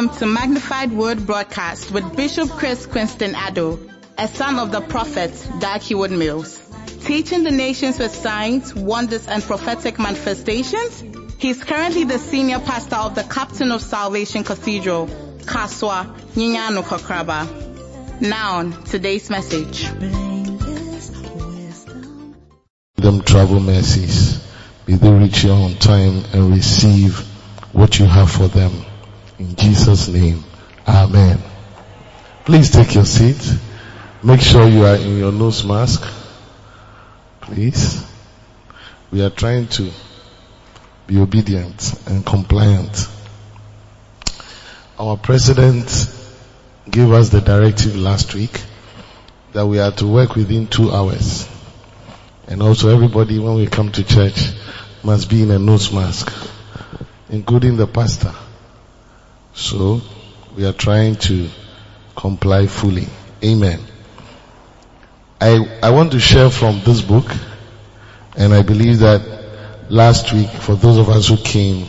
Welcome 0.00 0.18
to 0.20 0.26
Magnified 0.26 0.92
Word 0.92 1.26
Broadcast 1.26 1.90
with 1.90 2.16
Bishop 2.16 2.48
Chris 2.48 2.86
Quinston 2.86 3.34
Addo, 3.34 3.92
a 4.16 4.28
son 4.28 4.58
of 4.58 4.72
the 4.72 4.80
prophet 4.80 5.30
Heward 5.82 6.10
Mills. 6.10 6.58
Teaching 7.04 7.44
the 7.44 7.50
nations 7.50 7.98
with 7.98 8.14
signs, 8.14 8.74
wonders, 8.74 9.28
and 9.28 9.42
prophetic 9.42 9.98
manifestations, 9.98 11.04
he's 11.36 11.62
currently 11.62 12.04
the 12.04 12.18
senior 12.18 12.60
pastor 12.60 12.96
of 12.96 13.14
the 13.14 13.24
Captain 13.24 13.70
of 13.72 13.82
Salvation 13.82 14.42
Cathedral, 14.42 15.06
Kasoa 15.40 16.16
Nyanyano 16.32 16.82
Kokraba. 16.82 18.22
Now, 18.22 18.70
today's 18.84 19.28
message. 19.28 19.84
Them 22.94 23.20
travel 23.20 23.60
mercies. 23.60 24.42
May 24.86 24.94
they 24.94 25.10
reach 25.10 25.44
you 25.44 25.50
on 25.50 25.74
time 25.74 26.24
and 26.32 26.54
receive 26.54 27.18
what 27.74 27.98
you 27.98 28.06
have 28.06 28.30
for 28.30 28.48
them. 28.48 28.86
In 29.40 29.56
Jesus' 29.56 30.06
name, 30.08 30.44
Amen. 30.86 31.38
Please 32.44 32.70
take 32.70 32.94
your 32.94 33.06
seat. 33.06 33.40
Make 34.22 34.42
sure 34.42 34.68
you 34.68 34.84
are 34.84 34.96
in 34.96 35.16
your 35.16 35.32
nose 35.32 35.64
mask. 35.64 36.02
Please. 37.40 38.04
We 39.10 39.22
are 39.22 39.30
trying 39.30 39.68
to 39.68 39.90
be 41.06 41.18
obedient 41.18 41.94
and 42.06 42.24
compliant. 42.26 43.08
Our 44.98 45.16
president 45.16 45.86
gave 46.90 47.10
us 47.10 47.30
the 47.30 47.40
directive 47.40 47.96
last 47.96 48.34
week 48.34 48.60
that 49.54 49.66
we 49.66 49.78
are 49.78 49.92
to 49.92 50.06
work 50.06 50.34
within 50.36 50.66
two 50.66 50.92
hours. 50.92 51.48
And 52.46 52.60
also 52.62 52.94
everybody 52.94 53.38
when 53.38 53.54
we 53.54 53.68
come 53.68 53.90
to 53.92 54.04
church 54.04 54.50
must 55.02 55.30
be 55.30 55.42
in 55.44 55.50
a 55.50 55.58
nose 55.58 55.90
mask, 55.94 56.30
including 57.30 57.78
the 57.78 57.86
pastor. 57.86 58.34
So 59.60 60.00
we 60.56 60.64
are 60.64 60.72
trying 60.72 61.16
to 61.16 61.50
comply 62.16 62.66
fully. 62.66 63.06
Amen. 63.44 63.78
I, 65.38 65.78
I 65.82 65.90
want 65.90 66.12
to 66.12 66.18
share 66.18 66.48
from 66.48 66.80
this 66.80 67.02
book 67.02 67.30
and 68.38 68.54
I 68.54 68.62
believe 68.62 69.00
that 69.00 69.20
last 69.90 70.32
week 70.32 70.48
for 70.48 70.76
those 70.76 70.96
of 70.96 71.10
us 71.10 71.28
who 71.28 71.36
came 71.36 71.86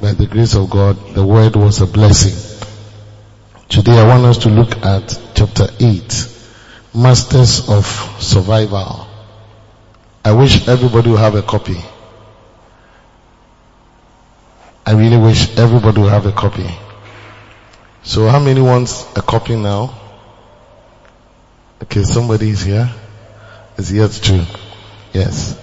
by 0.00 0.12
the 0.12 0.26
grace 0.26 0.54
of 0.54 0.70
God, 0.70 0.96
the 1.12 1.26
word 1.26 1.56
was 1.56 1.80
a 1.80 1.86
blessing. 1.86 2.62
Today 3.68 3.98
I 3.98 4.06
want 4.06 4.24
us 4.24 4.38
to 4.38 4.48
look 4.48 4.76
at 4.84 5.20
chapter 5.34 5.66
8, 5.80 6.28
Masters 6.94 7.68
of 7.68 7.84
Survival. 8.22 9.08
I 10.24 10.32
wish 10.32 10.68
everybody 10.68 11.10
will 11.10 11.16
have 11.16 11.34
a 11.34 11.42
copy. 11.42 11.78
I 14.86 14.92
really 14.92 15.16
wish 15.16 15.58
everybody 15.58 16.00
will 16.00 16.08
have 16.08 16.26
a 16.26 16.32
copy. 16.32 16.70
So 18.04 18.28
how 18.28 18.38
many 18.38 18.60
wants 18.60 19.04
a 19.16 19.22
copy 19.22 19.56
now? 19.56 19.92
Okay, 21.82 22.04
somebody 22.04 22.50
is 22.50 22.62
here. 22.62 22.88
Is 23.76 23.88
here 23.88 24.06
too. 24.06 24.44
Yes. 25.12 25.60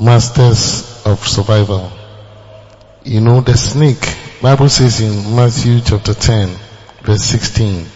Masters 0.00 1.04
of 1.04 1.18
Survival. 1.28 1.92
You 3.04 3.20
know 3.20 3.42
the 3.42 3.54
snake. 3.54 4.02
Bible 4.40 4.70
says 4.70 4.98
in 5.00 5.36
Matthew 5.36 5.80
chapter 5.80 6.14
10 6.14 6.56
verse 7.02 7.22
16. 7.22 7.86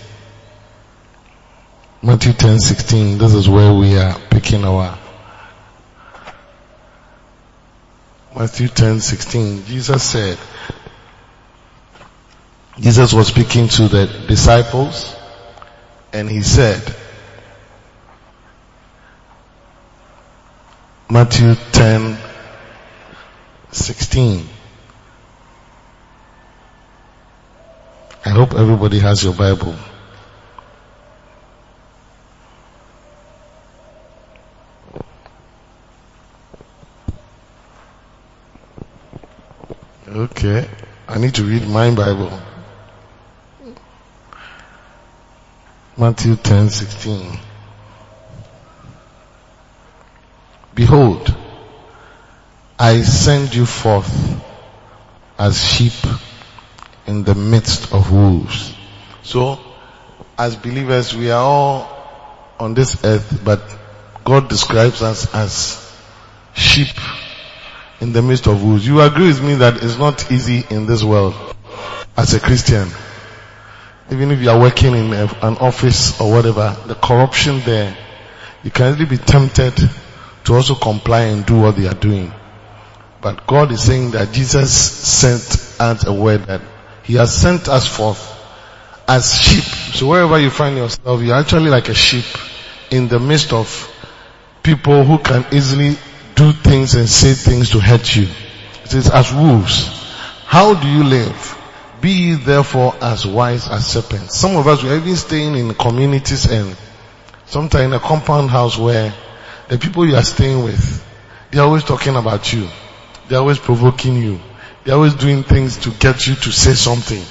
Matthew 2.03 2.33
10, 2.35 2.61
16. 2.61 3.17
This 3.19 3.33
is 3.33 3.49
where 3.49 3.73
we 3.73 3.97
are 3.97 4.19
picking 4.31 4.65
our 4.65 4.99
Matthew 8.37 8.69
10, 8.69 9.01
16. 9.01 9.65
Jesus 9.65 10.03
said, 10.03 10.39
Jesus 12.81 13.13
was 13.13 13.27
speaking 13.27 13.69
to 13.69 13.89
the 13.89 14.07
disciples 14.29 15.15
and 16.13 16.31
he 16.31 16.43
said, 16.43 16.81
Matthew 21.11 21.55
10, 21.73 22.19
16. 23.73 24.49
I 28.25 28.29
hope 28.31 28.55
everybody 28.55 29.01
has 29.01 29.25
your 29.25 29.35
Bible. 29.35 29.75
Okay. 40.07 40.69
I 41.09 41.19
need 41.19 41.35
to 41.37 41.45
read 41.45 41.67
my 41.67 41.95
Bible. 41.95 42.39
Matthew 45.99 46.37
10, 46.37 46.71
16. 46.71 47.39
Behold, 50.73 51.35
I 52.79 53.03
send 53.03 53.53
you 53.53 53.67
forth 53.67 54.41
as 55.37 55.61
sheep 55.61 55.93
in 57.09 57.25
the 57.25 57.35
midst 57.35 57.93
of 57.93 58.13
wolves. 58.13 58.73
So, 59.25 59.59
as 60.39 60.55
believers, 60.55 61.17
we 61.17 61.33
are 61.33 61.43
all 61.43 61.91
on 62.61 62.75
this 62.75 63.05
earth, 63.05 63.41
but 63.45 63.61
God 64.23 64.49
describes 64.49 65.03
us 65.03 65.35
as 65.35 65.93
sheep 66.55 66.95
in 68.01 68.13
the 68.13 68.23
midst 68.23 68.47
of 68.47 68.63
wolves. 68.63 68.87
You 68.87 69.01
agree 69.01 69.27
with 69.27 69.43
me 69.43 69.57
that 69.57 69.83
it's 69.83 69.99
not 69.99 70.31
easy 70.31 70.65
in 70.71 70.87
this 70.87 71.03
world 71.03 71.35
as 72.17 72.35
a 72.35 72.39
Christian. 72.39 72.89
Even 74.11 74.31
if 74.31 74.41
you 74.41 74.51
are 74.51 74.59
working 74.59 74.95
in 74.95 75.13
a, 75.13 75.25
an 75.43 75.59
office 75.59 76.21
or 76.21 76.31
whatever, 76.31 76.77
the 76.87 76.95
corruption 76.95 77.61
there, 77.61 77.97
you 78.63 78.71
can 78.71 78.93
easily 78.93 79.07
be 79.07 79.19
tempted 79.19 79.75
to 80.45 80.55
also 80.55 80.75
comply 80.75 81.23
and 81.25 81.45
do 81.45 81.61
what 81.61 81.77
they 81.77 81.87
are 81.87 81.95
doing. 81.95 82.33
But 83.21 83.47
God 83.47 83.73
is 83.73 83.83
saying 83.83 84.13
that 84.13 84.33
Jesus 84.33 84.73
sent 84.73 85.81
us 85.81 86.07
a 86.07 86.13
word 86.13 86.47
that 86.47 86.63
He 87.03 87.15
has 87.15 87.35
sent 87.35 87.69
us 87.69 87.87
forth 87.87 88.35
as 89.07 89.35
sheep. 89.35 89.65
So 89.95 90.09
wherever 90.09 90.39
you 90.39 90.51
find 90.51 90.77
yourself, 90.77 91.23
you're 91.23 91.37
actually 91.37 91.71
like 91.71 91.89
a 91.89 91.95
sheep 91.95 92.27
in 92.91 93.09
the 93.09 93.19
midst 93.19 93.53
of 93.53 93.95
people 94.63 95.05
who 95.05 95.19
can 95.19 95.45
easily 95.53 95.97
do 96.35 96.53
things 96.53 96.95
and 96.95 97.09
say 97.09 97.35
things 97.35 97.71
to 97.71 97.81
hurt 97.81 98.15
you. 98.15 98.29
It 98.85 98.89
says 98.89 99.11
as 99.11 99.33
wolves. 99.33 99.89
How 100.45 100.75
do 100.75 100.89
you 100.89 101.05
live? 101.05 101.58
Be 102.01 102.35
therefore 102.35 102.95
as 103.01 103.27
wise 103.27 103.69
as 103.69 103.87
serpents. 103.87 104.39
Some 104.39 104.57
of 104.57 104.67
us 104.67 104.83
we 104.83 104.91
are 104.91 104.97
even 104.97 105.17
staying 105.17 105.57
in 105.57 105.75
communities 105.75 106.51
and 106.51 106.77
sometimes 107.47 107.85
in 107.87 107.93
a 107.93 108.01
compound 108.01 108.51
house 108.51 108.79
where 108.79 109.13
the 109.69 109.79
people 109.79 110.07
you 110.07 110.15
are 110.15 110.23
staying 110.23 110.65
with, 110.65 111.05
they're 111.51 111.63
always 111.63 111.85
talking 111.85 112.17
about 112.17 112.53
you. 112.53 112.69
They're 113.29 113.39
always 113.39 113.59
provoking 113.59 114.17
you. 114.17 114.41
They're 114.85 114.95
always 114.95 115.15
doing 115.15 115.43
things 115.43 115.77
to 115.79 115.91
get 115.91 116.27
you 116.27 116.35
to 116.35 116.53
say 116.53 116.75
something 116.75 117.23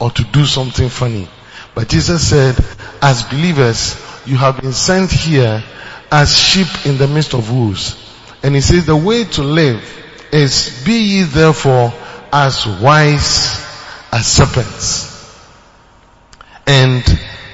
or 0.00 0.10
to 0.10 0.24
do 0.24 0.44
something 0.44 0.88
funny. 0.88 1.28
But 1.74 1.88
Jesus 1.88 2.28
said, 2.28 2.56
as 3.00 3.22
believers, 3.24 3.96
you 4.26 4.36
have 4.36 4.60
been 4.60 4.72
sent 4.72 5.10
here 5.10 5.62
as 6.10 6.36
sheep 6.36 6.66
in 6.84 6.98
the 6.98 7.06
midst 7.06 7.34
of 7.34 7.50
wolves. 7.52 8.02
And 8.42 8.54
he 8.54 8.60
says 8.60 8.86
the 8.86 8.96
way 8.96 9.24
to 9.24 9.42
live 9.42 9.82
is 10.32 10.82
be 10.84 10.98
ye 10.98 11.22
therefore 11.22 11.92
as 12.32 12.66
wise 12.66 13.65
as 14.16 14.26
serpents 14.26 15.12
and 16.66 17.02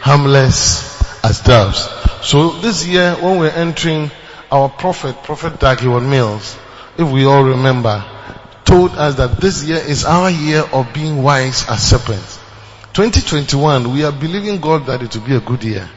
harmless 0.01 1.25
as 1.25 1.41
doves. 1.41 1.89
So 2.25 2.51
this 2.61 2.87
year 2.87 3.17
when 3.17 3.41
we're 3.41 3.51
entering 3.51 4.13
our 4.53 4.69
prophet, 4.69 5.17
Prophet 5.25 5.59
Dag 5.59 5.81
Heward 5.81 6.05
Mills, 6.05 6.57
if 6.97 7.11
we 7.11 7.25
all 7.25 7.43
remember, 7.43 8.05
told 8.65 8.93
us 8.93 9.17
that 9.17 9.39
this 9.41 9.65
year 9.65 9.79
is 9.79 10.05
our 10.05 10.31
year 10.31 10.63
of 10.73 10.95
being 10.95 11.25
wise 11.25 11.69
as 11.69 11.83
serpents. 11.83 12.39
2021, 12.93 13.93
we 13.93 14.05
are 14.05 14.13
believing 14.13 14.61
God 14.61 14.87
that 14.87 15.03
it 15.03 15.17
will 15.17 15.27
be 15.27 15.35
a 15.35 15.41
good 15.41 15.65
year. 15.65 15.91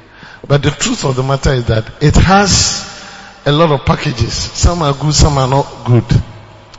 But 0.48 0.64
the 0.64 0.72
truth 0.72 1.06
of 1.06 1.16
the 1.16 1.22
matter 1.22 1.54
is 1.54 1.68
that 1.68 2.02
it 2.02 2.16
has 2.16 2.92
a 3.46 3.52
lot 3.52 3.70
of 3.70 3.86
packages. 3.86 4.34
Some 4.34 4.82
are 4.82 4.96
good, 4.96 5.14
some 5.14 5.38
are 5.38 5.48
not 5.48 5.86
good. 5.86 6.12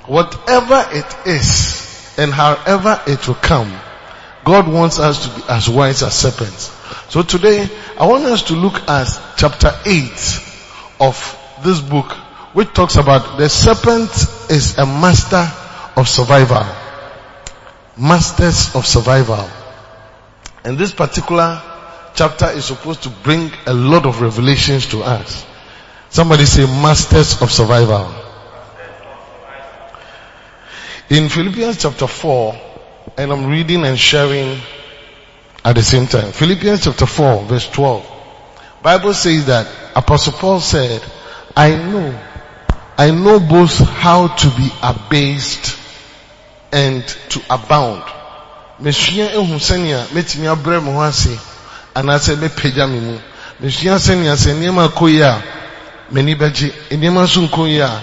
Whatever 0.09 0.89
it 0.91 1.29
is, 1.29 1.86
and 2.17 2.33
however 2.33 3.01
it 3.07 3.27
will 3.27 3.35
come, 3.35 3.73
God 4.45 4.69
wants 4.69 4.99
us 4.99 5.27
to 5.27 5.41
be 5.41 5.49
as 5.49 5.69
wise 5.69 6.03
as 6.03 6.15
serpents. 6.15 6.73
So 7.09 7.23
today, 7.23 7.69
I 7.99 8.07
want 8.07 8.25
us 8.25 8.45
to 8.45 8.55
look 8.55 8.75
at 8.89 9.09
chapter 9.37 9.73
8 9.85 10.03
of 11.01 11.61
this 11.65 11.81
book, 11.81 12.13
which 12.53 12.73
talks 12.73 12.97
about 12.97 13.39
the 13.39 13.49
serpent 13.49 14.11
is 14.51 14.79
a 14.79 14.87
master 14.87 15.51
of 15.97 16.09
survival. 16.09 16.65
Masters 17.97 18.75
of 18.75 18.87
survival. 18.87 19.49
And 20.65 20.77
this 20.79 20.93
particular 20.93 21.63
chapter 22.15 22.47
is 22.51 22.65
supposed 22.67 23.03
to 23.05 23.11
bring 23.11 23.51
a 23.67 23.75
lot 23.75 24.07
of 24.07 24.21
revelations 24.21 24.87
to 24.87 25.03
us. 25.03 25.45
Somebody 26.11 26.45
say 26.45 26.67
masters 26.67 27.43
of 27.43 27.51
survival. 27.51 28.26
In 31.09 31.29
Philippians 31.29 31.81
chapter 31.81 32.09
4, 32.09 32.61
and 33.19 33.31
I'm 33.31 33.47
reading 33.47 33.85
and 33.85 33.97
sharing 33.97 34.59
at 35.65 35.77
the 35.77 35.83
same 35.83 36.09
time. 36.09 36.33
Philippians 36.33 36.83
chapter 36.83 37.07
4 37.07 37.45
verse 37.45 37.71
12. 37.71 38.05
Bible 38.83 39.15
says 39.15 39.47
that 39.47 39.69
Apostle 39.95 40.33
Paul 40.33 40.59
said, 40.59 41.01
I 41.57 41.71
know, 41.77 42.19
I 42.99 43.13
know 43.13 43.39
both 43.39 43.79
how 43.79 44.27
to 44.27 44.49
be 44.57 44.69
abased 44.83 45.79
and 46.73 47.07
to 47.31 47.41
abound. 47.51 48.03
Mesua 48.81 49.31
ehu 49.31 49.55
sɛnea 49.63 50.07
metumi 50.09 50.53
abrɛ 50.53 50.83
me 50.85 50.91
ho 50.93 51.03
ase 51.03 51.39
anaasɛ 51.95 52.35
mepagya 52.37 52.91
me 52.91 52.99
mu. 52.99 53.19
Mesua 53.63 53.97
sɛnea 53.97 54.35
sɛ 54.35 54.55
nneɛma 54.59 54.89
kɔ 54.89 55.09
yi 55.09 55.21
a 55.23 55.41
m'ani 56.11 56.35
bɛgye, 56.35 56.73
nneɛma 56.91 57.23
nso 57.23 57.47
nkɔ 57.49 57.69
yi 57.69 57.79
a 57.79 58.03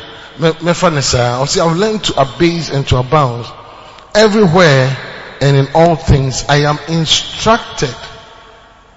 saa. 1.02 1.44
Ɔsɛ 1.44 1.66
I've 1.66 1.78
learned 1.78 2.04
to 2.06 2.22
abase 2.22 2.70
and 2.70 2.88
to 2.88 2.98
abound. 2.98 3.46
Everywhere 4.16 4.96
and 5.42 5.58
in 5.58 5.68
all 5.74 5.96
things 5.96 6.46
I 6.48 6.58
am 6.64 6.80
instructed. 6.88 7.96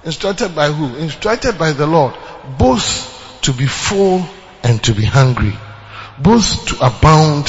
Instructed 0.04 0.54
by 0.54 0.70
who? 0.70 0.96
Instructed 0.96 1.58
by 1.58 1.72
the 1.72 1.86
Lord. 1.86 2.14
Both 2.58 3.40
to 3.42 3.52
be 3.52 3.66
full 3.66 4.26
and 4.62 4.82
to 4.84 4.94
be 4.94 5.04
hungry. 5.04 5.56
Both 6.18 6.66
to 6.66 6.86
abound 6.86 7.48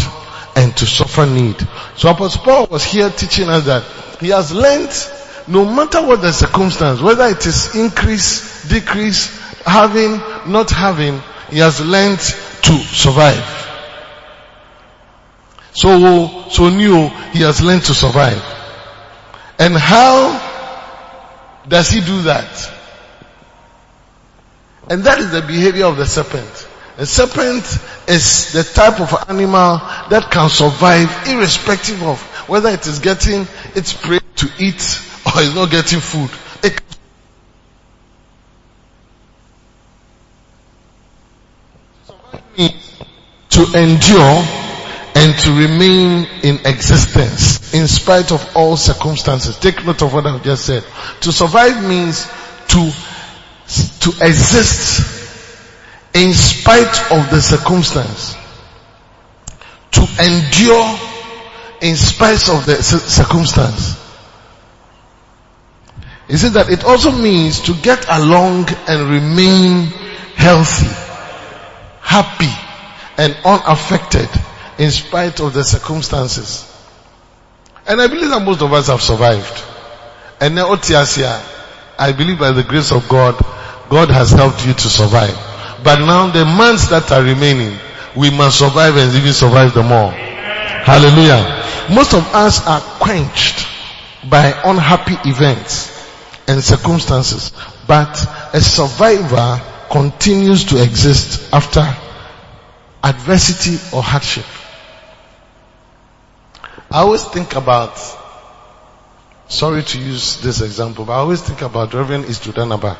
and 0.55 0.75
to 0.77 0.85
suffer 0.85 1.25
need. 1.25 1.55
So 1.95 2.09
Apostle 2.09 2.41
Paul 2.43 2.67
was 2.67 2.83
here 2.83 3.09
teaching 3.09 3.47
us 3.49 3.65
that 3.65 3.83
he 4.19 4.29
has 4.29 4.51
learned 4.51 4.91
no 5.47 5.63
matter 5.65 6.05
what 6.05 6.21
the 6.21 6.31
circumstance, 6.31 6.99
whether 7.01 7.25
it 7.27 7.45
is 7.45 7.75
increase, 7.75 8.67
decrease, 8.67 9.27
having, 9.65 10.17
not 10.51 10.69
having, 10.71 11.21
he 11.49 11.59
has 11.59 11.79
learned 11.79 12.19
to 12.19 12.73
survive. 12.73 13.56
So, 15.77 16.49
so 16.49 16.69
new, 16.69 17.07
he 17.33 17.43
has 17.43 17.61
learned 17.61 17.83
to 17.83 17.93
survive. 17.93 18.41
And 19.59 19.75
how 19.75 20.33
does 21.67 21.91
he 21.91 22.01
do 22.01 22.23
that? 22.23 22.71
And 24.89 25.03
that 25.03 25.19
is 25.19 25.29
the 25.29 25.41
behavior 25.41 25.85
of 25.85 25.97
the 25.97 26.07
serpent. 26.07 26.67
A 26.97 27.05
serpent 27.05 27.63
is 28.07 28.53
the 28.53 28.63
type 28.63 28.99
of 28.99 29.29
animal 29.29 29.77
that 30.09 30.31
can 30.31 30.49
survive 30.49 31.27
irrespective 31.27 32.01
of 32.01 32.19
whether 32.49 32.69
it 32.69 32.87
is 32.87 32.97
getting 32.97 33.45
its 33.75 33.93
prey 33.93 34.17
to 34.37 34.49
eat 34.57 34.99
or 35.27 35.41
is 35.43 35.53
not 35.53 35.69
getting 35.69 35.99
food. 35.99 36.31
To 43.51 43.79
endure 43.79 44.66
and 45.17 45.35
to 45.39 45.51
remain 45.51 46.27
in 46.43 46.59
existence 46.67 47.73
in 47.73 47.87
spite 47.87 48.31
of 48.31 48.55
all 48.55 48.77
circumstances. 48.77 49.57
Take 49.57 49.83
note 49.83 50.03
of 50.03 50.13
what 50.13 50.27
I've 50.27 50.43
just 50.43 50.65
said. 50.65 50.83
To 51.21 51.31
survive 51.31 51.83
means 51.83 52.27
to, 52.67 52.91
to 54.01 54.09
exist 54.21 55.01
in 56.13 56.33
spite 56.33 57.11
of 57.11 57.31
the 57.31 57.41
circumstance. 57.41 58.35
To 59.93 60.01
endure 60.21 60.99
in 61.81 61.95
spite 61.95 62.47
of 62.49 62.67
the 62.67 62.75
circumstance. 62.83 63.97
Is 66.27 66.43
it 66.43 66.53
that 66.53 66.69
it 66.69 66.83
also 66.83 67.11
means 67.11 67.61
to 67.61 67.73
get 67.73 68.05
along 68.07 68.67
and 68.87 69.09
remain 69.09 69.87
healthy, 70.35 70.93
happy, 72.01 72.53
and 73.17 73.35
unaffected 73.43 74.29
in 74.77 74.91
spite 74.91 75.39
of 75.39 75.53
the 75.53 75.63
circumstances. 75.63 76.73
And 77.87 78.01
I 78.01 78.07
believe 78.07 78.29
that 78.29 78.43
most 78.43 78.61
of 78.61 78.71
us 78.73 78.87
have 78.87 79.01
survived. 79.01 79.63
And 80.39 80.55
now, 80.55 80.67
oh, 80.69 81.53
I 81.99 82.11
believe 82.11 82.37
by 82.37 82.51
the 82.51 82.63
grace 82.63 82.91
of 82.91 83.07
God, 83.09 83.35
God 83.89 84.09
has 84.09 84.31
helped 84.31 84.65
you 84.67 84.73
to 84.73 84.89
survive. 84.89 85.35
But 85.83 85.99
now 85.99 86.31
the 86.31 86.45
months 86.45 86.89
that 86.89 87.11
are 87.11 87.23
remaining, 87.23 87.77
we 88.15 88.29
must 88.29 88.59
survive 88.59 88.97
and 88.97 89.15
even 89.15 89.33
survive 89.33 89.73
them 89.73 89.91
all. 89.91 90.09
Hallelujah. 90.09 91.63
Most 91.93 92.13
of 92.13 92.25
us 92.33 92.65
are 92.67 92.81
quenched 92.99 93.65
by 94.29 94.53
unhappy 94.65 95.15
events 95.29 95.93
and 96.47 96.63
circumstances, 96.63 97.51
but 97.87 98.17
a 98.53 98.59
survivor 98.61 99.61
continues 99.89 100.65
to 100.65 100.81
exist 100.83 101.53
after 101.53 101.85
adversity 103.03 103.75
or 103.95 104.03
hardship. 104.03 104.45
I 106.89 107.01
always 107.01 107.23
think 107.25 107.55
about, 107.55 107.99
sorry 109.49 109.83
to 109.83 109.99
use 109.99 110.39
this 110.41 110.61
example, 110.61 111.03
but 111.03 111.13
I 111.13 111.17
always 111.17 111.41
think 111.41 111.61
about 111.61 111.93
Reverend 111.93 112.25
Eastwood 112.25 112.55
Anaba 112.55 112.97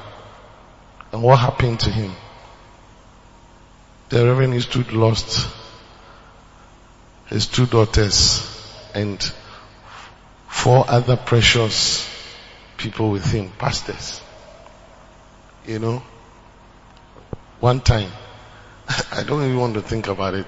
and 1.13 1.23
what 1.23 1.39
happened 1.39 1.79
to 1.81 1.89
him. 1.89 2.13
The 4.09 4.25
Reverend 4.25 4.55
Eastwood 4.55 4.91
lost 4.91 5.47
his 7.27 7.47
two 7.47 7.65
daughters 7.65 8.41
and 8.93 9.21
four 10.47 10.85
other 10.89 11.15
precious 11.15 12.09
people 12.77 13.11
with 13.11 13.25
him, 13.31 13.51
pastors. 13.57 14.21
You 15.65 15.79
know, 15.79 16.03
one 17.61 17.79
time, 17.79 18.11
I 19.13 19.23
don't 19.23 19.43
even 19.43 19.57
want 19.57 19.75
to 19.75 19.81
think 19.81 20.07
about 20.07 20.33
it. 20.33 20.47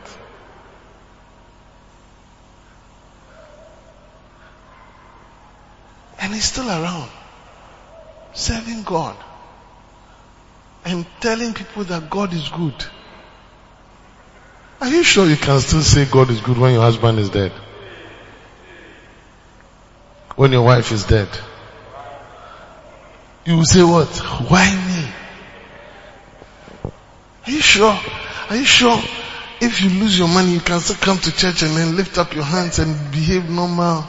And 6.19 6.33
he's 6.33 6.45
still 6.45 6.69
around, 6.69 7.10
serving 8.34 8.84
God 8.84 9.15
and 10.86 11.05
telling 11.20 11.53
people 11.53 11.84
that 11.86 12.10
God 12.10 12.34
is 12.34 12.50
good. 12.50 12.74
Are 14.82 14.88
you 14.88 15.03
sure 15.03 15.27
you 15.27 15.36
can 15.36 15.60
still 15.60 15.82
say 15.82 16.05
God 16.05 16.29
is 16.29 16.41
good 16.41 16.58
when 16.58 16.74
your 16.74 16.82
husband 16.82 17.20
is 17.20 17.29
dead? 17.29 17.51
When 20.36 20.51
your 20.51 20.63
wife 20.63 20.91
is 20.91 21.03
dead? 21.03 21.27
You 23.46 23.58
will 23.58 23.65
say 23.65 23.84
what? 23.84 24.08
Why 24.50 24.74
me? 24.88 26.91
Are 27.46 27.51
you 27.51 27.62
sure? 27.62 28.00
Are 28.50 28.55
you 28.55 28.65
sure 28.65 28.98
if 29.60 29.82
you 29.82 29.89
lose 29.89 30.17
your 30.17 30.29
money 30.29 30.51
you 30.51 30.62
can 30.62 30.79
still 30.79 30.96
come 30.96 31.17
to 31.17 31.36
church 31.36 31.62
and 31.63 31.75
then 31.75 31.98
lift 31.98 32.17
up 32.17 32.34
your 32.34 32.46
hands 32.46 32.79
and 32.79 33.12
behave 33.12 33.50
normal? 33.50 34.05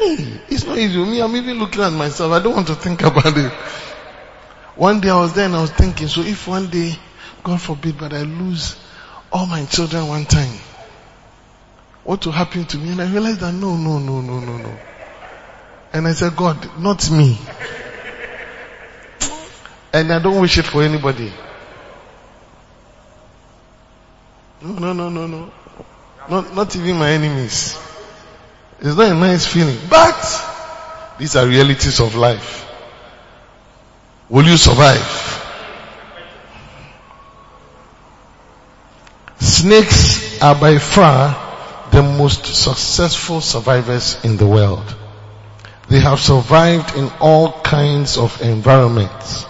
Hey, 0.00 0.40
it's 0.48 0.64
not 0.64 0.78
easy. 0.78 0.96
Me, 1.04 1.20
I'm 1.20 1.36
even 1.36 1.58
looking 1.58 1.82
at 1.82 1.92
myself. 1.92 2.32
I 2.32 2.42
don't 2.42 2.54
want 2.54 2.68
to 2.68 2.74
think 2.74 3.02
about 3.02 3.36
it. 3.36 3.52
One 4.74 4.98
day 4.98 5.10
I 5.10 5.20
was 5.20 5.34
there 5.34 5.44
and 5.44 5.54
I 5.54 5.60
was 5.60 5.72
thinking, 5.72 6.08
so 6.08 6.22
if 6.22 6.48
one 6.48 6.70
day, 6.70 6.94
God 7.44 7.60
forbid, 7.60 7.98
but 7.98 8.14
I 8.14 8.22
lose 8.22 8.76
all 9.30 9.44
my 9.44 9.66
children 9.66 10.08
one 10.08 10.24
time, 10.24 10.58
what 12.02 12.24
will 12.24 12.32
happen 12.32 12.64
to 12.64 12.78
me? 12.78 12.92
And 12.92 13.02
I 13.02 13.10
realized 13.10 13.40
that 13.40 13.52
no, 13.52 13.76
no, 13.76 13.98
no, 13.98 14.22
no, 14.22 14.40
no, 14.40 14.56
no. 14.56 14.78
And 15.92 16.08
I 16.08 16.12
said, 16.12 16.34
God, 16.34 16.80
not 16.80 17.10
me. 17.10 17.36
And 19.92 20.10
I 20.10 20.18
don't 20.18 20.40
wish 20.40 20.56
it 20.56 20.64
for 20.64 20.82
anybody. 20.82 21.30
No, 24.62 24.72
no, 24.72 24.92
no, 24.94 25.10
no, 25.10 25.26
no. 25.26 25.52
Not, 26.26 26.54
not 26.54 26.74
even 26.74 26.96
my 26.96 27.10
enemies. 27.10 27.76
It's 28.82 28.96
not 28.96 29.12
a 29.12 29.14
nice 29.14 29.46
feeling. 29.46 29.78
But 29.90 31.16
these 31.18 31.36
are 31.36 31.46
realities 31.46 32.00
of 32.00 32.14
life. 32.14 32.66
Will 34.30 34.46
you 34.46 34.56
survive? 34.56 35.36
Snakes 39.38 40.40
are 40.40 40.54
by 40.54 40.78
far 40.78 41.36
the 41.90 42.02
most 42.02 42.46
successful 42.46 43.40
survivors 43.40 44.18
in 44.24 44.38
the 44.38 44.46
world. 44.46 44.96
They 45.88 46.00
have 46.00 46.20
survived 46.20 46.96
in 46.96 47.10
all 47.20 47.60
kinds 47.60 48.16
of 48.16 48.40
environments. 48.40 49.44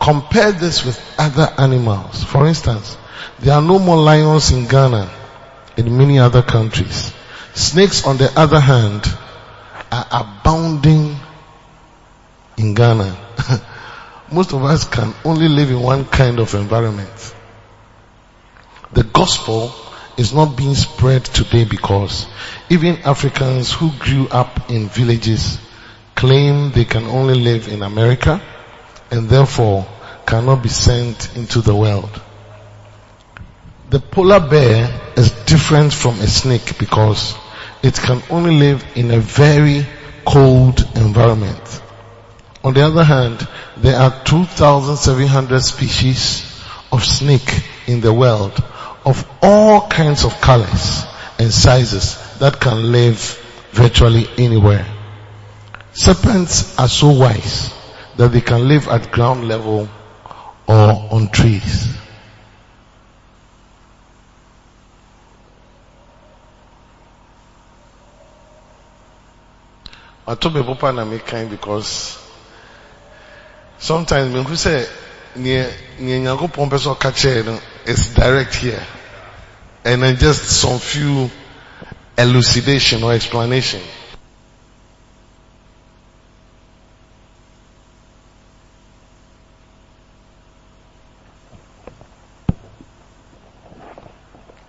Compare 0.00 0.52
this 0.52 0.84
with 0.84 0.98
other 1.18 1.52
animals. 1.58 2.22
For 2.24 2.46
instance, 2.46 2.96
there 3.40 3.54
are 3.54 3.62
no 3.62 3.78
more 3.78 3.96
lions 3.96 4.52
in 4.52 4.66
Ghana 4.66 5.10
in 5.76 5.98
many 5.98 6.18
other 6.18 6.42
countries. 6.42 7.12
Snakes 7.56 8.06
on 8.06 8.18
the 8.18 8.30
other 8.38 8.60
hand 8.60 9.06
are 9.90 10.06
abounding 10.10 11.16
in 12.58 12.74
Ghana. 12.74 13.16
Most 14.30 14.52
of 14.52 14.62
us 14.62 14.84
can 14.86 15.14
only 15.24 15.48
live 15.48 15.70
in 15.70 15.80
one 15.80 16.04
kind 16.04 16.38
of 16.38 16.54
environment. 16.54 17.34
The 18.92 19.04
gospel 19.04 19.74
is 20.18 20.34
not 20.34 20.54
being 20.54 20.74
spread 20.74 21.24
today 21.24 21.64
because 21.64 22.26
even 22.68 22.98
Africans 23.06 23.72
who 23.72 23.90
grew 23.98 24.28
up 24.28 24.70
in 24.70 24.90
villages 24.90 25.58
claim 26.14 26.72
they 26.72 26.84
can 26.84 27.04
only 27.04 27.36
live 27.36 27.68
in 27.68 27.82
America 27.82 28.38
and 29.10 29.30
therefore 29.30 29.86
cannot 30.26 30.62
be 30.62 30.68
sent 30.68 31.34
into 31.34 31.62
the 31.62 31.74
world. 31.74 32.20
The 33.88 33.98
polar 33.98 34.40
bear 34.46 35.12
is 35.16 35.30
different 35.46 35.94
from 35.94 36.20
a 36.20 36.26
snake 36.26 36.78
because 36.78 37.34
it 37.86 37.94
can 37.94 38.20
only 38.30 38.58
live 38.58 38.84
in 38.96 39.12
a 39.12 39.20
very 39.20 39.86
cold 40.26 40.80
environment. 40.96 41.82
On 42.64 42.74
the 42.74 42.84
other 42.84 43.04
hand, 43.04 43.46
there 43.76 43.96
are 43.96 44.24
2,700 44.24 45.60
species 45.60 46.60
of 46.90 47.04
snake 47.04 47.62
in 47.86 48.00
the 48.00 48.12
world 48.12 48.60
of 49.04 49.24
all 49.40 49.86
kinds 49.88 50.24
of 50.24 50.40
colors 50.40 51.04
and 51.38 51.52
sizes 51.52 52.16
that 52.38 52.58
can 52.60 52.90
live 52.90 53.18
virtually 53.70 54.26
anywhere. 54.36 54.84
Serpents 55.92 56.76
are 56.78 56.88
so 56.88 57.10
wise 57.10 57.72
that 58.16 58.32
they 58.32 58.40
can 58.40 58.66
live 58.66 58.88
at 58.88 59.12
ground 59.12 59.46
level 59.46 59.88
or 60.66 61.08
on 61.12 61.28
trees. 61.28 61.96
I 70.28 70.34
told 70.34 70.54
my 70.54 70.62
papa 70.62 70.86
and 70.86 71.00
I 71.00 71.18
kind 71.18 71.48
because 71.48 72.18
sometimes 73.78 74.34
when 74.34 74.44
we 74.44 74.56
say 74.56 74.86
near 75.36 75.70
Nyankopɔn 76.00 76.68
pɛ 76.68 76.78
sɛ 76.78 76.96
ɔka 76.96 77.12
kyerɛ 77.12 77.60
it's 77.86 78.08
direct 78.14 78.54
here 78.56 78.84
and 79.84 80.02
then 80.02 80.16
just 80.16 80.42
some 80.60 80.80
few 80.80 81.30
elucidation 82.18 83.04
or 83.04 83.12
explanation. 83.12 83.80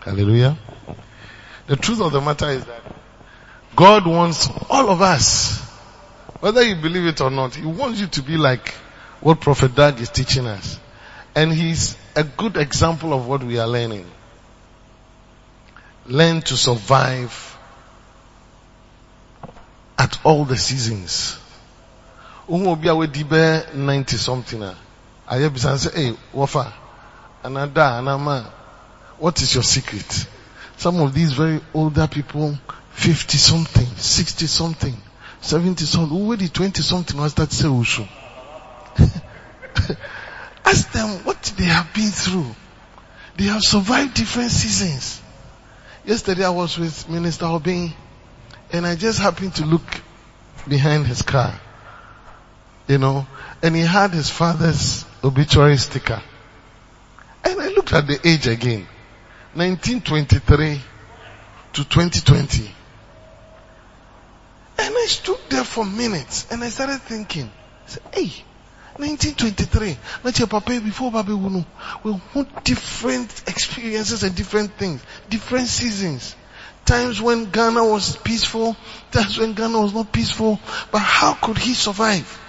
Hallelujah. 0.05 0.55
The 1.65 1.75
truth 1.75 1.99
of 1.99 2.11
the 2.11 2.21
matter 2.21 2.49
is 2.51 2.63
that 2.65 2.86
God 3.77 4.07
wants 4.07 4.49
all 4.71 4.89
of 4.89 5.03
us, 5.03 5.61
whether 6.39 6.63
you 6.63 6.77
believe 6.77 7.05
it 7.05 7.21
or 7.21 7.29
not, 7.29 7.53
He 7.53 7.63
wants 7.63 8.01
you 8.01 8.07
to 8.07 8.23
be 8.23 8.35
like 8.35 8.69
what 9.21 9.39
Prophet 9.39 9.75
Dag 9.75 9.99
is 10.01 10.09
teaching 10.09 10.47
us. 10.47 10.79
And 11.35 11.53
He's 11.53 11.95
a 12.15 12.23
good 12.23 12.57
example 12.57 13.13
of 13.13 13.27
what 13.27 13.43
we 13.43 13.59
are 13.59 13.67
learning. 13.67 14.09
Learn 16.07 16.41
to 16.41 16.57
survive 16.57 17.55
at 19.99 20.17
all 20.25 20.43
the 20.43 20.57
seasons. 20.57 21.37
Uhu 22.49 22.65
obi 22.65 22.87
a 22.87 22.93
wedi 22.93 23.23
bɛ 23.23 23.75
90 23.75 24.17
something 24.17 24.63
a, 24.63 24.75
ayɛ 25.29 25.49
bisa 25.53 25.75
sɛ, 25.75 25.93
hey, 25.93 26.17
wafa, 26.33 26.73
anada, 27.43 28.01
anama, 28.01 28.43
what 29.19 29.39
is 29.39 29.53
your 29.53 29.63
secret? 29.63 30.25
Some 30.77 30.99
of 30.99 31.13
these 31.13 31.33
very 31.33 31.61
older 31.75 32.07
people, 32.07 32.57
50 32.97 33.37
something, 33.37 33.85
60 33.85 34.47
something, 34.47 34.97
70 35.39 35.85
something, 35.85 36.37
the 36.37 36.49
20 36.49 36.81
something 36.81 37.21
was 37.21 37.35
that 37.35 37.51
say 37.51 37.67
ushu? 37.67 38.07
Ask 40.65 40.91
them 40.91 41.23
what 41.23 41.41
they 41.57 41.65
have 41.65 41.93
been 41.93 42.09
through. 42.09 42.47
They 43.37 43.45
have 43.45 43.61
survived 43.61 44.15
different 44.15 44.49
seasons. 44.49 45.21
Yesterday 46.05 46.43
I 46.43 46.49
was 46.49 46.79
with 46.79 47.07
Minister 47.07 47.45
Obin 47.45 47.93
and 48.73 48.85
I 48.85 48.95
just 48.95 49.19
happened 49.19 49.53
to 49.55 49.65
look 49.65 50.01
behind 50.67 51.05
his 51.05 51.21
car. 51.21 51.53
You 52.87 52.97
know, 52.97 53.27
and 53.61 53.75
he 53.75 53.83
had 53.83 54.09
his 54.11 54.31
father's 54.31 55.05
obituary 55.23 55.77
sticker. 55.77 56.21
And 57.43 57.61
I 57.61 57.67
looked 57.67 57.93
at 57.93 58.07
the 58.07 58.19
age 58.27 58.47
again. 58.47 58.87
1923 59.53 60.81
to 61.73 61.83
2020. 61.87 62.73
And 64.79 64.95
I 64.95 65.05
stood 65.07 65.39
there 65.49 65.63
for 65.63 65.85
minutes 65.85 66.47
and 66.51 66.63
I 66.63 66.69
started 66.69 67.01
thinking, 67.01 67.45
I 67.85 67.89
said, 67.89 68.03
hey, 68.13 68.31
1923, 68.97 69.97
let 70.23 70.39
your 70.39 70.47
papa 70.47 70.79
before 70.81 71.11
Baby 71.11 71.33
Wunu, 71.33 71.65
we 72.03 72.13
had 72.33 72.63
different 72.63 73.43
experiences 73.47 74.23
and 74.23 74.35
different 74.35 74.73
things, 74.73 75.01
different 75.29 75.67
seasons. 75.67 76.35
Times 76.85 77.21
when 77.21 77.51
Ghana 77.51 77.83
was 77.83 78.15
peaceful, 78.17 78.75
times 79.11 79.37
when 79.37 79.53
Ghana 79.53 79.79
was 79.81 79.93
not 79.93 80.11
peaceful, 80.11 80.59
but 80.91 80.99
how 80.99 81.33
could 81.33 81.57
he 81.57 81.73
survive? 81.73 82.43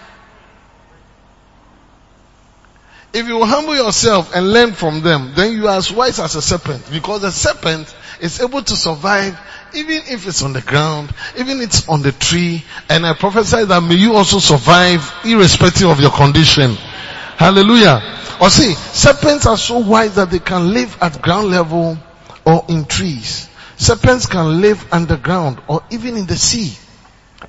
If 3.13 3.27
you 3.27 3.45
humble 3.45 3.75
yourself 3.75 4.35
and 4.35 4.53
learn 4.53 4.73
from 4.73 5.03
them, 5.03 5.33
then 5.35 5.53
you 5.53 5.67
are 5.69 5.79
as 5.79 5.91
wise 5.93 6.21
as 6.21 6.35
a 6.35 6.43
serpent 6.43 6.91
because 6.91 7.23
the 7.23 7.33
serpent 7.33 7.95
is 8.21 8.41
able 8.41 8.63
to 8.63 8.77
survive 8.77 9.39
even 9.75 10.03
if 10.09 10.27
it's 10.27 10.43
on 10.43 10.53
the 10.53 10.63
ground, 10.63 11.13
even 11.37 11.59
if 11.59 11.65
it's 11.65 11.89
on 11.89 12.03
the 12.03 12.13
tree. 12.13 12.65
And 12.89 13.07
I 13.07 13.15
prophesy 13.15 13.65
that 13.65 13.83
may 13.83 13.97
you 13.97 14.15
also 14.15 14.39
survive 14.39 15.13
irrespective 15.25 15.89
of 15.89 16.01
your 16.01 16.11
condition. 16.11 16.75
Hallelujah. 17.37 18.03
Or 18.41 18.51
see, 18.51 18.75
serpents 18.75 19.47
are 19.47 19.57
so 19.57 19.79
wise 19.79 20.15
that 20.17 20.31
they 20.31 20.39
can 20.39 20.73
live 20.73 20.97
at 21.01 21.21
ground 21.21 21.51
level 21.51 21.99
or 22.45 22.65
in 22.69 22.85
trees. 22.85 23.49
Serpents 23.77 24.27
can 24.27 24.61
live 24.61 24.93
underground 24.93 25.61
or 25.69 25.83
even 25.91 26.17
in 26.17 26.27
the 26.27 26.37
sea. 26.37 26.77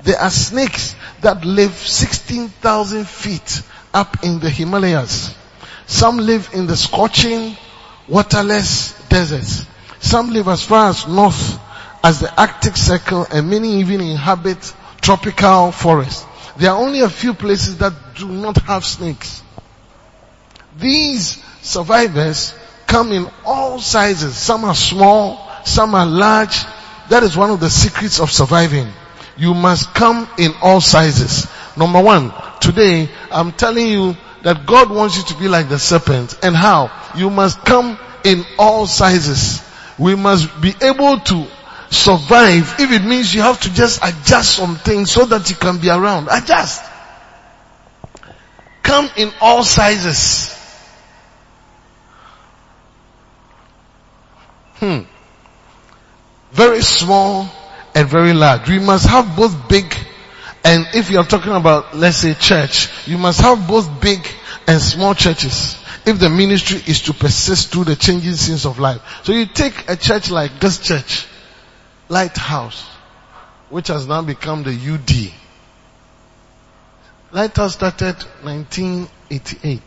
There 0.04 0.20
are 0.20 0.30
snakes 0.30 0.96
that 1.22 1.44
live 1.46 1.74
16,000 1.74 3.08
feet 3.08 3.62
up 3.94 4.24
in 4.24 4.40
the 4.40 4.50
Himalayas. 4.50 5.34
Some 5.88 6.18
live 6.18 6.52
in 6.54 6.68
the 6.68 6.78
scorching, 6.78 7.58
waterless 8.08 8.94
deserts. 9.10 9.66
Some 10.00 10.32
live 10.32 10.48
as 10.48 10.64
far 10.64 10.90
as 10.90 11.08
north 11.08 11.60
as 12.04 12.20
the 12.20 12.34
Arctic 12.40 12.78
Circle 12.78 13.28
and 13.32 13.50
many 13.50 13.80
even 13.82 14.02
inhabit 14.02 14.74
tropical 15.02 15.72
forests. 15.72 16.26
There 16.58 16.72
are 16.72 16.78
only 16.78 17.02
a 17.02 17.10
few 17.10 17.34
places 17.34 17.78
that 17.78 17.94
do 18.16 18.28
not 18.28 18.58
have 18.64 18.86
snakes. 18.86 19.44
These 20.78 21.44
survivors 21.62 22.54
come 22.88 23.12
in 23.12 23.28
all 23.46 23.80
sizes. 23.80 24.36
Some 24.38 24.66
are 24.66 24.76
small, 24.76 25.48
some 25.66 25.96
are 25.96 26.06
large. 26.06 26.58
That 27.10 27.24
is 27.24 27.36
one 27.36 27.50
of 27.50 27.60
the 27.60 27.70
secrets 27.70 28.20
of 28.20 28.32
surviving. 28.32 28.88
You 29.38 29.54
must 29.54 29.94
come 29.94 30.28
in 30.38 30.54
all 30.62 30.82
sizes. 30.82 31.48
Number 31.78 32.02
one, 32.02 32.34
today 32.60 33.10
I'm 33.32 33.52
telling 33.52 33.88
you 33.88 34.18
that 34.44 34.66
God 34.66 34.90
wants 34.90 35.18
you 35.18 35.24
to 35.24 35.40
be 35.40 35.48
like 35.48 35.70
the 35.70 35.80
serpent. 35.80 36.38
And 36.44 36.56
how? 36.56 36.92
You 37.16 37.30
must 37.30 37.64
come 37.66 37.98
in 38.24 38.46
all 38.58 38.86
sizes. 38.86 39.62
We 40.00 40.16
must 40.16 40.62
be 40.62 40.74
able 40.82 41.20
to 41.20 41.48
survive 41.90 42.76
if 42.80 42.92
it 42.92 43.04
means 43.04 43.34
you 43.34 43.42
have 43.42 43.60
to 43.62 43.74
just 43.74 44.00
adjust 44.04 44.56
some 44.56 44.76
things 44.78 45.12
so 45.12 45.26
that 45.26 45.50
you 45.50 45.56
can 45.56 45.80
be 45.80 45.90
around. 45.90 46.30
Adjust. 46.32 46.84
Come 48.84 49.10
in 49.18 49.32
all 49.42 49.64
sizes. 49.64 50.56
Hmm. 54.76 55.00
Very 56.52 56.82
small 56.82 57.50
and 57.94 58.08
very 58.08 58.34
large. 58.34 58.70
We 58.70 58.80
must 58.80 59.06
have 59.08 59.36
both 59.36 59.68
big 59.68 59.94
and 60.64 60.88
if 60.94 61.10
you 61.10 61.20
are 61.20 61.26
talking 61.26 61.54
about, 61.54 61.96
let's 61.96 62.18
say 62.18 62.34
church, 62.34 62.90
you 63.08 63.18
must 63.18 63.40
have 63.42 63.68
both 63.68 64.02
big 64.02 64.26
and 64.70 64.80
small 64.80 65.16
churches. 65.16 65.84
If 66.06 66.20
the 66.20 66.30
ministry 66.30 66.80
is 66.86 67.02
to 67.04 67.14
persist 67.14 67.72
through 67.72 67.86
the 67.86 67.96
changing 67.96 68.36
scenes 68.36 68.68
of 68.68 68.78
life. 68.78 69.02
So 69.24 69.34
you 69.34 69.48
take 69.48 69.90
a 69.90 69.96
church 69.96 70.30
like 70.30 70.60
this 70.60 70.78
church, 70.78 71.26
Lighthouse, 72.08 72.88
which 73.72 73.88
has 73.88 74.06
now 74.06 74.22
become 74.22 74.62
the 74.62 74.70
UD. 74.70 75.34
Lighthouse 77.32 77.74
started 77.74 78.16
1988. 78.44 79.82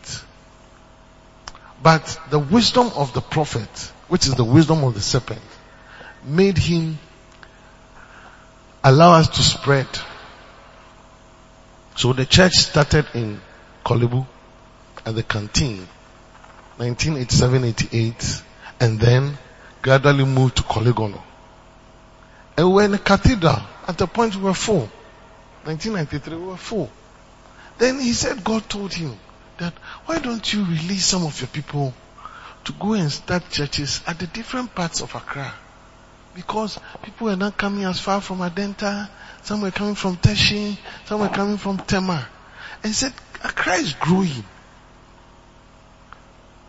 But 1.81 2.19
the 2.29 2.39
wisdom 2.39 2.91
of 2.95 3.13
the 3.13 3.21
prophet, 3.21 3.69
which 4.09 4.27
is 4.27 4.35
the 4.35 4.43
wisdom 4.43 4.83
of 4.83 4.95
the 4.95 5.01
serpent, 5.01 5.41
made 6.25 6.57
him 6.57 6.99
allow 8.83 9.13
us 9.13 9.29
to 9.29 9.41
spread 9.41 9.87
so 11.95 12.11
the 12.11 12.25
church 12.25 12.53
started 12.53 13.05
in 13.13 13.39
Korle 13.85 14.09
Bu 14.09 14.25
at 15.05 15.15
the 15.15 15.23
canteen, 15.23 15.87
1987-88, 16.77 18.43
and 18.79 18.99
then 18.99 19.37
gradually 19.81 20.25
moved 20.25 20.57
to 20.57 20.63
Korle 20.63 21.21
And 22.57 22.67
we 22.67 22.73
were 22.73 22.83
in 22.83 22.93
a 22.93 22.99
cathedral. 22.99 23.57
At 23.87 23.97
the 23.97 24.07
point 24.07 24.35
we 24.35 24.43
were 24.43 24.53
full. 24.53 24.89
1993 25.65 26.37
we 26.37 26.45
were 26.47 26.57
full. 26.57 26.89
Then 27.77 27.99
he 27.99 28.13
said 28.13 28.43
God 28.43 28.69
told 28.69 28.93
him 28.93 29.17
that 29.57 29.73
why 30.05 30.19
don't 30.19 30.53
you 30.53 30.63
release 30.65 31.05
some 31.05 31.25
of 31.25 31.39
your 31.39 31.47
people 31.47 31.93
to 32.65 32.71
go 32.73 32.93
and 32.93 33.11
start 33.11 33.49
churches 33.49 34.01
at 34.07 34.19
the 34.19 34.27
different 34.27 34.73
parts 34.73 35.01
of 35.01 35.13
Accra. 35.15 35.53
because 36.35 36.79
people 37.03 37.25
were 37.27 37.35
not 37.35 37.57
coming 37.57 37.83
as 37.83 37.99
far 37.99 38.21
from 38.21 38.39
Adenta, 38.39 39.09
some 39.43 39.61
were 39.61 39.71
coming 39.71 39.95
from 39.95 40.17
Teshie, 40.17 40.77
some 41.05 41.19
were 41.21 41.29
coming 41.29 41.57
from 41.57 41.77
Tema. 41.77 42.27
And 42.81 42.87
he 42.87 42.93
said, 42.93 43.13
Accra 43.43 43.73
is 43.75 43.93
growing. 43.93 44.43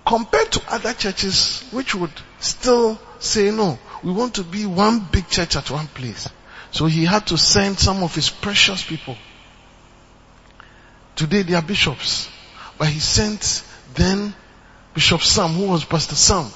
Compared 0.06 0.52
to 0.52 0.62
other 0.68 0.92
churches 0.92 1.64
which 1.70 1.94
would 1.94 2.12
still 2.38 2.99
say 3.18 3.50
no, 3.50 3.78
we 4.02 4.12
want 4.12 4.34
to 4.34 4.44
be 4.44 4.66
one 4.66 5.00
big 5.11 5.28
church 5.28 5.56
at 5.56 5.70
one 5.70 5.87
place. 5.87 6.28
So 6.70 6.87
he 6.87 7.04
had 7.04 7.26
to 7.28 7.38
send 7.38 7.78
some 7.78 8.02
of 8.02 8.14
his 8.14 8.28
precious 8.28 8.84
people. 8.84 9.16
Today 11.16 11.42
they 11.42 11.54
are 11.54 11.62
bishops. 11.62 12.28
But 12.76 12.88
he 12.88 12.99
sent 12.99 13.62
then 13.94 14.34
Bishop 14.92 15.23
Sam, 15.23 15.50
who 15.50 15.68
was 15.68 15.84
Pastor 15.84 16.16
Sam, 16.16 16.50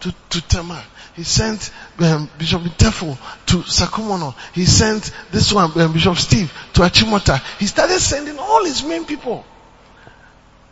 to, 0.00 0.14
to 0.30 0.40
Tema. 0.48 0.82
He 1.14 1.22
sent 1.24 1.70
um, 1.98 2.28
Bishop 2.38 2.62
Tefo 2.62 3.16
to 3.46 3.56
Sakumono. 3.58 4.34
He 4.52 4.64
sent 4.64 5.12
this 5.30 5.52
one, 5.52 5.78
um, 5.80 5.92
Bishop 5.92 6.16
Steve, 6.16 6.52
to 6.74 6.80
Achimota. 6.80 7.40
He 7.58 7.66
started 7.66 8.00
sending 8.00 8.38
all 8.38 8.64
his 8.64 8.82
main 8.82 9.04
people. 9.04 9.44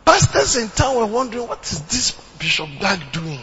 Pastors 0.05 0.57
in 0.57 0.69
town 0.69 0.97
were 0.97 1.05
wondering, 1.05 1.47
what 1.47 1.63
is 1.63 1.81
this 1.83 2.11
Bishop 2.39 2.69
Dag 2.79 2.99
doing? 3.11 3.39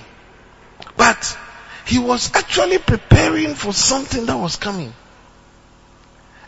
But 0.97 1.39
he 1.87 1.99
was 1.99 2.35
actually 2.35 2.79
preparing 2.79 3.55
for 3.55 3.73
something 3.73 4.27
that 4.27 4.37
was 4.37 4.57
coming. 4.57 4.93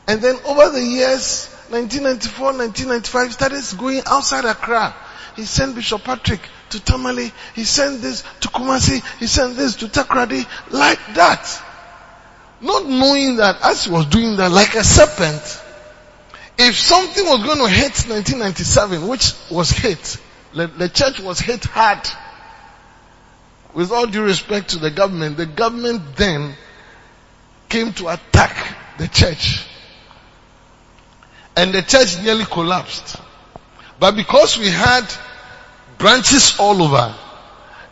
And 0.06 0.20
then 0.20 0.36
over 0.44 0.70
the 0.70 0.82
years, 0.82 1.46
1994, 1.70 2.44
1995, 2.46 3.26
he 3.26 3.32
started 3.32 3.78
going 3.78 4.02
outside 4.06 4.44
Accra. 4.44 4.94
He 5.36 5.44
sent 5.44 5.74
Bishop 5.74 6.04
Patrick 6.04 6.40
to 6.70 6.80
Tamale. 6.84 7.32
He 7.54 7.64
sent 7.64 8.02
this 8.02 8.22
to 8.40 8.48
Kumasi. 8.48 9.02
He 9.18 9.26
sent 9.26 9.56
this 9.56 9.76
to 9.76 9.86
Takoradi. 9.86 10.46
Like 10.70 11.00
that. 11.14 11.62
Not 12.60 12.86
knowing 12.86 13.36
that 13.36 13.62
as 13.62 13.84
he 13.84 13.90
was 13.90 14.06
doing 14.06 14.36
that, 14.36 14.50
like 14.50 14.74
a 14.74 14.84
serpent, 14.84 15.61
if 16.58 16.78
something 16.78 17.24
was 17.24 17.42
going 17.44 17.58
to 17.58 17.68
hit 17.68 17.92
1997, 18.08 19.08
which 19.08 19.32
was 19.50 19.70
hit, 19.70 20.18
the, 20.54 20.66
the 20.66 20.88
church 20.88 21.20
was 21.20 21.40
hit 21.40 21.64
hard. 21.64 22.06
With 23.74 23.90
all 23.90 24.06
due 24.06 24.22
respect 24.24 24.70
to 24.70 24.78
the 24.78 24.90
government, 24.90 25.38
the 25.38 25.46
government 25.46 26.16
then 26.16 26.54
came 27.70 27.92
to 27.94 28.08
attack 28.08 28.76
the 28.98 29.08
church. 29.08 29.64
And 31.56 31.72
the 31.72 31.82
church 31.82 32.22
nearly 32.22 32.44
collapsed. 32.44 33.16
But 33.98 34.14
because 34.16 34.58
we 34.58 34.68
had 34.68 35.06
branches 35.96 36.56
all 36.58 36.82
over, 36.82 37.14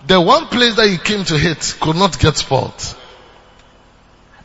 the 0.07 0.21
one 0.21 0.47
place 0.47 0.77
that 0.77 0.89
he 0.89 0.99
came 0.99 1.25
to 1.25 1.39
hit 1.39 1.77
could 1.81 1.97
not 1.97 2.19
get 2.19 2.37
spoiled. 2.37 2.97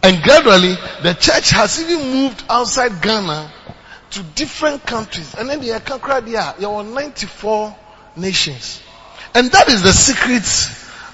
And 0.01 0.21
gradually, 0.23 0.75
the 1.01 1.15
church 1.19 1.49
has 1.49 1.81
even 1.81 2.13
moved 2.13 2.43
outside 2.49 3.01
Ghana 3.01 3.51
to 4.15 4.23
different 4.23 4.85
countries. 4.85 5.35
And 5.35 5.49
then 5.49 5.59
the 5.59 5.69
Akankra 5.69 6.25
there, 6.25 6.55
there 6.57 6.69
were 6.69 6.83
94 6.83 7.75
nations. 8.15 8.81
And 9.33 9.51
that 9.51 9.67
is 9.67 9.83
the 9.83 9.91
secret. 9.91 10.43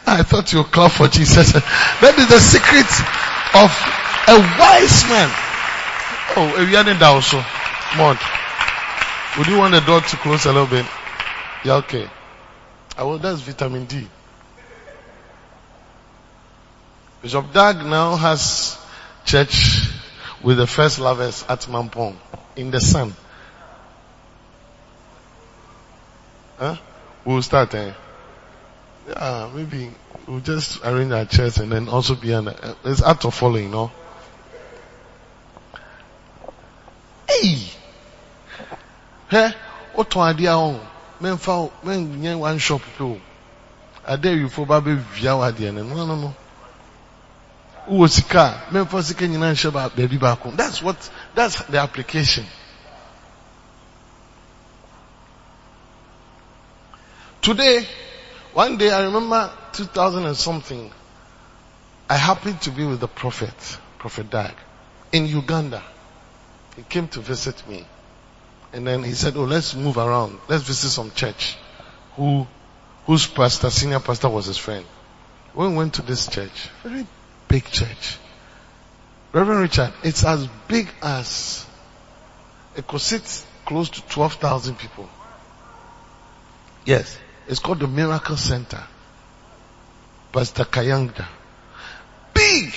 I 0.05 0.23
thought 0.23 0.53
you 0.53 0.59
were 0.59 0.65
clap 0.65 0.91
for 0.91 1.07
Jesus. 1.07 1.51
that 1.53 2.15
is 2.17 2.29
the 2.29 2.39
secret 2.39 2.89
of 3.57 3.71
a 4.27 4.37
wise 4.59 5.03
man. 5.09 5.29
Oh, 6.37 6.53
are 6.55 6.89
in 6.89 6.99
that 6.99 7.03
also. 7.03 7.43
Mod. 7.97 8.17
Would 9.37 9.47
you 9.47 9.57
want 9.57 9.73
the 9.73 9.81
door 9.81 10.01
to 10.01 10.17
close 10.17 10.45
a 10.45 10.53
little 10.53 10.67
bit? 10.67 10.85
Yeah, 11.65 11.75
okay. 11.77 12.07
I 12.97 13.03
will, 13.03 13.17
that's 13.17 13.41
vitamin 13.41 13.85
D. 13.85 14.07
Bishop 17.21 17.51
Dag 17.51 17.77
now 17.77 18.15
has 18.15 18.77
church 19.25 19.89
with 20.43 20.57
the 20.57 20.67
first 20.67 20.99
lovers 20.99 21.45
at 21.47 21.61
Mampong 21.61 22.15
in 22.55 22.71
the 22.71 22.79
sun. 22.79 23.13
Huh? 26.57 26.77
We'll 27.25 27.41
start 27.41 27.73
eh? 27.75 27.93
Yeah, 29.07 29.49
maybe 29.53 29.91
we'll 30.27 30.39
just 30.39 30.83
arrange 30.83 31.11
our 31.11 31.25
chairs 31.25 31.57
and 31.57 31.71
then 31.71 31.89
also 31.89 32.15
be 32.15 32.31
an, 32.31 32.47
uh, 32.47 32.75
it's 32.85 33.01
act 33.01 33.25
of 33.25 33.33
following, 33.33 33.71
no? 33.71 33.91
Hey! 37.27 37.69
Hey! 39.29 39.53
What 39.93 40.15
idea 40.17 40.53
on? 40.53 40.79
Men 41.19 41.37
found, 41.37 41.71
men 41.83 42.39
one 42.39 42.57
shop 42.57 42.81
too. 42.97 43.19
I 44.05 44.15
dare 44.15 44.35
you 44.35 44.49
for 44.49 44.65
baby 44.65 44.95
via 44.95 45.37
idea. 45.37 45.71
No, 45.71 45.83
no, 45.83 46.15
no. 46.15 46.35
That's 50.55 50.81
what, 50.81 51.09
that's 51.33 51.63
the 51.63 51.79
application. 51.79 52.45
Today, 57.41 57.87
one 58.53 58.77
day 58.77 58.91
I 58.91 59.03
remember 59.05 59.51
2000 59.73 60.25
and 60.25 60.37
something, 60.37 60.91
I 62.07 62.15
happened 62.15 62.61
to 62.61 62.71
be 62.71 62.85
with 62.85 62.99
the 62.99 63.07
prophet, 63.07 63.77
Prophet 63.97 64.29
Dag, 64.29 64.53
in 65.11 65.25
Uganda. 65.25 65.81
He 66.75 66.83
came 66.83 67.07
to 67.09 67.19
visit 67.19 67.67
me. 67.67 67.85
And 68.73 68.85
then 68.85 69.03
he 69.03 69.13
said, 69.13 69.35
oh, 69.35 69.43
let's 69.43 69.75
move 69.75 69.97
around. 69.97 70.39
Let's 70.47 70.63
visit 70.63 70.89
some 70.89 71.11
church. 71.11 71.57
Who, 72.15 72.47
whose 73.05 73.27
pastor, 73.27 73.69
senior 73.69 73.99
pastor 73.99 74.29
was 74.29 74.45
his 74.45 74.57
friend. 74.57 74.85
When 75.53 75.71
we 75.71 75.77
went 75.77 75.95
to 75.95 76.01
this 76.01 76.27
church, 76.27 76.69
very 76.83 77.05
big 77.51 77.65
church. 77.65 78.17
Reverend 79.33 79.61
Richard, 79.61 79.93
it's 80.03 80.23
as 80.23 80.47
big 80.67 80.89
as, 81.01 81.65
it 82.77 82.87
could 82.87 83.01
sit 83.01 83.45
close 83.65 83.89
to 83.89 84.01
12,000 84.07 84.77
people. 84.77 85.07
Yes. 86.85 87.17
It's 87.47 87.59
called 87.59 87.79
the 87.79 87.87
Miracle 87.87 88.37
Center. 88.37 88.81
Pastor 90.31 90.63
Kayanja. 90.63 91.27
Big! 92.33 92.73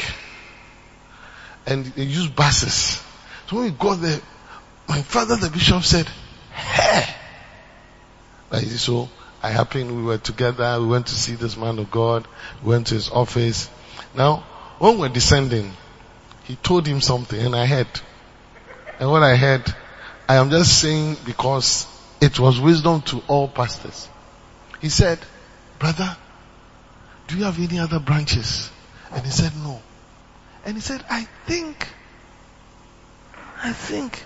And 1.67 1.87
they 1.87 2.03
use 2.03 2.29
buses. 2.29 3.03
So 3.49 3.57
when 3.57 3.65
we 3.67 3.71
got 3.71 4.01
there, 4.01 4.21
my 4.89 5.03
father, 5.03 5.37
the 5.37 5.51
bishop 5.51 5.85
said, 5.85 6.09
hey! 6.53 7.15
Like, 8.51 8.65
so 8.65 9.09
I 9.43 9.51
happened, 9.51 9.97
we 9.97 10.03
were 10.03 10.19
together, 10.19 10.81
we 10.81 10.87
went 10.87 11.07
to 11.07 11.15
see 11.15 11.35
this 11.35 11.57
man 11.57 11.79
of 11.79 11.91
God, 11.91 12.27
we 12.63 12.71
went 12.71 12.89
to 12.89 12.95
his 12.95 13.09
office. 13.11 13.71
Now, 14.15 14.45
when 14.85 14.99
we're 14.99 15.09
descending, 15.09 15.73
he 16.43 16.57
told 16.57 16.87
him 16.87 17.01
something 17.01 17.41
and 17.41 17.57
I 17.57 17.65
heard. 17.65 17.89
And 19.01 19.11
what 19.11 19.23
I 19.23 19.35
heard, 19.35 19.63
I 20.29 20.35
am 20.35 20.51
just 20.51 20.79
saying 20.79 21.17
because 21.25 21.87
it 22.21 22.39
was 22.39 22.61
wisdom 22.61 23.01
to 23.01 23.23
all 23.27 23.49
pastors. 23.49 24.07
He 24.83 24.91
said, 24.91 25.19
brother, 25.79 26.15
do 27.29 27.39
you 27.39 27.45
have 27.45 27.59
any 27.59 27.79
other 27.79 27.99
branches? 27.99 28.71
And 29.11 29.25
he 29.25 29.31
said, 29.31 29.53
no. 29.57 29.81
And 30.67 30.75
he 30.75 30.83
said, 30.83 31.03
I 31.09 31.27
think, 31.47 31.89
I 33.63 33.73
think 33.73 34.23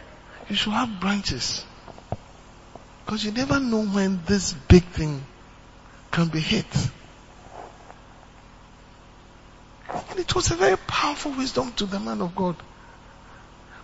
you 0.48 0.56
should 0.56 0.72
have 0.72 0.98
branches. 0.98 1.64
Because 3.06 3.24
you 3.24 3.30
never 3.30 3.60
know 3.60 3.84
when 3.84 4.22
this 4.26 4.54
big 4.54 4.82
thing 4.82 5.24
can 6.10 6.26
be 6.26 6.40
hit. 6.40 6.66
And 10.10 10.18
it 10.18 10.34
was 10.34 10.50
a 10.50 10.54
very 10.54 10.76
powerful 10.76 11.32
wisdom 11.32 11.72
to 11.74 11.86
the 11.86 11.98
man 11.98 12.20
of 12.20 12.34
God. 12.34 12.56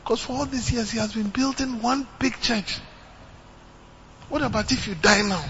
Because 0.03 0.21
for 0.21 0.35
all 0.35 0.47
these 0.47 0.71
years 0.71 0.91
he 0.91 0.99
has 0.99 1.15
been 1.15 1.29
building 1.29 1.81
one 1.81 2.07
big 2.19 2.39
church. 2.41 2.79
What 4.29 4.43
about 4.43 4.71
if 4.71 4.87
you 4.87 4.95
die 4.95 5.23
now? 5.23 5.45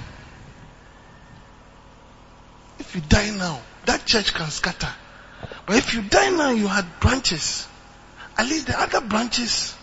If 2.78 2.94
you 2.94 3.00
die 3.00 3.30
now, 3.30 3.60
that 3.86 4.04
church 4.04 4.34
can 4.34 4.50
scatter. 4.50 4.92
But 5.66 5.76
if 5.76 5.94
you 5.94 6.02
die 6.02 6.30
now, 6.30 6.50
you 6.50 6.68
had 6.68 7.00
branches. 7.00 7.66
At 8.36 8.46
least 8.46 8.66
the 8.66 8.80
other 8.80 9.00
branches 9.00 9.74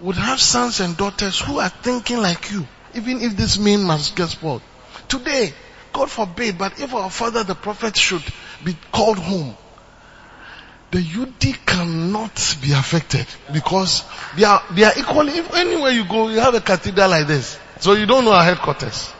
would 0.00 0.16
have 0.16 0.40
sons 0.40 0.80
and 0.80 0.96
daughters 0.96 1.40
who 1.40 1.58
are 1.58 1.68
thinking 1.68 2.18
like 2.18 2.50
you, 2.50 2.66
even 2.94 3.20
if 3.22 3.36
this 3.36 3.58
main 3.58 3.82
must 3.82 4.16
get 4.16 4.28
spoiled. 4.28 4.62
Today, 5.08 5.52
God 5.92 6.10
forbid, 6.10 6.58
but 6.58 6.80
if 6.80 6.94
our 6.94 7.10
father 7.10 7.44
the 7.44 7.54
prophet 7.54 7.96
should 7.96 8.22
be 8.64 8.76
called 8.92 9.18
home, 9.18 9.56
the 10.94 11.00
UD 11.00 11.66
cannot 11.66 12.56
be 12.62 12.70
affected 12.70 13.26
because 13.52 14.04
they 14.36 14.44
are, 14.44 14.62
they 14.70 14.84
are 14.84 14.92
equally, 14.96 15.32
if 15.32 15.52
anywhere 15.52 15.90
you 15.90 16.04
go, 16.04 16.28
you 16.28 16.38
have 16.38 16.54
a 16.54 16.60
cathedral 16.60 17.10
like 17.10 17.26
this. 17.26 17.58
So 17.80 17.94
you 17.94 18.06
don't 18.06 18.24
know 18.24 18.30
our 18.30 18.44
headquarters. 18.44 19.12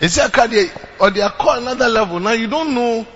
Is 0.00 0.18
it 0.18 0.36
a 0.36 0.70
or 1.00 1.10
they 1.10 1.20
are 1.20 1.30
called 1.30 1.62
another 1.62 1.88
level? 1.88 2.18
Now 2.18 2.32
you 2.32 2.48
don't 2.48 2.74
know. 2.74 3.06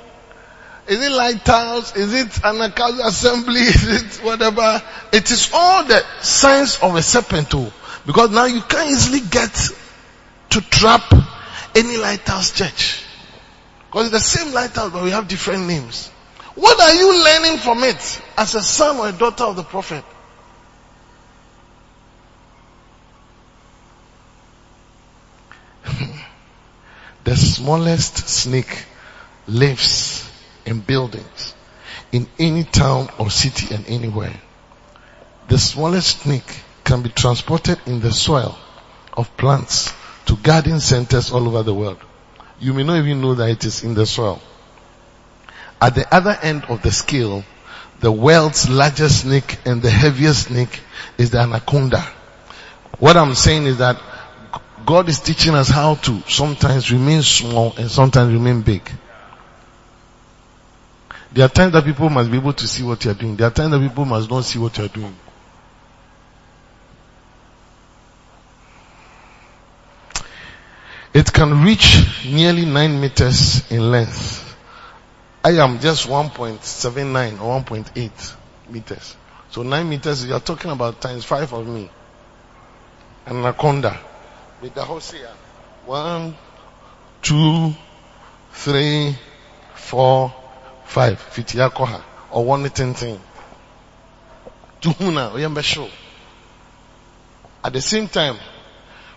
Is 0.87 1.03
it 1.05 1.11
lighthouse? 1.11 1.97
Is 1.97 2.15
it 2.15 2.45
an 2.45 2.61
assembly? 2.61 3.61
Is 3.61 3.89
it 3.89 4.25
whatever? 4.25 4.81
It 5.13 5.29
is 5.29 5.51
all 5.53 5.83
the 5.85 6.05
signs 6.21 6.79
of 6.83 6.95
a 6.95 7.03
serpent 7.03 7.51
too. 7.51 7.67
Because 8.07 8.31
now 8.31 8.45
you 8.45 8.61
can't 8.63 8.91
easily 8.91 9.21
get 9.29 9.53
to 10.51 10.61
trap 10.61 11.03
any 11.75 11.97
lighthouse 11.97 12.53
church. 12.53 13.05
Because 13.87 14.13
it's 14.13 14.13
the 14.13 14.39
same 14.39 14.55
lighthouse 14.55 14.93
but 14.93 15.03
we 15.03 15.11
have 15.11 15.27
different 15.27 15.67
names. 15.67 16.12
What 16.55 16.81
are 16.81 16.95
you 16.95 17.25
learning 17.25 17.59
from 17.59 17.83
it 17.85 18.21
as 18.37 18.55
a 18.55 18.63
son 18.63 18.97
or 18.97 19.09
a 19.09 19.13
daughter 19.13 19.45
of 19.45 19.57
the 19.57 19.63
prophet? 19.63 20.05
the 27.25 27.37
smallest 27.37 28.29
snake 28.29 28.85
lives 29.47 30.31
in 30.67 30.81
buildings 30.81 31.55
in 32.13 32.29
any 32.39 32.65
town 32.65 33.09
or 33.19 33.31
city 33.31 33.75
and 33.75 33.87
anywhere. 33.89 34.35
The 35.49 35.59
smallest 35.59 36.21
snake 36.21 36.61
can 36.85 37.03
be 37.03 37.09
transported 37.09 37.79
in 37.87 38.01
the 38.01 38.13
soil 38.13 38.57
of 39.15 39.35
plants 39.37 39.93
to 40.27 40.37
garden 40.37 40.81
centers 40.81 41.33
all 41.33 41.49
over 41.49 41.63
the 41.63 41.75
world. 41.75 41.99
You 42.61 42.75
may 42.75 42.83
not 42.85 42.99
even 42.99 43.23
know 43.23 43.35
that 43.35 43.49
it 43.49 43.65
is 43.65 43.83
in 43.83 43.95
the 43.95 44.07
soil. 44.07 44.41
At 45.83 45.97
the 45.97 46.15
other 46.15 46.39
end 46.41 46.67
of 46.67 46.81
the 46.83 46.93
scale, 46.93 47.45
the 47.99 48.13
world's 48.13 48.71
largest 48.71 49.23
snake 49.23 49.59
and 49.65 49.83
the 49.83 49.91
heaviest 49.91 50.47
snake 50.47 50.79
is 51.19 51.33
the 51.33 51.41
anaconda. 51.41 52.01
What 53.01 53.17
I'm 53.17 53.35
saying 53.35 53.67
is 53.67 53.79
that 53.79 54.01
God 54.87 55.09
is 55.09 55.19
teaching 55.19 55.57
us 55.57 55.69
how 55.69 55.97
to 55.97 56.21
sometimes 56.29 56.93
remain 56.93 57.23
small 57.23 57.75
and 57.77 57.91
sometimes 57.91 58.33
remain 58.33 58.63
big. 58.63 58.89
There 61.33 61.45
are 61.47 61.49
times 61.49 61.73
that 61.73 61.85
people 61.85 62.09
must 62.11 62.31
be 62.31 62.37
able 62.37 62.53
to 62.53 62.69
see 62.69 62.85
what 62.85 63.05
you 63.05 63.11
are 63.11 63.15
doing. 63.15 63.35
There 63.35 63.49
are 63.49 63.51
times 63.51 63.73
that 63.73 63.81
people 63.81 64.05
must 64.05 64.31
not 64.31 64.45
see 64.45 64.61
what 64.61 64.79
you 64.79 64.85
are 64.85 64.89
doing. 64.89 65.17
It 71.13 71.33
can 71.33 71.65
reach 71.65 72.25
nearly 72.25 72.67
9 72.67 73.01
meters 73.01 73.69
in 73.73 73.91
length. 73.91 74.52
I 75.45 75.51
am 75.59 75.81
just 75.81 76.07
1.79 76.07 77.41
or 77.41 77.61
1.8 77.61 78.35
meters. 78.71 79.17
So 79.51 79.65
9 79.65 79.89
meters, 79.89 80.25
you 80.25 80.35
are 80.35 80.41
talking 80.41 80.71
about 80.71 81.01
times 81.01 81.25
5 81.25 81.53
of 81.53 81.67
me. 81.67 81.91
Anaconda. 83.27 83.99
With 84.61 84.75
the 84.75 84.85
Hosea. 84.85 85.33
1, 85.87 86.37
2, 87.23 87.75
3, 88.53 89.17
4, 89.75 90.35
5. 90.85 91.19
Fitiakoha. 91.33 92.03
Or 92.31 92.45
1 92.45 92.69
thing. 92.71 93.21
Tuhuna. 94.81 95.33
Oyambesho. 95.33 95.91
At 97.65 97.73
the 97.73 97.81
same 97.81 98.07
time, 98.07 98.37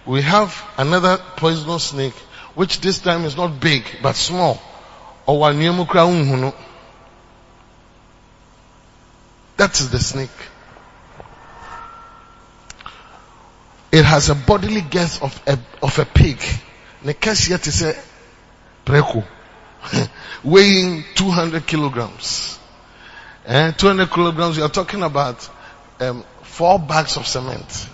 we 0.07 0.23
have 0.23 0.59
another 0.77 1.17
poisonous 1.35 1.85
snake, 1.85 2.15
which 2.55 2.81
this 2.81 2.97
time 2.97 3.25
is 3.25 3.37
not 3.37 3.59
big, 3.59 3.83
but 4.01 4.15
small. 4.15 4.59
That 9.57 9.79
is 9.79 9.89
the 9.89 9.99
snake. 9.99 10.29
It 13.91 14.03
has 14.03 14.29
a 14.29 14.35
bodily 14.35 14.81
girth 14.81 15.23
of 15.23 15.41
a, 15.47 15.57
of 15.81 15.97
a 15.99 16.05
pig. 16.05 16.37
Nekasia 17.03 17.61
to 17.61 17.71
say 17.71 17.97
preko. 18.85 19.23
Weighing 20.43 21.03
200 21.15 21.65
kilograms. 21.65 22.59
Eh, 23.45 23.71
200 23.71 24.11
kilograms, 24.11 24.57
you 24.57 24.63
are 24.63 24.69
talking 24.69 25.01
about 25.03 25.49
um, 25.99 26.23
four 26.41 26.79
bags 26.79 27.15
of 27.15 27.25
cement. 27.25 27.87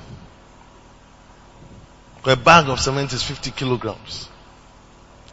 A 2.26 2.36
bag 2.36 2.70
of 2.70 2.80
cement 2.80 3.14
is 3.14 3.22
50 3.24 3.52
kilograms. 3.52 4.28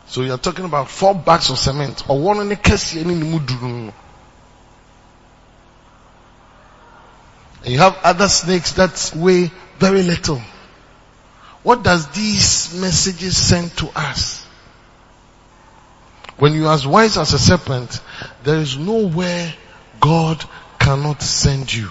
So 0.08 0.22
you're 0.22 0.38
talking 0.38 0.64
about 0.64 0.88
four 0.88 1.14
bags 1.14 1.50
of 1.50 1.58
cement 1.58 2.08
or 2.08 2.18
one 2.18 2.40
in 2.40 2.48
the 2.48 2.56
case 2.56 2.94
and 2.96 3.92
you 7.64 7.78
have 7.78 7.98
other 8.02 8.28
snakes 8.28 8.72
that 8.72 9.12
weigh 9.14 9.50
very 9.78 10.02
little. 10.02 10.40
What 11.62 11.82
does 11.82 12.10
these 12.12 12.80
messages 12.80 13.36
send 13.36 13.76
to 13.78 13.90
us? 13.94 14.46
When 16.38 16.54
you 16.54 16.68
are 16.68 16.74
as 16.74 16.86
wise 16.86 17.18
as 17.18 17.34
a 17.34 17.38
serpent, 17.38 18.00
there 18.44 18.60
is 18.60 18.78
nowhere 18.78 19.52
God 20.00 20.42
cannot 20.78 21.20
send 21.20 21.74
you. 21.74 21.90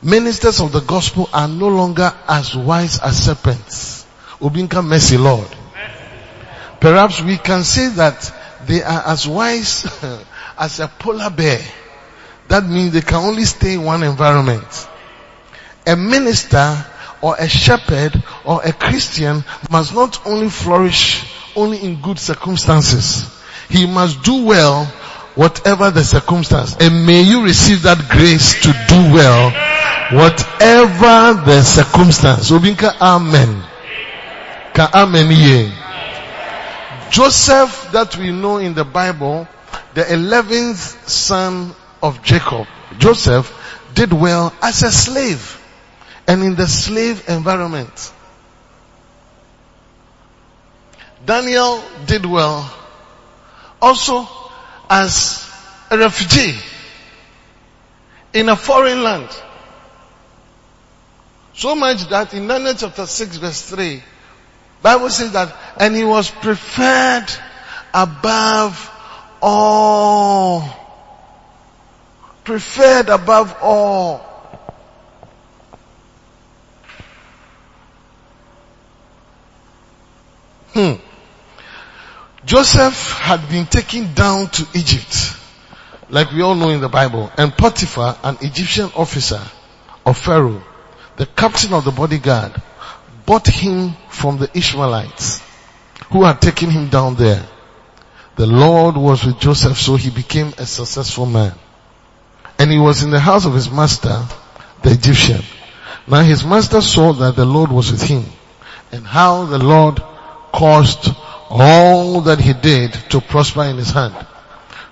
Ministers 0.00 0.60
of 0.60 0.72
the 0.72 0.80
gospel 0.80 1.28
are 1.32 1.48
no 1.48 1.68
longer 1.68 2.10
as 2.26 2.56
wise 2.56 3.00
as 3.00 3.22
serpents. 3.22 4.06
Obinka 4.40 4.82
mercy 4.82 5.18
Lord. 5.18 5.57
Perhaps 6.80 7.22
we 7.22 7.36
can 7.36 7.64
say 7.64 7.88
that 7.88 8.32
they 8.66 8.82
are 8.82 9.02
as 9.06 9.26
wise 9.26 9.86
as 10.58 10.80
a 10.80 10.88
polar 10.88 11.30
bear. 11.30 11.60
That 12.48 12.64
means 12.64 12.92
they 12.92 13.00
can 13.00 13.16
only 13.16 13.44
stay 13.44 13.74
in 13.74 13.84
one 13.84 14.02
environment. 14.02 14.88
A 15.86 15.96
minister 15.96 16.84
or 17.20 17.36
a 17.38 17.48
shepherd 17.48 18.22
or 18.44 18.62
a 18.62 18.72
Christian 18.72 19.44
must 19.70 19.94
not 19.94 20.26
only 20.26 20.48
flourish 20.48 21.24
only 21.56 21.78
in 21.78 22.00
good 22.00 22.18
circumstances. 22.18 23.28
He 23.68 23.86
must 23.86 24.22
do 24.22 24.44
well 24.44 24.86
whatever 25.34 25.90
the 25.90 26.04
circumstance. 26.04 26.76
And 26.80 27.06
may 27.06 27.22
you 27.22 27.44
receive 27.44 27.82
that 27.82 28.08
grace 28.08 28.60
to 28.62 28.72
do 28.88 29.14
well 29.14 29.50
whatever 30.10 31.44
the 31.44 31.62
circumstance. 31.62 32.50
Obinka 32.50 32.96
amen. 33.00 33.62
Ka 34.74 34.90
amen 34.94 35.30
ye. 35.30 35.72
Joseph 37.10 37.90
that 37.92 38.16
we 38.16 38.30
know 38.30 38.58
in 38.58 38.74
the 38.74 38.84
Bible, 38.84 39.48
the 39.94 40.02
11th 40.02 41.08
son 41.08 41.74
of 42.02 42.22
Jacob, 42.22 42.66
Joseph 42.98 43.54
did 43.94 44.12
well 44.12 44.52
as 44.62 44.82
a 44.82 44.92
slave 44.92 45.60
and 46.26 46.42
in 46.42 46.54
the 46.54 46.66
slave 46.66 47.28
environment. 47.28 48.12
Daniel 51.24 51.82
did 52.06 52.24
well 52.24 52.72
also 53.80 54.28
as 54.88 55.50
a 55.90 55.98
refugee 55.98 56.58
in 58.32 58.48
a 58.48 58.56
foreign 58.56 59.02
land. 59.02 59.28
So 61.54 61.74
much 61.74 62.08
that 62.08 62.34
in 62.34 62.46
Daniel 62.46 62.74
chapter 62.74 63.06
6 63.06 63.36
verse 63.38 63.62
3, 63.62 64.02
Bible 64.82 65.10
says 65.10 65.32
that, 65.32 65.54
and 65.78 65.94
he 65.94 66.04
was 66.04 66.30
preferred 66.30 67.26
above 67.92 68.90
all. 69.42 70.64
Preferred 72.44 73.08
above 73.08 73.56
all. 73.60 74.18
Hmm. 80.72 80.92
Joseph 82.44 83.18
had 83.18 83.48
been 83.48 83.66
taken 83.66 84.14
down 84.14 84.48
to 84.48 84.66
Egypt, 84.74 85.36
like 86.08 86.30
we 86.30 86.40
all 86.40 86.54
know 86.54 86.70
in 86.70 86.80
the 86.80 86.88
Bible, 86.88 87.30
and 87.36 87.52
Potiphar, 87.52 88.16
an 88.22 88.38
Egyptian 88.42 88.90
officer 88.94 89.42
of 90.06 90.16
Pharaoh, 90.16 90.62
the 91.16 91.26
captain 91.26 91.74
of 91.74 91.84
the 91.84 91.90
bodyguard, 91.90 92.52
bought 93.28 93.46
him 93.46 93.92
from 94.08 94.38
the 94.38 94.48
Ishmaelites 94.56 95.42
who 96.10 96.24
had 96.24 96.40
taken 96.40 96.70
him 96.70 96.88
down 96.88 97.14
there. 97.14 97.46
The 98.36 98.46
Lord 98.46 98.96
was 98.96 99.22
with 99.22 99.38
Joseph 99.38 99.76
so 99.76 99.96
he 99.96 100.08
became 100.08 100.54
a 100.56 100.64
successful 100.64 101.26
man. 101.26 101.52
And 102.58 102.70
he 102.70 102.78
was 102.78 103.02
in 103.02 103.10
the 103.10 103.20
house 103.20 103.44
of 103.44 103.52
his 103.52 103.70
master, 103.70 104.24
the 104.82 104.92
Egyptian. 104.92 105.42
Now 106.06 106.22
his 106.22 106.42
master 106.42 106.80
saw 106.80 107.12
that 107.12 107.36
the 107.36 107.44
Lord 107.44 107.70
was 107.70 107.92
with 107.92 108.00
him 108.00 108.24
and 108.92 109.06
how 109.06 109.44
the 109.44 109.58
Lord 109.58 110.02
caused 110.50 111.14
all 111.50 112.22
that 112.22 112.40
he 112.40 112.54
did 112.54 112.94
to 113.10 113.20
prosper 113.20 113.64
in 113.64 113.76
his 113.76 113.90
hand. 113.90 114.26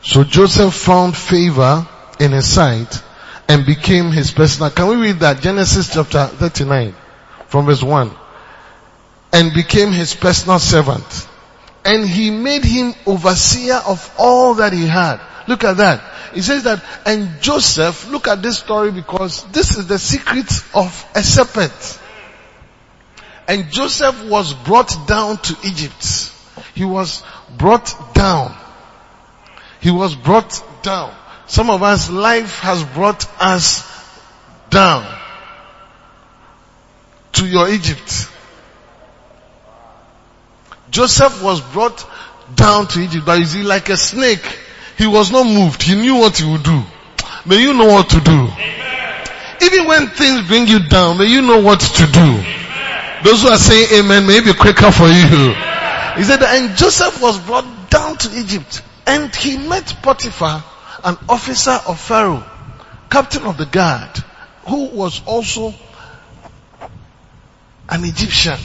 So 0.03 0.25
Joseph 0.25 0.75
found 0.75 1.17
favor 1.17 1.89
in 2.21 2.33
his 2.33 2.53
sight 2.53 3.03
and 3.49 3.65
became 3.65 4.13
his 4.13 4.31
personal. 4.31 4.71
Can 4.73 4.89
we 4.89 4.97
read 4.97 5.21
that? 5.21 5.41
Genesis 5.41 5.95
chapter 5.95 6.27
39 6.27 6.95
from 7.49 7.65
verse 7.65 7.83
1 7.83 8.26
and 9.37 9.53
became 9.53 9.93
his 9.93 10.15
personal 10.15 10.59
servant. 10.59 11.29
And 11.85 12.09
he 12.09 12.31
made 12.31 12.65
him 12.65 12.95
overseer 13.05 13.75
of 13.87 14.11
all 14.19 14.55
that 14.55 14.73
he 14.73 14.87
had. 14.87 15.21
Look 15.47 15.63
at 15.63 15.77
that. 15.77 16.01
He 16.33 16.41
says 16.41 16.65
that, 16.65 16.83
and 17.05 17.43
Joseph, 17.43 18.11
look 18.11 18.29
at 18.29 18.41
this 18.41 18.57
story 18.57 18.93
because 18.93 19.45
this 19.53 19.77
is 19.77 19.87
the 19.89 19.99
secret 19.99 20.51
of 20.75 21.07
a 21.15 21.23
serpent. 21.23 22.01
And 23.47 23.71
Joseph 23.71 24.25
was 24.25 24.55
brought 24.55 25.07
down 25.07 25.37
to 25.37 25.57
Egypt. 25.65 26.33
He 26.75 26.87
was 26.87 27.23
brought 27.59 28.15
down. 28.15 28.57
He 29.83 29.91
was 29.91 30.17
brought 30.17 30.63
down. 30.83 31.15
Some 31.47 31.69
of 31.69 31.83
us, 31.83 32.09
life 32.09 32.61
has 32.61 32.83
brought 32.83 33.29
us 33.39 33.85
down 34.71 35.07
to 37.35 37.47
your 37.47 37.69
Egypt. 37.69 38.31
Joseph 40.91 41.43
was 41.43 41.61
brought 41.61 42.05
down 42.55 42.87
to 42.89 43.01
Egypt, 43.01 43.27
but 43.27 43.41
is 43.41 43.53
he 43.53 43.63
like 43.63 43.89
a 43.89 43.97
snake? 43.97 44.45
he 44.97 45.07
was 45.07 45.31
not 45.31 45.45
moved. 45.45 45.83
He 45.83 45.95
knew 45.95 46.17
what 46.17 46.39
he 46.39 46.51
would 46.51 46.63
do. 46.63 46.83
May 47.45 47.61
you 47.61 47.75
know 47.75 47.87
what 47.87 48.11
to 48.11 48.21
do. 48.21 48.49
Even 49.63 49.87
when 49.87 50.09
things 50.09 50.47
bring 50.49 50.67
you 50.67 50.89
down, 50.89 51.19
may 51.19 51.27
you 51.27 51.43
know 51.43 51.61
what 51.61 51.81
to 51.81 52.07
do. 52.07 52.45
Those 53.25 53.43
who 53.43 53.49
are 53.49 53.59
saying 53.59 54.05
amen, 54.05 54.27
may 54.27 54.41
be 54.41 54.53
quicker 54.55 54.91
for 54.91 55.07
you. 55.07 55.55
He 56.17 56.25
said, 56.25 56.43
and 56.43 56.77
Joseph 56.77 57.21
was 57.21 57.39
brought 57.41 57.91
down 57.91 58.17
to 58.19 58.39
Egypt 58.39 58.83
and 59.07 59.35
he 59.35 59.57
met 59.59 59.99
Potiphar, 60.03 60.65
an 61.05 61.17
officer 61.29 61.79
of 61.87 62.01
Pharaoh, 62.01 62.45
captain 63.11 63.45
of 63.45 63.57
the 63.57 63.67
guard, 63.67 64.11
who 64.67 64.87
was 64.87 65.23
also 65.27 65.75
an 67.89 68.05
Egyptian. 68.05 68.59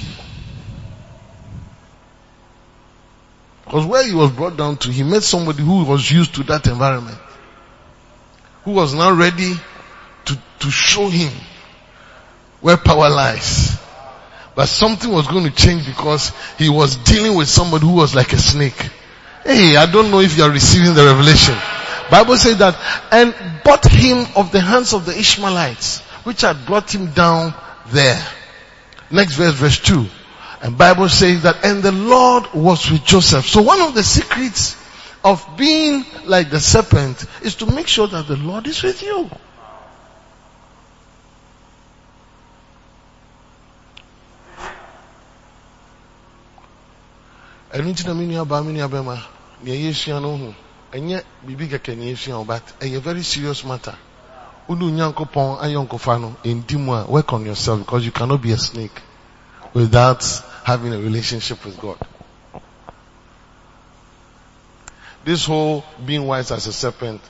Because 3.72 3.86
where 3.86 4.06
he 4.06 4.14
was 4.14 4.32
brought 4.32 4.58
down 4.58 4.76
to, 4.76 4.92
he 4.92 5.02
met 5.02 5.24
somebody 5.24 5.64
who 5.64 5.86
was 5.86 6.12
used 6.12 6.36
to 6.36 6.44
that 6.44 6.68
environment. 6.68 7.18
Who 8.66 8.72
was 8.72 8.94
now 8.94 9.14
ready 9.14 9.54
to, 10.26 10.38
to 10.60 10.70
show 10.70 11.08
him 11.08 11.32
where 12.60 12.76
power 12.76 13.10
lies. 13.10 13.80
But 14.56 14.66
something 14.66 15.10
was 15.10 15.26
going 15.26 15.46
to 15.46 15.52
change 15.52 15.86
because 15.86 16.34
he 16.58 16.68
was 16.68 16.98
dealing 16.98 17.38
with 17.38 17.48
somebody 17.48 17.86
who 17.86 17.94
was 17.94 18.14
like 18.14 18.34
a 18.34 18.38
snake. 18.38 18.90
Hey, 19.46 19.78
I 19.78 19.90
don't 19.90 20.12
know 20.12 20.20
if 20.20 20.36
you 20.36 20.44
are 20.44 20.52
receiving 20.52 20.94
the 20.94 21.06
revelation. 21.06 21.56
Bible 22.12 22.36
says 22.36 22.58
that, 22.58 22.78
and 23.10 23.34
bought 23.64 23.86
him 23.86 24.28
of 24.36 24.52
the 24.52 24.60
hands 24.60 24.94
of 24.94 25.06
the 25.06 25.18
Ishmaelites, 25.18 26.02
which 26.26 26.42
had 26.42 26.66
brought 26.66 26.94
him 26.94 27.14
down 27.14 27.54
there. 27.88 28.22
Next 29.10 29.36
verse, 29.36 29.54
verse 29.54 29.80
2. 29.80 30.08
And 30.62 30.78
Bible 30.78 31.10
says 31.10 31.42
that, 31.44 31.66
and 31.66 31.82
the 31.82 31.92
Lord 31.92 32.54
was 32.54 32.90
with 32.92 33.04
Joseph. 33.04 33.48
So 33.48 33.64
one 33.64 33.82
of 33.82 33.96
the 33.96 34.04
secrets 34.04 34.78
of 35.24 35.58
being 35.58 36.06
like 36.26 36.52
the 36.52 36.60
serpent 36.60 37.26
is 37.42 37.56
to 37.56 37.66
make 37.66 37.88
sure 37.88 38.08
that 38.08 38.28
the 38.28 38.38
Lord 38.38 38.68
is 38.68 38.84
with 38.84 39.02
you. 39.02 39.30
ɛno 47.74 48.16
me 48.16 48.26
me 48.26 48.36
very 53.00 53.24
serious 53.24 53.64
matter 53.64 53.96
work 57.08 57.34
on 57.34 57.46
yourself 57.46 57.80
because 57.80 58.06
you 58.06 58.12
cannot 58.12 58.42
be 58.42 58.52
a 58.52 58.58
snake 58.58 59.02
without 59.74 60.22
having 60.64 60.94
a 60.94 60.98
relationship 60.98 61.64
with 61.66 61.80
God. 61.80 61.98
This 65.24 65.46
whole 65.46 65.84
being 66.04 66.26
wise 66.26 66.52
as 66.52 66.68
a 66.68 66.74
serpent, 66.74 67.22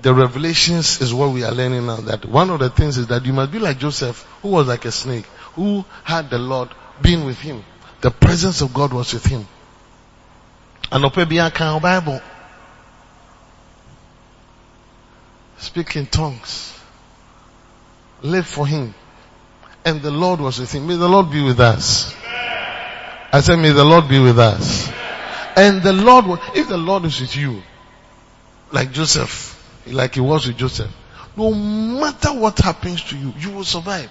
the 0.00 0.12
revelations 0.14 1.00
is 1.00 1.12
what 1.12 1.32
we 1.32 1.44
are 1.44 1.52
learning 1.52 1.86
now. 1.86 1.96
That 1.96 2.24
one 2.24 2.50
of 2.50 2.60
the 2.60 2.70
things 2.70 2.98
is 2.98 3.06
that 3.08 3.24
you 3.24 3.32
must 3.32 3.52
be 3.52 3.58
like 3.58 3.78
Joseph, 3.78 4.22
who 4.42 4.48
was 4.48 4.66
like 4.66 4.84
a 4.84 4.92
snake, 4.92 5.26
who 5.54 5.84
had 6.04 6.30
the 6.30 6.38
Lord 6.38 6.70
being 7.00 7.24
with 7.24 7.38
him. 7.38 7.64
The 8.00 8.10
presence 8.10 8.60
of 8.60 8.74
God 8.74 8.92
was 8.92 9.12
with 9.12 9.24
him. 9.24 9.46
And 10.90 11.04
Bible. 11.82 12.20
Speak 15.58 15.96
in 15.96 16.06
tongues. 16.06 16.78
Live 18.22 18.46
for 18.46 18.66
him. 18.66 18.94
And 19.84 20.02
the 20.02 20.10
Lord 20.10 20.40
was 20.40 20.58
with 20.58 20.72
him. 20.72 20.86
May 20.86 20.96
the 20.96 21.08
Lord 21.08 21.30
be 21.30 21.42
with 21.42 21.60
us. 21.60 22.14
I 23.32 23.40
said, 23.40 23.56
may 23.56 23.70
the 23.70 23.84
Lord 23.84 24.08
be 24.08 24.18
with 24.18 24.38
us. 24.38 24.90
And 25.56 25.82
the 25.82 25.94
Lord, 25.94 26.38
if 26.54 26.68
the 26.68 26.76
Lord 26.76 27.06
is 27.06 27.18
with 27.18 27.34
you, 27.34 27.62
like 28.70 28.92
Joseph, 28.92 29.58
like 29.86 30.14
he 30.14 30.20
was 30.20 30.46
with 30.46 30.58
Joseph, 30.58 30.90
no 31.34 31.54
matter 31.54 32.32
what 32.34 32.58
happens 32.58 33.02
to 33.04 33.16
you, 33.16 33.32
you 33.38 33.50
will 33.50 33.64
survive. 33.64 34.10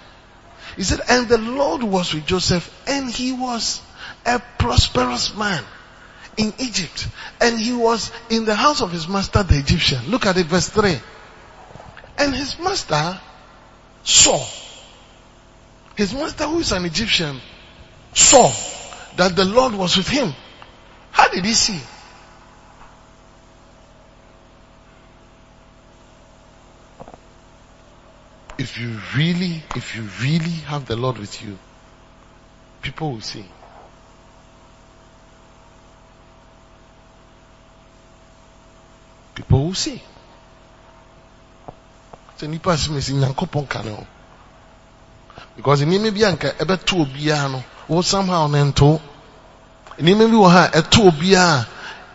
He 0.76 0.82
said, 0.82 1.02
and 1.08 1.28
the 1.28 1.38
Lord 1.38 1.84
was 1.84 2.14
with 2.16 2.26
Joseph 2.26 2.74
and 2.88 3.12
he 3.12 3.32
was 3.32 3.82
a 4.26 4.42
prosperous 4.58 5.36
man 5.36 5.64
in 6.38 6.52
Egypt. 6.58 7.08
And 7.40 7.60
he 7.60 7.74
was 7.74 8.12
in 8.32 8.46
the 8.46 8.56
house 8.56 8.82
of 8.82 8.92
his 8.92 9.08
master, 9.08 9.44
the 9.44 9.60
Egyptian. 9.60 10.10
Look 10.10 10.26
at 10.26 10.38
it, 10.38 10.48
verse 10.48 10.70
3. 10.70 10.98
And 12.18 12.34
his 12.34 12.58
master 12.58 13.20
saw, 14.04 14.44
his 15.96 16.12
master 16.14 16.46
who 16.46 16.60
is 16.60 16.72
an 16.72 16.86
Egyptian, 16.86 17.40
saw 18.14 18.52
that 19.18 19.36
the 19.36 19.46
Lord 19.46 19.74
was 19.74 19.98
with 19.98 20.08
him. 20.08 20.34
How 21.12 21.28
did 21.30 21.46
he 21.46 21.54
see? 21.54 21.80
If 28.58 28.78
you 28.80 29.00
really, 29.16 29.64
if 29.76 29.96
you 29.96 30.04
really 30.22 30.56
have 30.70 30.86
the 30.86 30.96
Lord 30.96 31.18
with 31.18 31.42
you, 31.44 31.58
people 32.82 33.12
will 33.14 33.22
see. 33.22 33.46
People 39.36 39.66
will 39.66 39.74
see. 39.74 40.02
because 45.56 45.82
nneɛma 45.84 46.12
bi 46.12 46.22
anka 46.24 46.56
wo 47.88 48.02
somehow 48.02 48.48
ne 48.48 48.64
nto. 48.72 49.00
Nneɛma 50.00 50.30
bi 50.30 50.36
wɔ 50.36 50.50
ha 50.52 50.68
ɛto 50.72 51.08
obiara 51.10 51.66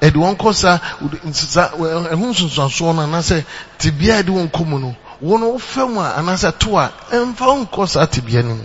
ɛde 0.00 0.14
wɔn 0.16 0.36
kɔ 0.36 0.54
sa 0.54 0.78
nsisa 1.24 1.70
ɛho 1.76 2.24
nsonsansoɔ 2.32 2.94
no 2.94 3.02
anaasɛ 3.02 3.44
tibia 3.78 4.22
ɛde 4.22 4.30
wɔn 4.30 4.50
kɔ 4.50 4.66
mu 4.66 4.78
no 4.78 4.96
wɔn 5.22 5.42
wofɛ 5.52 5.88
mu 5.92 6.00
a 6.00 6.14
anaasɛ 6.18 6.58
to 6.58 6.76
a 6.78 6.92
ɛmfa 7.10 7.44
wɔn 7.46 7.70
kɔ 7.70 7.88
saa 7.88 8.06
tibia 8.06 8.42
no 8.42 8.54
mu. 8.54 8.64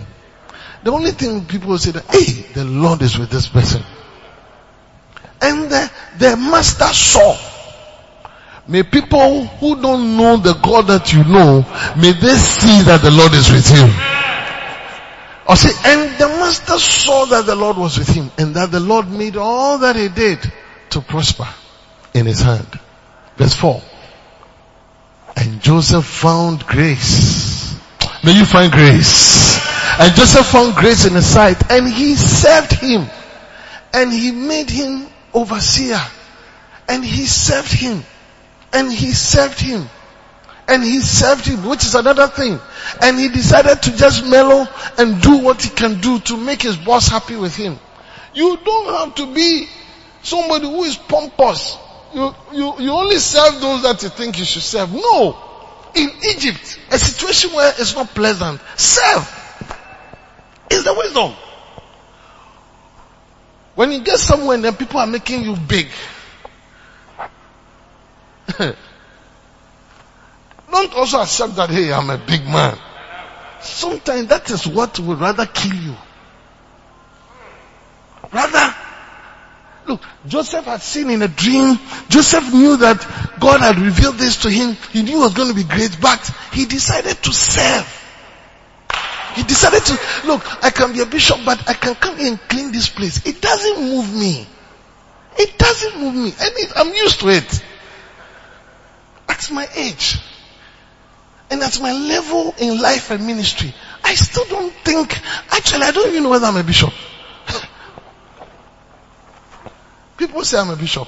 The 0.84 0.90
only 0.90 1.12
thing 1.12 1.44
people 1.44 1.78
say 1.78 1.92
that 1.92 2.04
hey 2.10 2.46
the 2.54 2.64
lord 2.64 3.02
is 3.02 3.16
with 3.18 3.30
this 3.30 3.46
person. 3.48 3.82
And 5.40 5.70
the 5.70 5.90
the 6.18 6.36
master 6.36 6.86
saw. 6.92 7.36
May 8.68 8.84
people 8.84 9.44
who 9.46 9.80
don't 9.82 10.16
know 10.16 10.36
the 10.36 10.54
God 10.54 10.86
that 10.86 11.12
you 11.12 11.24
know, 11.24 11.66
may 11.96 12.12
they 12.12 12.34
see 12.36 12.82
that 12.82 13.02
the 13.02 13.10
Lord 13.10 13.32
is 13.34 13.50
with 13.50 13.68
you. 13.74 13.90
And 15.52 16.18
the 16.18 16.28
master 16.28 16.78
saw 16.78 17.26
that 17.26 17.44
the 17.44 17.54
Lord 17.54 17.76
was 17.76 17.98
with 17.98 18.08
him 18.08 18.30
and 18.38 18.56
that 18.56 18.70
the 18.70 18.80
Lord 18.80 19.10
made 19.10 19.36
all 19.36 19.78
that 19.78 19.96
he 19.96 20.08
did 20.08 20.38
to 20.90 21.00
prosper 21.02 21.48
in 22.14 22.24
his 22.24 22.40
hand. 22.40 22.78
Verse 23.36 23.54
4. 23.54 23.82
And 25.36 25.60
Joseph 25.60 26.06
found 26.06 26.66
grace. 26.66 27.78
May 28.24 28.32
you 28.32 28.46
find 28.46 28.72
grace. 28.72 29.58
And 29.98 30.14
Joseph 30.14 30.46
found 30.46 30.74
grace 30.74 31.04
in 31.04 31.12
his 31.14 31.26
sight 31.26 31.70
and 31.70 31.86
he 31.86 32.14
served 32.14 32.72
him 32.72 33.06
and 33.92 34.10
he 34.10 34.32
made 34.32 34.70
him 34.70 35.06
overseer 35.34 36.00
and 36.88 37.04
he 37.04 37.26
served 37.26 37.72
him 37.72 38.02
and 38.72 38.90
he 38.90 39.12
served 39.12 39.60
him. 39.60 39.86
And 40.68 40.82
he 40.82 41.00
served 41.00 41.46
him, 41.46 41.68
which 41.68 41.84
is 41.84 41.94
another 41.94 42.28
thing. 42.28 42.58
And 43.00 43.18
he 43.18 43.28
decided 43.28 43.82
to 43.82 43.96
just 43.96 44.24
mellow 44.24 44.66
and 44.96 45.20
do 45.20 45.38
what 45.38 45.60
he 45.62 45.70
can 45.70 46.00
do 46.00 46.18
to 46.20 46.36
make 46.36 46.62
his 46.62 46.76
boss 46.76 47.08
happy 47.08 47.36
with 47.36 47.56
him. 47.56 47.78
You 48.34 48.58
don't 48.64 48.94
have 48.94 49.14
to 49.16 49.34
be 49.34 49.68
somebody 50.22 50.66
who 50.66 50.84
is 50.84 50.96
pompous. 50.96 51.76
You, 52.14 52.34
you, 52.52 52.74
you 52.78 52.90
only 52.92 53.18
serve 53.18 53.60
those 53.60 53.82
that 53.82 54.02
you 54.02 54.08
think 54.08 54.38
you 54.38 54.44
should 54.44 54.62
serve. 54.62 54.92
No. 54.92 55.36
In 55.94 56.10
Egypt, 56.30 56.78
a 56.90 56.98
situation 56.98 57.52
where 57.54 57.68
it's 57.76 57.94
not 57.94 58.08
pleasant, 58.08 58.60
serve. 58.76 59.38
Is 60.70 60.84
the 60.84 60.94
wisdom. 60.94 61.34
When 63.74 63.92
you 63.92 64.00
get 64.00 64.18
somewhere 64.18 64.54
and 64.54 64.64
then 64.64 64.74
people 64.74 65.00
are 65.00 65.06
making 65.06 65.44
you 65.44 65.56
big, 65.56 65.88
Don't 70.72 70.94
also 70.94 71.20
accept 71.20 71.56
that, 71.56 71.68
hey, 71.68 71.92
I'm 71.92 72.08
a 72.08 72.16
big 72.16 72.46
man. 72.46 72.78
Sometimes 73.60 74.28
that 74.28 74.50
is 74.50 74.66
what 74.66 74.98
would 74.98 75.20
rather 75.20 75.44
kill 75.44 75.74
you. 75.74 75.94
Rather, 78.32 78.74
look, 79.86 80.00
Joseph 80.26 80.64
had 80.64 80.80
seen 80.80 81.10
in 81.10 81.20
a 81.20 81.28
dream, 81.28 81.78
Joseph 82.08 82.54
knew 82.54 82.78
that 82.78 83.06
God 83.38 83.60
had 83.60 83.78
revealed 83.78 84.16
this 84.16 84.38
to 84.42 84.50
him. 84.50 84.74
He 84.92 85.02
knew 85.02 85.20
it 85.20 85.24
was 85.24 85.34
going 85.34 85.48
to 85.48 85.54
be 85.54 85.64
great, 85.64 85.98
but 86.00 86.18
he 86.52 86.64
decided 86.64 87.22
to 87.22 87.32
serve. 87.34 87.86
He 89.34 89.42
decided 89.42 89.84
to, 89.84 90.26
look, 90.26 90.64
I 90.64 90.70
can 90.70 90.94
be 90.94 91.00
a 91.00 91.06
bishop, 91.06 91.40
but 91.44 91.68
I 91.68 91.74
can 91.74 91.94
come 91.96 92.18
and 92.18 92.40
clean 92.48 92.72
this 92.72 92.88
place. 92.88 93.26
It 93.26 93.42
doesn't 93.42 93.78
move 93.78 94.14
me. 94.14 94.46
It 95.38 95.58
doesn't 95.58 96.00
move 96.00 96.14
me. 96.14 96.32
I 96.40 96.50
mean, 96.54 96.66
I'm 96.76 96.94
used 96.94 97.20
to 97.20 97.28
it. 97.28 97.64
At 99.28 99.50
my 99.50 99.68
age 99.76 100.18
and 101.52 101.62
at 101.62 101.78
my 101.82 101.92
level 101.92 102.54
in 102.58 102.80
life 102.80 103.10
and 103.10 103.26
ministry, 103.26 103.74
I 104.02 104.14
still 104.14 104.46
don't 104.46 104.72
think, 104.72 105.20
actually 105.52 105.82
I 105.82 105.90
don't 105.90 106.08
even 106.08 106.22
know 106.22 106.30
whether 106.30 106.46
I'm 106.46 106.56
a 106.56 106.64
bishop. 106.64 106.90
People 110.16 110.42
say 110.44 110.58
I'm 110.58 110.70
a 110.70 110.76
bishop. 110.76 111.06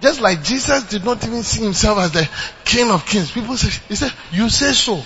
Just 0.00 0.20
like 0.20 0.42
Jesus 0.42 0.88
did 0.88 1.04
not 1.04 1.24
even 1.24 1.44
see 1.44 1.62
himself 1.62 1.98
as 1.98 2.10
the 2.10 2.28
king 2.64 2.90
of 2.90 3.06
kings. 3.06 3.30
People 3.30 3.56
say, 3.56 3.68
he 3.88 3.94
said, 3.94 4.12
you 4.32 4.48
say 4.48 4.72
so. 4.72 5.00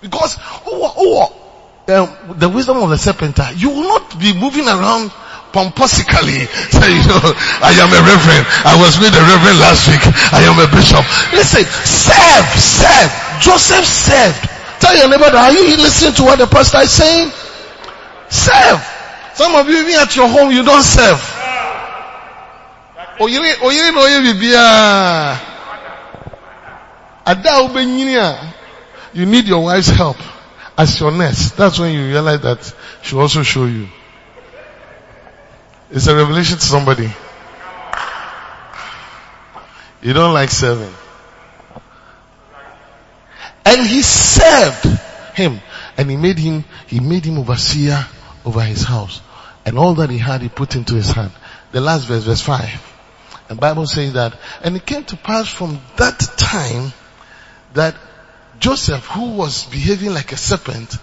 Because, 0.00 0.36
oh, 0.66 0.92
oh, 0.96 1.36
um, 1.94 2.38
the 2.38 2.48
wisdom 2.48 2.78
of 2.78 2.90
the 2.90 2.98
serpent, 2.98 3.38
you 3.54 3.70
will 3.70 3.88
not 3.88 4.18
be 4.18 4.34
moving 4.34 4.66
around 4.66 5.12
pomposically. 5.52 6.46
Say, 6.70 6.90
you 6.94 7.04
know, 7.06 7.20
I 7.62 7.74
am 7.78 7.90
a 7.90 8.00
reverend. 8.02 8.44
I 8.64 8.74
was 8.78 8.98
with 8.98 9.14
a 9.14 9.22
reverend 9.22 9.58
last 9.58 9.86
week. 9.90 10.02
I 10.32 10.46
am 10.46 10.58
a 10.58 10.66
bishop. 10.70 11.04
Listen, 11.34 11.64
serve, 11.66 12.46
serve. 12.58 13.10
Joseph 13.42 13.84
served. 13.84 14.42
Tell 14.80 14.96
your 14.96 15.08
neighbor, 15.08 15.36
are 15.36 15.52
you 15.52 15.76
listening 15.76 16.14
to 16.14 16.22
what 16.22 16.38
the 16.38 16.46
pastor 16.46 16.78
is 16.78 16.90
saying? 16.90 17.30
Serve. 18.28 18.80
Some 19.34 19.54
of 19.54 19.68
you, 19.68 19.78
even 19.82 19.94
at 19.94 20.14
your 20.16 20.28
home, 20.28 20.50
you 20.50 20.62
don't 20.64 20.82
serve. 20.82 21.20
Oyiri, 23.20 23.52
oyiri 23.60 23.90
You 29.12 29.26
need 29.26 29.46
your 29.46 29.64
wife's 29.64 29.88
help 29.88 30.16
as 30.78 30.98
your 30.98 31.12
nurse. 31.12 31.50
That's 31.52 31.78
when 31.78 31.92
you 31.92 32.06
realize 32.06 32.40
that 32.40 32.74
she 33.02 33.16
also 33.16 33.42
show 33.42 33.66
you. 33.66 33.88
It's 35.92 36.06
a 36.06 36.14
revelation 36.14 36.56
to 36.56 36.64
somebody. 36.64 37.10
You 40.02 40.12
don't 40.12 40.32
like 40.32 40.50
serving. 40.50 40.94
And 43.64 43.86
he 43.86 44.02
served 44.02 44.84
him. 45.34 45.60
And 45.96 46.08
he 46.08 46.16
made 46.16 46.38
him, 46.38 46.64
he 46.86 47.00
made 47.00 47.24
him 47.24 47.38
overseer 47.38 48.06
over 48.44 48.60
his 48.60 48.84
house. 48.84 49.20
And 49.66 49.76
all 49.76 49.94
that 49.96 50.10
he 50.10 50.18
had, 50.18 50.42
he 50.42 50.48
put 50.48 50.76
into 50.76 50.94
his 50.94 51.10
hand. 51.10 51.32
The 51.72 51.80
last 51.80 52.06
verse, 52.06 52.24
verse 52.24 52.40
5. 52.40 52.90
The 53.48 53.54
Bible 53.56 53.86
says 53.86 54.12
that, 54.12 54.38
and 54.62 54.76
it 54.76 54.86
came 54.86 55.02
to 55.04 55.16
pass 55.16 55.48
from 55.48 55.80
that 55.96 56.20
time 56.36 56.92
that 57.74 57.96
Joseph, 58.60 59.06
who 59.06 59.32
was 59.32 59.64
behaving 59.64 60.14
like 60.14 60.30
a 60.30 60.36
serpent, 60.36 60.96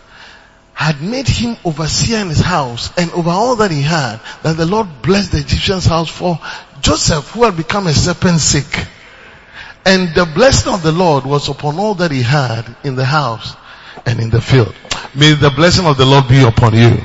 had 0.77 1.01
made 1.01 1.27
him 1.27 1.57
overseer 1.65 2.19
in 2.19 2.29
his 2.29 2.39
house 2.39 2.95
and 2.99 3.09
over 3.13 3.31
all 3.31 3.55
that 3.55 3.71
he 3.71 3.81
had, 3.81 4.21
that 4.43 4.57
the 4.57 4.65
Lord 4.67 5.01
blessed 5.01 5.31
the 5.31 5.39
Egyptian's 5.39 5.87
house 5.87 6.07
for 6.07 6.39
Joseph, 6.81 7.31
who 7.31 7.45
had 7.45 7.57
become 7.57 7.87
a 7.87 7.93
serpent 7.93 8.39
sick. 8.39 8.85
And 9.87 10.13
the 10.13 10.25
blessing 10.35 10.71
of 10.71 10.83
the 10.83 10.91
Lord 10.91 11.25
was 11.25 11.49
upon 11.49 11.79
all 11.79 11.95
that 11.95 12.11
he 12.11 12.21
had 12.21 12.63
in 12.83 12.95
the 12.95 13.05
house 13.05 13.55
and 14.05 14.19
in 14.19 14.29
the 14.29 14.39
field. 14.39 14.75
May 15.15 15.33
the 15.33 15.49
blessing 15.49 15.87
of 15.87 15.97
the 15.97 16.05
Lord 16.05 16.27
be 16.27 16.43
upon 16.43 16.75
you. 16.75 17.01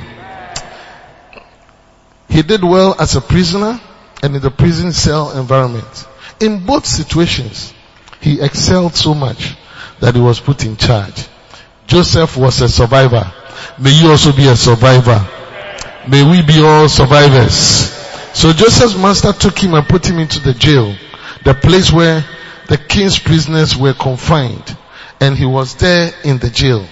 He 2.29 2.43
did 2.43 2.63
well 2.63 2.95
as 2.99 3.15
a 3.15 3.21
prisoner 3.21 3.81
and 4.21 4.35
in 4.35 4.41
the 4.43 4.51
prison 4.51 4.91
cell 4.91 5.31
environment. 5.31 6.07
In 6.39 6.63
both 6.63 6.85
situations, 6.85 7.73
he 8.21 8.39
excelled 8.39 8.93
so 8.93 9.15
much 9.15 9.55
that 9.99 10.13
he 10.13 10.21
was 10.21 10.39
put 10.39 10.63
in 10.63 10.77
charge. 10.77 11.25
Joseph 11.87 12.37
was 12.37 12.61
a 12.61 12.69
survivor. 12.69 13.33
May 13.79 13.91
you 13.91 14.09
also 14.11 14.31
be 14.31 14.47
a 14.47 14.55
survivor. 14.55 15.27
May 16.07 16.23
we 16.29 16.41
be 16.41 16.61
all 16.61 16.89
survivors. 16.89 17.53
So 18.33 18.51
Joseph's 18.51 18.97
master 18.97 19.31
took 19.31 19.57
him 19.57 19.73
and 19.73 19.87
put 19.87 20.05
him 20.05 20.19
into 20.19 20.39
the 20.39 20.53
jail, 20.53 20.95
the 21.45 21.53
place 21.53 21.91
where 21.91 22.25
the 22.67 22.77
king's 22.77 23.19
prisoners 23.19 23.77
were 23.77 23.93
confined, 23.93 24.77
and 25.19 25.37
he 25.37 25.45
was 25.45 25.75
there 25.75 26.11
in 26.23 26.39
the 26.39 26.49
jail. 26.49 26.85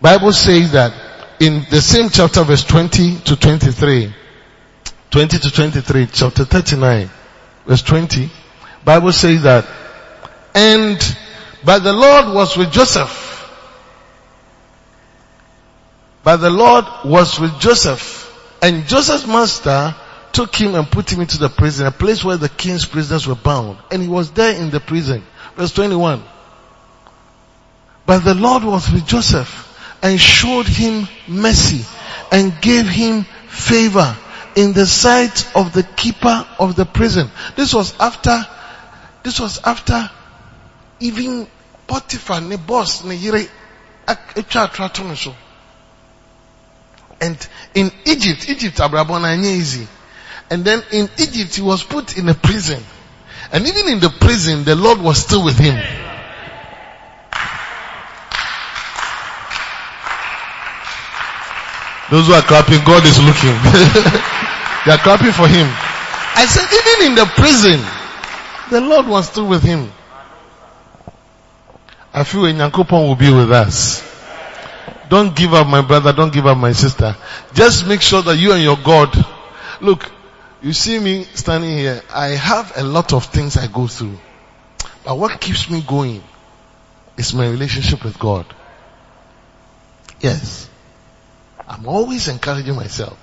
Bible 0.00 0.32
says 0.32 0.72
that 0.72 0.94
in 1.40 1.66
the 1.70 1.80
same 1.80 2.08
chapter 2.10 2.44
verse 2.44 2.64
20 2.64 3.18
to 3.20 3.36
23, 3.36 4.14
20 5.10 5.38
to 5.38 5.50
23, 5.50 6.06
chapter 6.06 6.44
39, 6.44 7.10
verse 7.66 7.82
20, 7.82 8.30
Bible 8.84 9.12
says 9.12 9.42
that, 9.42 9.66
and 10.54 11.16
but 11.64 11.80
the 11.80 11.92
Lord 11.92 12.34
was 12.34 12.56
with 12.56 12.72
Joseph. 12.72 13.29
But 16.30 16.36
the 16.36 16.50
Lord 16.50 16.84
was 17.04 17.40
with 17.40 17.58
Joseph. 17.58 18.30
And 18.62 18.86
Joseph's 18.86 19.26
master 19.26 19.96
took 20.30 20.54
him 20.54 20.76
and 20.76 20.88
put 20.88 21.10
him 21.12 21.20
into 21.20 21.38
the 21.38 21.48
prison, 21.48 21.88
a 21.88 21.90
place 21.90 22.22
where 22.22 22.36
the 22.36 22.48
king's 22.48 22.86
prisoners 22.86 23.26
were 23.26 23.34
bound. 23.34 23.78
And 23.90 24.00
he 24.00 24.06
was 24.06 24.30
there 24.30 24.54
in 24.54 24.70
the 24.70 24.78
prison. 24.78 25.24
Verse 25.56 25.72
21. 25.72 26.22
But 28.06 28.20
the 28.20 28.36
Lord 28.36 28.62
was 28.62 28.88
with 28.92 29.08
Joseph 29.08 29.76
and 30.04 30.20
showed 30.20 30.68
him 30.68 31.08
mercy 31.26 31.84
and 32.30 32.62
gave 32.62 32.88
him 32.88 33.24
favor 33.48 34.16
in 34.54 34.72
the 34.72 34.86
sight 34.86 35.50
of 35.56 35.72
the 35.72 35.82
keeper 35.82 36.46
of 36.60 36.76
the 36.76 36.84
prison. 36.84 37.28
This 37.56 37.74
was 37.74 37.92
after, 37.98 38.46
this 39.24 39.40
was 39.40 39.58
after 39.64 40.08
even 41.00 41.48
Potiphar, 41.88 42.40
ne 42.40 42.54
boss, 42.54 43.02
ne 43.02 43.16
yire. 43.16 43.48
And 47.20 47.48
in 47.74 47.92
Egypt, 48.06 48.48
Egypt 48.48 48.80
abrabona 48.80 49.34
easy. 49.34 49.86
And 50.50 50.64
then 50.64 50.82
in 50.90 51.08
Egypt 51.18 51.54
he 51.54 51.62
was 51.62 51.82
put 51.82 52.16
in 52.16 52.28
a 52.28 52.34
prison. 52.34 52.82
And 53.52 53.66
even 53.66 53.88
in 53.88 54.00
the 54.00 54.10
prison, 54.10 54.64
the 54.64 54.74
Lord 54.74 55.00
was 55.00 55.18
still 55.18 55.44
with 55.44 55.58
him. 55.58 55.74
Those 62.10 62.26
who 62.26 62.32
are 62.32 62.42
clapping, 62.42 62.82
God 62.84 63.06
is 63.06 63.18
looking. 63.22 63.54
they 64.84 64.90
are 64.90 64.98
clapping 64.98 65.30
for 65.30 65.46
him. 65.46 65.68
I 66.34 66.46
said, 66.46 66.66
even 66.66 67.10
in 67.10 67.14
the 67.14 67.26
prison, 67.36 67.80
the 68.70 68.80
Lord 68.80 69.06
was 69.06 69.28
still 69.28 69.46
with 69.46 69.62
him. 69.62 69.92
I 72.12 72.24
feel 72.24 72.42
Nyankopon 72.42 73.06
will 73.06 73.14
be 73.14 73.32
with 73.32 73.52
us. 73.52 74.09
Don't 75.10 75.34
give 75.34 75.54
up 75.54 75.66
my 75.66 75.82
brother, 75.82 76.12
don't 76.12 76.32
give 76.32 76.46
up 76.46 76.56
my 76.56 76.70
sister. 76.70 77.16
Just 77.52 77.84
make 77.84 78.00
sure 78.00 78.22
that 78.22 78.36
you 78.36 78.52
and 78.52 78.62
your 78.62 78.76
God, 78.76 79.12
look, 79.80 80.08
you 80.62 80.72
see 80.72 81.00
me 81.00 81.24
standing 81.24 81.76
here, 81.76 82.00
I 82.14 82.28
have 82.28 82.72
a 82.76 82.84
lot 82.84 83.12
of 83.12 83.24
things 83.24 83.56
I 83.56 83.66
go 83.66 83.88
through. 83.88 84.16
But 85.04 85.18
what 85.18 85.40
keeps 85.40 85.68
me 85.68 85.82
going 85.84 86.22
is 87.16 87.34
my 87.34 87.48
relationship 87.48 88.04
with 88.04 88.20
God. 88.20 88.46
Yes. 90.20 90.70
I'm 91.66 91.88
always 91.88 92.28
encouraging 92.28 92.76
myself 92.76 93.18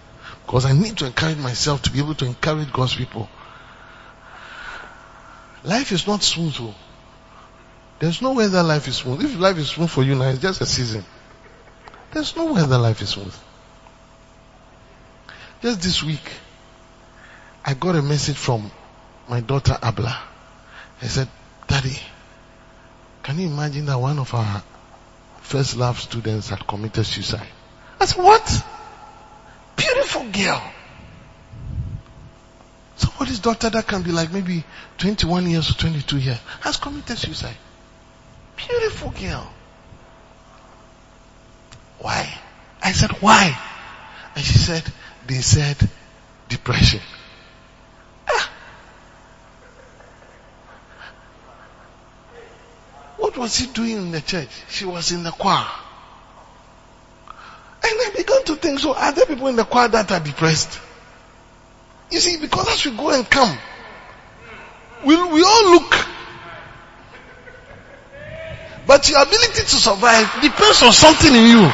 because 0.46 0.66
I 0.66 0.74
need 0.74 0.98
to 0.98 1.06
encourage 1.06 1.38
myself 1.38 1.84
to 1.84 1.92
be 1.92 2.00
able 2.00 2.16
to 2.16 2.26
encourage 2.26 2.74
God's 2.74 2.96
people. 2.96 3.30
Life 5.64 5.94
is 5.94 6.06
not 6.06 6.22
smooth. 6.22 6.58
Though. 6.58 6.76
There's 8.00 8.22
no 8.22 8.34
way 8.34 8.48
that 8.48 8.64
life 8.64 8.90
is 8.90 8.98
smooth. 8.98 9.24
If 9.24 9.40
life 9.40 9.58
is 9.58 9.70
smooth 9.70 9.90
for 9.90 10.04
you 10.04 10.16
now, 10.16 10.30
it's 10.30 10.42
just 10.42 10.60
a 10.60 10.66
season. 10.66 11.06
There's 12.12 12.36
no 12.36 12.54
way 12.54 12.66
that 12.66 12.78
life 12.78 13.02
is 13.02 13.10
smooth. 13.10 13.36
Just 15.62 15.82
this 15.82 16.04
week, 16.04 16.32
I 17.66 17.74
got 17.74 17.96
a 17.96 18.02
message 18.02 18.38
from 18.38 18.72
my 19.28 19.42
daughter 19.42 19.78
Abla. 19.82 20.20
He 21.02 21.08
said, 21.08 21.28
Daddy, 21.68 22.00
can 23.24 23.40
you 23.40 23.48
imagine 23.48 23.86
that 23.88 24.00
one 24.00 24.20
of 24.20 24.34
our 24.34 24.64
first 25.42 25.76
love 25.76 26.00
students 26.00 26.50
had 26.50 26.66
committed 26.66 27.06
suicide? 27.06 27.48
I 28.00 28.06
said, 28.06 28.24
what? 28.24 28.64
Beautiful 29.76 30.30
girl. 30.30 30.72
Somebody's 32.96 33.40
daughter 33.40 33.70
that 33.70 33.88
can 33.88 34.02
be 34.02 34.12
like 34.12 34.32
maybe 34.32 34.64
21 34.98 35.50
years 35.50 35.70
or 35.70 35.74
22 35.74 36.18
years 36.18 36.40
has 36.62 36.78
committed 36.78 37.18
suicide. 37.18 37.58
Beautiful 38.56 39.12
girl. 39.12 39.52
Why? 42.00 42.32
I 42.82 42.92
said, 42.92 43.12
why? 43.22 43.58
And 44.36 44.44
she 44.44 44.58
said, 44.58 44.84
they 45.26 45.42
said 45.42 45.78
depression. 46.48 47.02
Ah. 48.30 48.52
What 53.18 53.38
was 53.38 53.58
he 53.58 53.68
doing 53.68 53.98
in 53.98 54.12
the 54.12 54.22
church? 54.22 54.50
She 54.70 54.86
was 54.86 55.12
in 55.12 55.24
the 55.24 55.32
choir. 55.32 55.66
And 57.84 57.94
I 58.02 58.12
began 58.16 58.44
to 58.46 58.56
think, 58.56 58.80
so 58.80 58.94
are 58.96 59.12
there 59.12 59.26
people 59.26 59.48
in 59.48 59.56
the 59.56 59.66
choir 59.66 59.88
that 59.90 60.12
are 60.12 60.20
depressed? 60.20 60.80
You 62.12 62.20
see, 62.20 62.38
because 62.38 62.68
as 62.70 62.86
we 62.86 62.96
go 62.96 63.10
and 63.10 63.30
come, 63.30 63.58
we, 65.06 65.16
we 65.16 65.44
all 65.44 65.72
look 65.72 66.08
but 68.88 69.10
your 69.10 69.22
ability 69.22 69.62
to 69.62 69.76
survive 69.76 70.42
depends 70.42 70.82
on 70.82 70.94
something 70.94 71.36
in 71.36 71.44
you. 71.44 71.70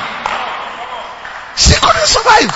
She 1.56 1.76
couldn't 1.80 2.08
survive. 2.08 2.52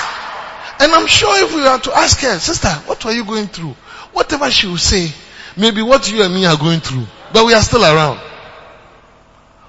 And 0.79 0.91
I'm 0.91 1.07
sure 1.07 1.43
if 1.43 1.53
we 1.55 1.61
were 1.61 1.77
to 1.77 1.95
ask 1.95 2.19
her, 2.21 2.39
sister, 2.39 2.69
what 2.85 3.03
were 3.05 3.11
you 3.11 3.23
going 3.23 3.47
through? 3.47 3.75
Whatever 4.13 4.49
she 4.49 4.67
will 4.67 4.77
say, 4.77 5.11
maybe 5.55 5.83
what 5.83 6.11
you 6.11 6.23
and 6.23 6.33
me 6.33 6.45
are 6.45 6.57
going 6.57 6.79
through, 6.79 7.05
but 7.31 7.45
we 7.45 7.53
are 7.53 7.61
still 7.61 7.83
around. 7.83 8.19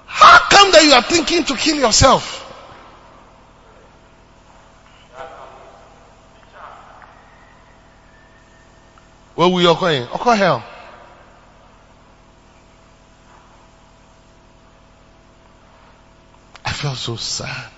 How 0.07 0.39
come 0.49 0.71
that 0.71 0.83
you 0.83 0.93
are 0.93 1.03
thinking 1.03 1.43
to 1.45 1.55
kill 1.55 1.77
yourself? 1.77 2.45
Where 9.35 9.47
we 9.47 9.65
are 9.67 9.75
going? 9.79 10.03
Okay, 10.03 10.35
hell. 10.35 10.63
I 16.69 16.71
felt 16.71 16.97
so 16.97 17.15
sad. 17.15 17.71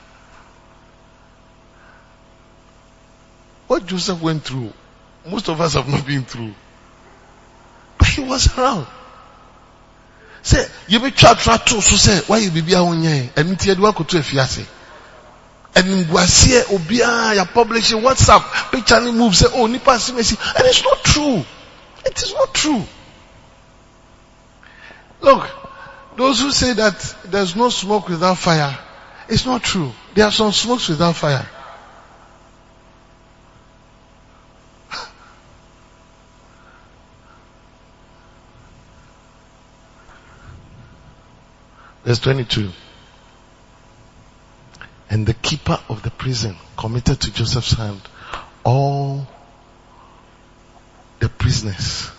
What 3.67 3.85
Joseph 3.85 4.21
went 4.21 4.43
through, 4.43 4.73
most 5.25 5.47
of 5.47 5.61
us 5.61 5.75
have 5.75 5.87
not 5.87 6.05
been 6.05 6.25
through. 6.25 6.53
But 7.97 8.09
he 8.09 8.21
was 8.21 8.57
around. 8.57 8.85
Say, 10.41 10.65
you 10.89 10.99
be 10.99 11.11
chat 11.11 11.37
chat 11.37 11.65
to 11.67 11.81
so 11.81 11.95
say, 11.95 12.19
why 12.27 12.39
you 12.39 12.51
be 12.51 12.59
be 12.59 12.73
awon 12.73 13.01
yen? 13.01 13.29
Eni 13.29 13.57
ti 13.57 13.69
edu 13.69 13.87
akoto 13.87 14.19
efiase. 14.19 14.65
Eni 15.73 16.03
ngwasie 16.05 16.65
obia 16.75 17.33
ya 17.33 17.45
publish 17.45 17.93
WhatsApp 17.93 18.71
picture 18.71 18.99
ni 18.99 19.13
move 19.13 19.33
say, 19.33 19.47
oh 19.53 19.67
nipa 19.67 19.97
si 19.99 20.11
mesi. 20.11 20.35
And 20.57 20.67
it's 20.67 20.83
not 20.83 21.01
true. 21.01 21.45
It 22.05 22.21
is 22.21 22.33
not 22.33 22.53
true. 22.53 22.83
Look, 25.21 25.60
those 26.17 26.41
who 26.41 26.51
say 26.51 26.73
that 26.73 27.15
there's 27.25 27.55
no 27.55 27.69
smoke 27.69 28.09
without 28.09 28.37
fire, 28.37 28.77
it's 29.29 29.45
not 29.45 29.63
true. 29.63 29.91
There 30.13 30.25
are 30.25 30.31
some 30.31 30.51
smokes 30.51 30.89
without 30.89 31.15
fire. 31.15 31.47
Verse 42.03 42.19
22. 42.19 42.71
And 45.09 45.25
the 45.25 45.33
keeper 45.33 45.79
of 45.89 46.03
the 46.03 46.11
prison 46.11 46.57
committed 46.77 47.21
to 47.21 47.33
Joseph's 47.33 47.73
hand 47.73 48.01
all 48.63 49.27
the 51.19 51.29
prisoners 51.29 52.11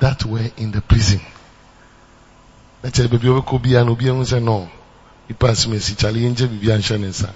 that 0.00 0.24
were 0.24 0.50
in 0.56 0.70
the 0.72 0.80
prison. 0.80 1.20
And 2.82 2.98
obi 2.98 4.08
and 4.08 4.26
say 4.26 4.40
no. 4.40 4.70
He 5.28 5.34
passed 5.34 5.68
me 5.68 5.78
si 5.78 5.94
chali 5.94 6.22
enje 6.22 6.48
bibi 6.48 6.70
and 6.72 7.34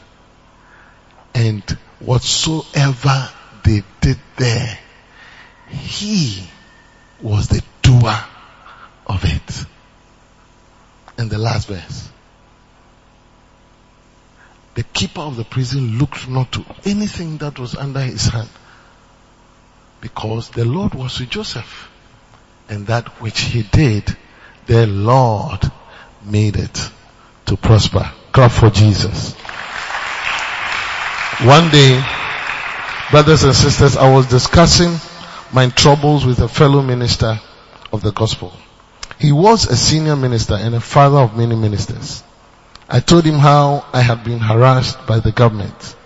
And 1.34 1.78
whatsoever 2.01 3.30
they 3.62 3.82
did 4.01 4.18
there, 4.36 4.78
he 5.68 6.49
was 7.20 7.49
the 7.49 7.62
doer 7.82 8.24
of 9.07 9.24
it. 9.24 9.64
And 11.18 11.30
the 11.30 11.38
last 11.38 11.68
verse. 11.68 12.09
The 14.74 14.82
keeper 14.82 15.20
of 15.20 15.36
the 15.36 15.45
prison 15.45 15.99
looked 15.99 16.28
not 16.28 16.51
to 16.53 16.64
anything 16.84 17.38
that 17.38 17.59
was 17.59 17.76
under 17.76 18.01
his 18.01 18.26
hand 18.26 18.49
because 20.01 20.51
the 20.51 20.64
Lord 20.64 20.95
was 20.95 21.20
with 21.20 21.30
Joseph 21.30 21.88
and 22.68 22.86
that 22.88 23.20
which 23.22 23.40
he 23.40 23.62
did, 23.62 24.16
the 24.67 24.87
Lord 24.87 25.61
made 26.25 26.57
it 26.57 26.91
to 27.47 27.57
prosper. 27.57 28.11
Clap 28.33 28.51
for 28.51 28.71
Jesus. 28.71 29.35
One 31.43 31.71
day, 31.71 32.03
brothers 33.11 33.45
and 33.45 33.55
sisters, 33.55 33.97
I 33.97 34.12
was 34.12 34.27
discussing 34.27 34.97
my 35.53 35.69
troubles 35.69 36.25
with 36.25 36.41
a 36.41 36.49
fellow 36.49 36.83
minister 36.83 37.39
of 37.93 38.03
the 38.03 38.12
gospel. 38.12 38.53
He 39.19 39.33
was 39.33 39.67
a 39.67 39.77
senior 39.77 40.17
minister 40.17 40.55
and 40.55 40.75
a 40.75 40.81
father 40.81 41.19
of 41.19 41.37
many 41.37 41.55
ministers. 41.55 42.23
I 42.89 43.01
told 43.01 43.25
him 43.25 43.39
how 43.39 43.87
I 43.93 44.01
had 44.01 44.25
been 44.25 44.41
harassed 44.41 45.07
by 45.07 45.21
the 45.21 45.33
government. 45.33 45.97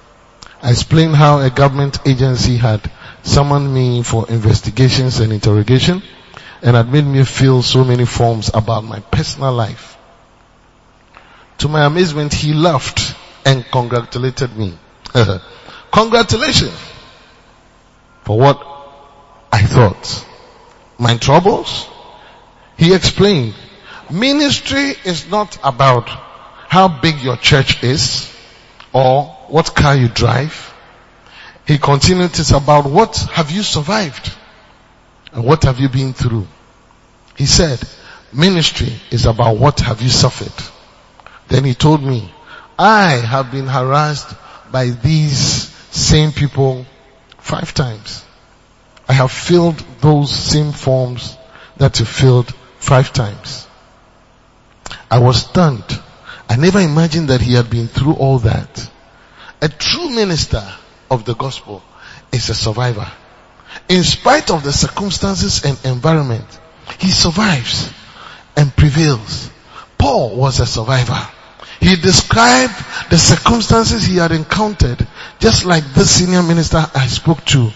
I 0.62 0.70
explained 0.70 1.14
how 1.14 1.38
a 1.40 1.50
government 1.50 2.06
agency 2.06 2.56
had 2.56 2.90
summoned 3.22 3.72
me 3.72 4.02
for 4.02 4.28
investigations 4.28 5.20
and 5.20 5.32
interrogation 5.32 6.02
and 6.62 6.76
had 6.76 6.90
made 6.90 7.04
me 7.04 7.24
feel 7.24 7.62
so 7.62 7.84
many 7.84 8.04
forms 8.04 8.50
about 8.52 8.84
my 8.84 9.00
personal 9.00 9.52
life. 9.52 9.96
To 11.58 11.68
my 11.68 11.84
amazement, 11.84 12.32
he 12.32 12.54
laughed 12.54 13.14
and 13.44 13.64
congratulated 13.70 14.56
me. 14.56 14.76
Congratulations 15.92 16.78
for 18.22 18.38
what 18.38 18.62
I 19.52 19.62
thought. 19.62 20.26
My 20.98 21.16
troubles? 21.16 21.88
He 22.76 22.94
explained, 22.94 23.54
ministry 24.10 24.94
is 25.04 25.28
not 25.30 25.58
about 25.64 26.08
how 26.68 26.88
big 26.88 27.20
your 27.22 27.36
church 27.36 27.82
is 27.82 28.32
or 28.92 29.24
what 29.48 29.74
car 29.74 29.96
you 29.96 30.08
drive. 30.08 30.74
He 31.66 31.78
continued, 31.78 32.38
it's 32.38 32.50
about 32.50 32.86
what 32.86 33.16
have 33.32 33.50
you 33.50 33.62
survived 33.62 34.32
and 35.38 35.46
what 35.46 35.62
have 35.62 35.78
you 35.78 35.88
been 35.88 36.12
through. 36.12 36.48
He 37.36 37.46
said, 37.46 37.80
ministry 38.32 38.92
is 39.12 39.24
about 39.24 39.56
what 39.56 39.78
have 39.78 40.02
you 40.02 40.08
suffered. 40.08 40.52
Then 41.46 41.62
he 41.62 41.74
told 41.74 42.02
me, 42.02 42.34
I 42.76 43.10
have 43.12 43.52
been 43.52 43.68
harassed 43.68 44.34
by 44.72 44.86
these 44.86 45.68
same 45.92 46.32
people 46.32 46.86
five 47.38 47.72
times. 47.72 48.24
I 49.08 49.12
have 49.12 49.30
filled 49.30 49.78
those 50.00 50.32
same 50.32 50.72
forms 50.72 51.36
that 51.76 52.00
you 52.00 52.04
filled 52.04 52.52
five 52.80 53.12
times. 53.12 53.68
I 55.08 55.20
was 55.20 55.42
stunned. 55.42 56.00
I 56.48 56.56
never 56.56 56.80
imagined 56.80 57.28
that 57.28 57.42
he 57.42 57.54
had 57.54 57.70
been 57.70 57.86
through 57.86 58.14
all 58.14 58.40
that. 58.40 58.90
A 59.62 59.68
true 59.68 60.10
minister 60.10 60.64
of 61.08 61.24
the 61.24 61.36
gospel 61.36 61.84
is 62.32 62.48
a 62.48 62.56
survivor. 62.56 63.08
In 63.88 64.04
spite 64.04 64.50
of 64.50 64.64
the 64.64 64.72
circumstances 64.72 65.64
and 65.64 65.78
environment, 65.84 66.46
he 66.98 67.10
survives 67.10 67.90
and 68.56 68.74
prevails. 68.74 69.50
Paul 69.96 70.36
was 70.36 70.60
a 70.60 70.66
survivor. 70.66 71.28
He 71.80 71.96
described 71.96 72.74
the 73.10 73.18
circumstances 73.18 74.04
he 74.04 74.16
had 74.16 74.32
encountered 74.32 75.06
just 75.38 75.64
like 75.64 75.84
this 75.94 76.16
senior 76.16 76.42
minister 76.42 76.84
I 76.94 77.06
spoke 77.06 77.44
to. 77.46 77.70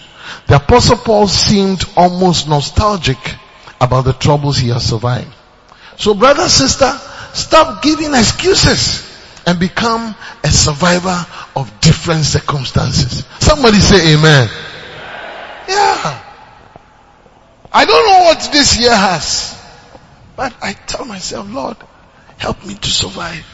The 0.47 0.57
apostle 0.57 0.97
Paul 0.97 1.27
seemed 1.27 1.83
almost 1.95 2.47
nostalgic 2.49 3.17
about 3.79 4.05
the 4.05 4.13
troubles 4.13 4.57
he 4.57 4.69
has 4.69 4.87
survived. 4.87 5.33
So 5.97 6.13
brother, 6.13 6.49
sister, 6.49 6.91
stop 7.33 7.81
giving 7.81 8.13
excuses 8.13 9.09
and 9.45 9.59
become 9.59 10.15
a 10.43 10.49
survivor 10.49 11.25
of 11.55 11.79
different 11.81 12.25
circumstances. 12.25 13.25
Somebody 13.39 13.79
say 13.79 14.13
amen. 14.15 14.49
Yeah. 15.67 16.23
I 17.73 17.85
don't 17.85 18.05
know 18.07 18.25
what 18.25 18.51
this 18.51 18.79
year 18.79 18.95
has, 18.95 19.59
but 20.35 20.53
I 20.61 20.73
tell 20.73 21.05
myself, 21.05 21.51
Lord, 21.51 21.77
help 22.37 22.63
me 22.65 22.75
to 22.75 22.89
survive. 22.89 23.45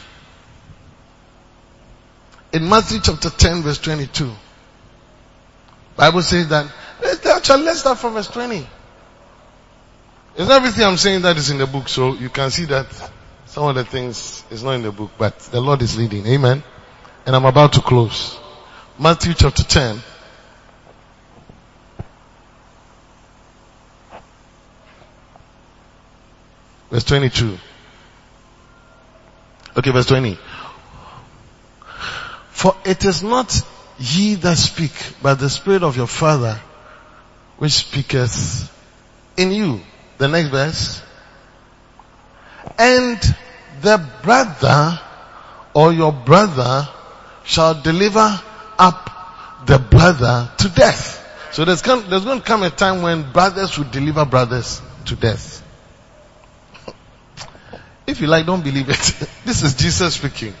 In 2.52 2.68
Matthew 2.68 3.00
chapter 3.02 3.30
10 3.30 3.62
verse 3.62 3.78
22, 3.78 4.30
Bible 5.96 6.22
says 6.22 6.48
that, 6.48 6.70
actually 7.24 7.62
let's 7.62 7.80
start 7.80 7.98
from 7.98 8.14
verse 8.14 8.28
20. 8.28 8.66
It's 10.36 10.48
not 10.48 10.56
everything 10.56 10.84
I'm 10.84 10.96
saying 10.96 11.22
that 11.22 11.36
is 11.36 11.50
in 11.50 11.58
the 11.58 11.66
book, 11.66 11.88
so 11.88 12.14
you 12.14 12.28
can 12.28 12.50
see 12.50 12.64
that 12.66 12.86
some 13.46 13.64
of 13.64 13.74
the 13.74 13.84
things 13.84 14.44
is 14.50 14.62
not 14.62 14.72
in 14.72 14.82
the 14.82 14.92
book, 14.92 15.10
but 15.18 15.38
the 15.38 15.60
Lord 15.60 15.82
is 15.82 15.96
leading. 15.96 16.26
Amen. 16.26 16.62
And 17.26 17.34
I'm 17.34 17.44
about 17.44 17.72
to 17.74 17.80
close. 17.80 18.38
Matthew 18.98 19.34
chapter 19.34 19.64
10. 19.64 20.00
Verse 26.90 27.04
22. 27.04 27.58
Okay, 29.76 29.90
verse 29.90 30.06
20. 30.06 30.38
For 32.50 32.76
it 32.84 33.04
is 33.04 33.22
not 33.22 33.62
ye 33.98 34.34
that 34.36 34.58
speak, 34.58 34.92
but 35.22 35.34
the 35.34 35.48
Spirit 35.48 35.82
of 35.82 35.96
your 35.96 36.06
Father 36.06 36.60
which 37.58 37.72
speaketh 37.72 38.70
in 39.36 39.52
you. 39.52 39.80
The 40.18 40.28
next 40.28 40.48
verse. 40.48 41.02
And 42.78 43.18
the 43.80 44.04
brother 44.22 45.00
or 45.74 45.92
your 45.92 46.12
brother 46.12 46.88
shall 47.44 47.80
deliver 47.80 48.40
up 48.78 49.66
the 49.66 49.78
brother 49.78 50.50
to 50.58 50.68
death. 50.70 51.18
So 51.52 51.64
there's, 51.64 51.82
come, 51.82 52.08
there's 52.08 52.24
going 52.24 52.40
to 52.40 52.44
come 52.44 52.62
a 52.62 52.70
time 52.70 53.02
when 53.02 53.32
brothers 53.32 53.76
will 53.76 53.90
deliver 53.90 54.24
brothers 54.24 54.80
to 55.06 55.16
death. 55.16 55.59
If 58.10 58.20
you 58.20 58.26
like, 58.26 58.46
don't 58.46 58.62
believe 58.62 58.88
it. 58.88 58.96
this 59.44 59.62
is 59.62 59.74
Jesus 59.74 60.14
speaking. 60.14 60.54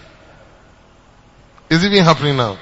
Is 1.68 1.84
it 1.84 1.92
even 1.92 2.04
happening 2.04 2.36
now? 2.36 2.58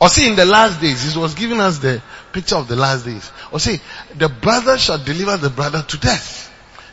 Or 0.00 0.08
see, 0.08 0.28
in 0.28 0.36
the 0.36 0.44
last 0.44 0.80
days, 0.80 1.12
he 1.12 1.18
was 1.18 1.34
giving 1.34 1.60
us 1.60 1.78
the 1.78 2.00
picture 2.32 2.56
of 2.56 2.68
the 2.68 2.76
last 2.76 3.04
days. 3.04 3.30
Or 3.50 3.58
see, 3.58 3.80
the 4.16 4.28
brother 4.28 4.78
shall 4.78 5.02
deliver 5.02 5.36
the 5.36 5.50
brother 5.50 5.82
to 5.82 5.98
death. 5.98 6.52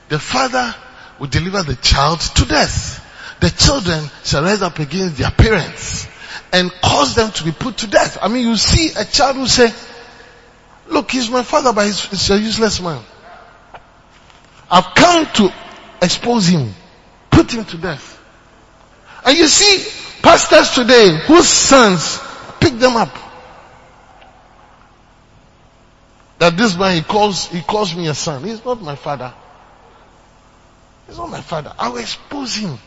The 0.09 0.17
father 0.17 0.73
will 1.19 1.27
deliver 1.27 1.63
the 1.63 1.75
child 1.75 2.19
to 2.19 2.45
death. 2.45 3.01
The 3.41 3.49
children 3.49 4.09
shall 4.23 4.43
rise 4.43 4.61
up 4.61 4.79
against 4.79 5.17
their 5.17 5.31
parents 5.31 6.07
and 6.51 6.71
cause 6.83 7.15
them 7.15 7.31
to 7.31 7.43
be 7.43 7.51
put 7.51 7.77
to 7.77 7.87
death. 7.87 8.17
I 8.21 8.27
mean, 8.27 8.47
you 8.47 8.55
see 8.55 8.91
a 8.97 9.05
child 9.05 9.35
who 9.35 9.47
say, 9.47 9.71
Look, 10.87 11.11
he's 11.11 11.29
my 11.29 11.43
father, 11.43 11.73
but 11.73 11.85
he's, 11.85 12.05
he's 12.05 12.29
a 12.29 12.39
useless 12.39 12.79
man. 12.79 13.01
I've 14.69 14.95
come 14.95 15.25
to 15.33 15.53
expose 16.01 16.47
him, 16.47 16.73
put 17.29 17.53
him 17.53 17.65
to 17.65 17.77
death. 17.77 18.21
And 19.25 19.37
you 19.37 19.47
see, 19.47 20.21
pastors 20.21 20.71
today 20.71 21.17
whose 21.25 21.47
sons 21.47 22.19
pick 22.59 22.77
them 22.79 22.95
up. 22.95 23.15
That 26.39 26.57
this 26.57 26.77
man, 26.77 26.95
he 26.95 27.01
calls, 27.01 27.47
he 27.47 27.61
calls 27.61 27.95
me 27.95 28.07
a 28.07 28.13
son. 28.13 28.43
He's 28.43 28.63
not 28.65 28.81
my 28.81 28.95
father. 28.95 29.33
He's 31.07 31.17
not 31.17 31.29
my 31.29 31.41
father. 31.41 31.73
I 31.77 31.89
will 31.89 31.97
expose 31.97 32.55
him. 32.55 32.77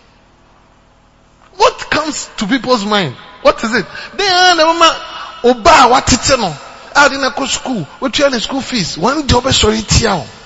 What 1.56 1.90
comes 1.90 2.28
to 2.38 2.46
people's 2.46 2.84
mind? 2.84 3.14
What 3.42 3.62
is 3.64 3.74
it? 3.74 3.86
They 4.16 4.26
are 4.26 4.52
uh, 4.52 4.54
the 4.54 4.64
mama, 4.64 5.04
oba, 5.44 5.90
what 5.90 6.12
it 6.12 6.38
no? 6.38 6.56
I 6.94 7.08
didn't 7.08 7.36
go 7.36 7.46
school. 7.46 7.84
What 8.00 8.20
are 8.20 8.40
school 8.40 8.60
fees? 8.60 8.98
One 8.98 9.26
job 9.26 9.44
sorry 9.52 9.78
tiao. 9.78 10.37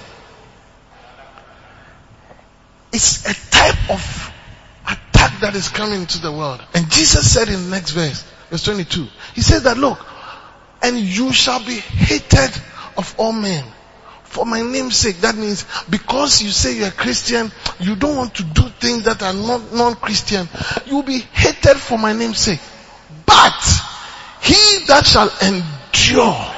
It's 2.92 3.24
a 3.24 3.50
type 3.50 3.90
of 3.90 4.32
attack 4.84 5.40
that 5.40 5.54
is 5.54 5.68
coming 5.68 6.06
to 6.06 6.20
the 6.20 6.32
world. 6.32 6.60
And 6.74 6.90
Jesus 6.90 7.32
said 7.32 7.48
in 7.48 7.64
the 7.64 7.70
next 7.70 7.90
verse, 7.92 8.24
verse 8.50 8.64
22, 8.64 9.06
He 9.34 9.40
says 9.40 9.62
that 9.62 9.78
look, 9.78 10.04
and 10.82 10.98
you 10.98 11.32
shall 11.32 11.64
be 11.64 11.76
hated 11.76 12.50
of 12.96 13.14
all 13.18 13.32
men 13.32 13.64
for 14.24 14.46
my 14.46 14.62
name's 14.62 14.96
sake. 14.96 15.20
That 15.20 15.36
means 15.36 15.66
because 15.88 16.42
you 16.42 16.50
say 16.50 16.76
you're 16.76 16.88
a 16.88 16.90
Christian, 16.90 17.52
you 17.78 17.96
don't 17.96 18.16
want 18.16 18.34
to 18.36 18.42
do 18.42 18.62
things 18.80 19.04
that 19.04 19.22
are 19.22 19.34
not 19.34 19.72
non-Christian. 19.72 20.48
You 20.86 20.96
will 20.96 21.02
be 21.02 21.18
hated 21.18 21.76
for 21.76 21.98
my 21.98 22.12
name's 22.12 22.38
sake. 22.38 22.60
But 23.26 23.62
he 24.42 24.86
that 24.86 25.06
shall 25.06 25.30
endure 25.42 26.52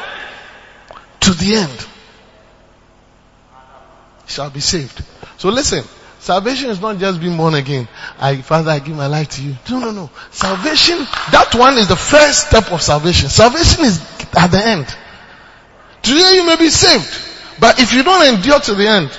to 1.21 1.33
the 1.33 1.55
end 1.57 1.87
shall 4.27 4.51
be 4.51 4.61
saved. 4.61 5.03
So 5.37 5.49
listen, 5.49 5.85
salvation 6.25 6.71
is 6.71 6.81
not 6.81 6.99
just 6.99 7.21
being 7.21 7.37
born 7.37 7.55
again. 7.55 7.87
I, 8.19 8.41
Father, 8.41 8.71
I 8.71 8.79
give 8.79 8.97
my 8.97 9.07
life 9.07 9.29
to 9.31 9.43
you. 9.43 9.57
No, 9.71 9.79
no, 9.79 9.91
no. 9.91 10.11
Salvation, 10.31 10.99
that 11.31 11.55
one 11.55 11.77
is 11.77 11.87
the 11.89 11.97
first 11.97 12.49
step 12.49 12.73
of 12.73 12.81
salvation. 12.81 13.29
Salvation 13.29 13.85
is 13.85 14.01
at 14.35 14.49
the 14.49 14.59
end. 14.59 14.87
Today 16.03 16.37
you 16.37 16.47
may 16.47 16.57
be 16.57 16.71
saved. 16.71 17.61
But 17.61 17.79
if 17.79 17.93
you 17.93 18.03
don't 18.03 18.35
endure 18.35 18.59
to 18.59 18.75
the 18.75 18.89
end, 18.89 19.11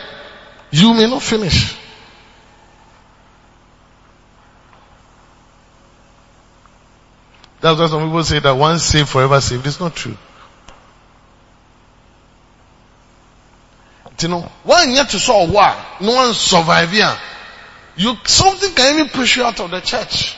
you 0.72 0.94
may 0.94 1.08
not 1.08 1.22
finish. 1.22 1.78
That's 7.62 7.80
why 7.80 7.88
some 7.88 8.04
people 8.06 8.24
say 8.24 8.40
that 8.40 8.52
once 8.52 8.84
saved, 8.84 9.10
forever 9.10 9.40
saved. 9.42 9.66
It's 9.66 9.80
not 9.80 9.96
true. 9.96 10.18
You 14.22 14.28
know, 14.30 14.42
one 14.64 14.92
yet 14.92 15.10
to 15.10 15.20
saw 15.20 15.46
war, 15.50 15.76
no 16.00 16.14
one 16.14 16.34
survive 16.34 16.92
here. 16.92 17.18
You, 17.98 18.16
something 18.26 18.74
can 18.74 18.96
even 18.96 19.10
push 19.10 19.38
you 19.38 19.44
out 19.44 19.60
of 19.60 19.72
the 19.72 19.82
church. 19.82 20.38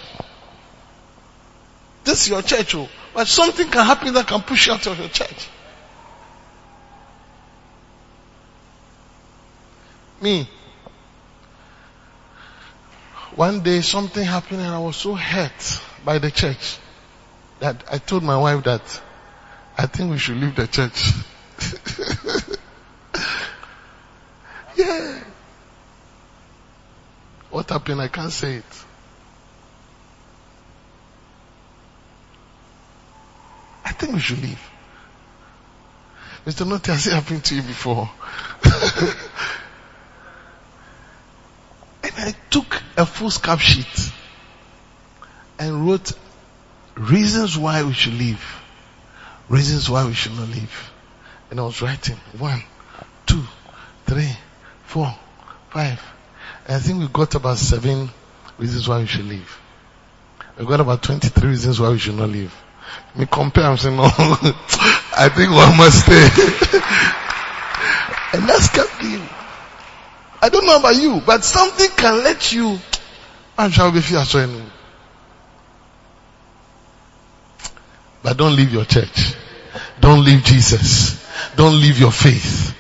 This 2.03 2.23
is 2.23 2.30
your 2.30 2.41
church, 2.41 2.73
oh, 2.75 2.88
but 3.13 3.28
something 3.28 3.69
can 3.69 3.86
happen 3.86 4.13
that 4.13 4.28
can 4.28 4.41
push 4.41 4.67
you 4.67 4.73
out 4.73 4.86
of 4.88 4.97
your 4.97 5.09
church. 5.09 5.49
Me. 10.21 10.49
One 13.36 13.61
day 13.61 13.82
something 13.82 14.23
happened 14.23 14.61
and 14.61 14.69
I 14.73 14.80
was 14.80 14.95
so 14.95 15.13
hurt 15.13 15.82
by 16.03 16.17
the 16.17 16.32
church 16.32 16.80
that 17.59 17.84
I 17.91 17.99
told 17.99 18.23
my 18.23 18.38
wife 18.38 18.63
that 18.63 19.01
I 19.78 19.86
think 19.86 20.09
we 20.09 20.17
should 20.17 20.38
leave 20.38 20.55
the 20.55 20.65
church. 20.65 21.11
yeah. 24.78 25.23
What 27.49 27.69
happened? 27.69 28.01
I 28.01 28.09
can't 28.09 28.32
say 28.32 28.55
it. 28.55 28.86
I 33.86 33.91
think 33.93 34.13
we 34.13 34.19
should 34.19 34.41
leave. 34.41 34.61
Mr. 36.45 36.65
Notti, 36.65 36.88
has 36.88 37.07
it 37.07 37.13
happened 37.13 37.43
to 37.45 37.55
you 37.55 37.61
before? 37.61 38.09
and 42.03 42.13
I 42.17 42.36
took 42.49 42.82
a 42.97 43.05
foolscap 43.05 43.59
sheet 43.59 44.11
and 45.57 45.88
wrote 45.88 46.11
reasons 46.95 47.57
why 47.57 47.84
we 47.84 47.93
should 47.93 48.13
leave. 48.13 48.43
Reasons 49.49 49.89
why 49.89 50.05
we 50.05 50.13
should 50.13 50.34
not 50.34 50.49
leave. 50.49 50.91
And 51.49 51.59
I 51.59 51.63
was 51.63 51.82
writing 51.82 52.17
one, 52.38 52.61
two, 53.25 53.43
three, 54.05 54.36
four, 54.88 55.13
five. 55.69 56.01
I 56.67 56.79
think 56.79 56.99
we 56.99 57.07
got 57.09 57.35
about 57.35 57.57
seven 57.57 58.09
reasons 58.57 58.88
why 58.88 58.99
we 58.99 59.05
should 59.05 59.25
leave. 59.25 59.59
We 60.57 60.65
got 60.65 60.79
about 60.79 61.03
23 61.03 61.49
reasons 61.49 61.79
why 61.79 61.89
we 61.89 61.99
should 61.99 62.15
not 62.15 62.29
leave. 62.29 62.55
Me 63.15 63.27
compare, 63.29 63.65
I'm 63.65 63.77
saying, 63.77 63.97
no, 63.97 64.03
I 64.13 65.29
think 65.35 65.51
one 65.51 65.77
must 65.77 66.03
stay. 66.03 66.23
and 68.39 68.47
that's 68.49 68.69
you. 69.03 69.21
I 70.41 70.49
don't 70.49 70.65
know 70.65 70.77
about 70.77 70.95
you, 70.95 71.21
but 71.25 71.43
something 71.43 71.89
can 71.97 72.23
let 72.23 72.53
you, 72.53 72.79
I'm 73.57 73.71
sure 73.71 73.91
be 73.91 74.01
fear 74.01 74.23
But 78.23 78.38
don't 78.38 78.55
leave 78.55 78.71
your 78.71 78.85
church. 78.85 79.35
Don't 79.99 80.23
leave 80.23 80.43
Jesus. 80.43 81.25
Don't 81.55 81.79
leave 81.79 81.99
your 81.99 82.11
faith. 82.11 82.73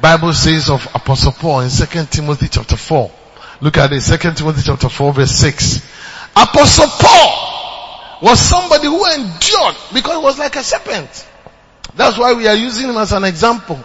Bible 0.00 0.32
says 0.32 0.70
of 0.70 0.86
Apostle 0.94 1.32
Paul 1.32 1.60
in 1.60 1.70
2 1.70 2.04
Timothy 2.06 2.48
chapter 2.48 2.76
4. 2.76 3.10
Look 3.60 3.76
at 3.76 3.92
it, 3.92 4.00
2 4.00 4.32
Timothy 4.32 4.62
chapter 4.64 4.88
4 4.88 5.12
verse 5.12 5.30
6. 5.32 5.76
Apostle 6.36 6.86
Paul 6.88 8.18
was 8.22 8.40
somebody 8.40 8.86
who 8.86 9.04
endured 9.04 9.76
because 9.92 10.16
he 10.16 10.22
was 10.22 10.38
like 10.38 10.56
a 10.56 10.62
serpent. 10.62 11.26
That's 11.94 12.16
why 12.16 12.34
we 12.34 12.46
are 12.46 12.54
using 12.54 12.88
him 12.88 12.96
as 12.96 13.12
an 13.12 13.24
example. 13.24 13.78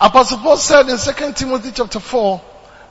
Apostle 0.00 0.38
Paul 0.38 0.56
said 0.56 0.88
in 0.88 0.96
2 0.98 1.32
Timothy 1.32 1.72
chapter 1.74 2.00
4 2.00 2.40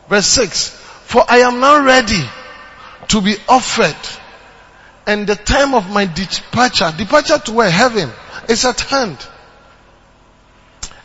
verse 0.10 0.28
6, 0.28 0.70
For 0.70 1.24
I 1.28 1.40
am 1.40 1.60
now 1.60 1.84
ready 1.84 2.24
to 3.10 3.22
be 3.22 3.36
offered 3.48 3.96
and 5.06 5.28
the 5.28 5.36
time 5.36 5.74
of 5.74 5.90
my 5.90 6.06
departure, 6.06 6.94
departure 6.98 7.38
to 7.38 7.52
where? 7.52 7.70
Heaven 7.70 8.10
is 8.48 8.66
at 8.66 8.80
hand. 8.82 9.18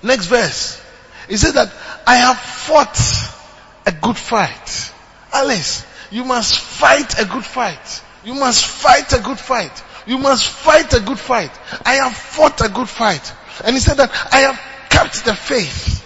Next 0.03 0.26
verse. 0.26 0.80
He 1.28 1.36
said 1.36 1.55
that 1.55 1.72
I 2.07 2.16
have 2.16 2.38
fought 2.38 2.99
a 3.86 3.92
good 3.92 4.16
fight. 4.16 4.92
Alice, 5.32 5.84
you 6.11 6.24
must 6.24 6.59
fight 6.59 7.20
a 7.20 7.24
good 7.24 7.44
fight. 7.44 8.03
You 8.24 8.34
must 8.34 8.64
fight 8.64 9.12
a 9.12 9.18
good 9.20 9.38
fight. 9.38 9.82
You 10.07 10.18
must 10.18 10.46
fight 10.46 10.92
a 10.94 11.01
good 11.01 11.18
fight. 11.18 11.51
I 11.84 11.94
have 11.94 12.14
fought 12.14 12.61
a 12.62 12.68
good 12.68 12.88
fight. 12.88 13.32
And 13.64 13.74
he 13.74 13.80
said 13.80 13.99
that 13.99 14.11
I 14.32 14.40
have 14.40 14.61
kept 14.88 15.24
the 15.24 15.34
faith. 15.34 16.05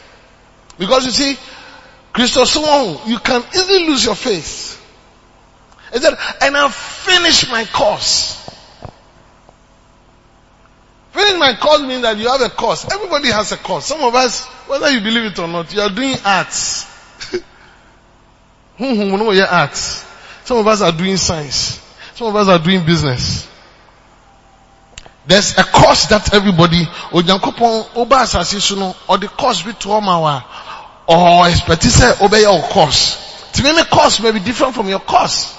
Because 0.78 1.07
you 1.07 1.12
see, 1.12 1.38
Christos, 2.12 2.55
oh, 2.57 3.03
you 3.07 3.18
can 3.18 3.43
easily 3.55 3.86
lose 3.86 4.05
your 4.05 4.14
faith. 4.14 4.78
He 5.93 5.99
said, 5.99 6.14
and 6.40 6.57
I've 6.57 6.74
finished 6.74 7.51
my 7.51 7.64
course. 7.66 8.41
Finish 11.13 11.39
my 11.39 11.55
course 11.61 11.83
means 11.83 12.03
that 12.03 12.17
you 12.17 12.27
have 12.29 12.41
a 12.41 12.49
course. 12.49 12.91
Everybody 12.91 13.29
has 13.29 13.53
a 13.53 13.59
course. 13.59 13.85
Some 13.85 14.01
of 14.03 14.15
us, 14.15 14.47
whether 14.67 14.91
you 14.91 15.01
believe 15.01 15.33
it 15.33 15.39
or 15.39 15.47
not, 15.47 15.73
you 15.75 15.81
are 15.81 15.91
doing 15.91 16.17
arts. 16.25 16.91
Hmm, 18.79 18.95
hmm, 18.95 19.39
arts. 19.51 20.07
Some 20.45 20.57
of 20.57 20.67
us 20.67 20.81
are 20.81 20.91
doing 20.91 21.19
science. 21.19 21.79
Some 22.15 22.29
of 22.29 22.37
us 22.37 22.49
are 22.49 22.59
doing 22.59 22.85
business. 22.87 23.47
There's 25.27 25.57
a 25.59 25.63
course 25.63 26.07
that 26.07 26.35
everybody, 26.35 26.85
Onyankopon, 27.13 27.97
Oba 27.97 28.17
Asase 28.17 28.61
so 28.61 28.75
no, 28.75 28.97
or 29.09 29.19
the 29.19 29.29
course 29.29 29.63
be 29.63 29.73
to 29.73 29.89
Omawa, 29.89 30.43
or 31.07 31.47
expertise 31.47 32.03
obey 32.21 32.41
your 32.41 32.61
course. 32.63 33.51
To 33.53 33.63
me, 33.63 33.85
course 33.85 34.21
may 34.21 34.33
be 34.33 34.41
different 34.41 34.75
from 34.75 34.89
your 34.89 35.01
course. 35.01 35.57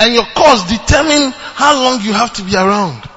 And 0.00 0.14
your 0.14 0.24
course 0.24 0.66
determine 0.66 1.30
how 1.32 1.74
long 1.74 2.00
you 2.00 2.12
have 2.14 2.32
to 2.34 2.42
be 2.42 2.56
around. 2.56 3.08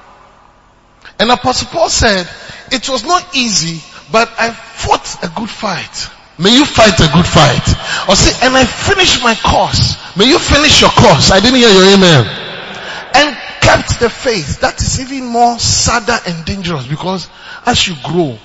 And 1.18 1.30
Apostle 1.30 1.68
Paul 1.68 1.88
said, 1.88 2.28
it 2.70 2.88
was 2.88 3.04
not 3.04 3.34
easy, 3.34 3.82
but 4.12 4.30
I 4.38 4.50
fought 4.50 5.24
a 5.24 5.32
good 5.34 5.48
fight. 5.48 6.10
May 6.38 6.54
you 6.54 6.66
fight 6.66 6.98
a 7.00 7.10
good 7.12 7.26
fight. 7.26 8.08
Or 8.08 8.14
say, 8.16 8.46
and 8.46 8.54
I 8.54 8.64
finished 8.64 9.22
my 9.22 9.34
course. 9.34 9.96
May 10.16 10.28
you 10.28 10.38
finish 10.38 10.80
your 10.82 10.90
course. 10.90 11.30
I 11.30 11.40
didn't 11.40 11.56
hear 11.56 11.70
your 11.70 11.94
amen. 11.94 12.26
And 13.14 13.36
kept 13.64 14.00
the 14.00 14.10
faith. 14.10 14.60
That 14.60 14.80
is 14.80 15.00
even 15.00 15.26
more 15.26 15.58
sadder 15.58 16.18
and 16.26 16.44
dangerous 16.44 16.86
because 16.86 17.28
as 17.64 17.88
you 17.88 17.94
grow, 18.04 18.36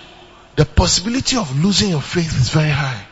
the 0.55 0.65
possibility 0.65 1.37
of 1.37 1.63
losing 1.63 1.89
your 1.89 2.01
faith 2.01 2.33
is 2.39 2.49
very 2.49 2.69
high. 2.69 3.05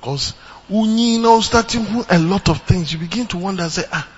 Because 0.00 0.34
you 0.68 1.18
know, 1.20 1.40
starting 1.40 1.86
a 2.10 2.18
lot 2.18 2.48
of 2.48 2.62
things, 2.62 2.92
you 2.92 2.98
begin 2.98 3.26
to 3.28 3.38
wonder, 3.38 3.68
say, 3.68 3.84
ah, 3.92 4.08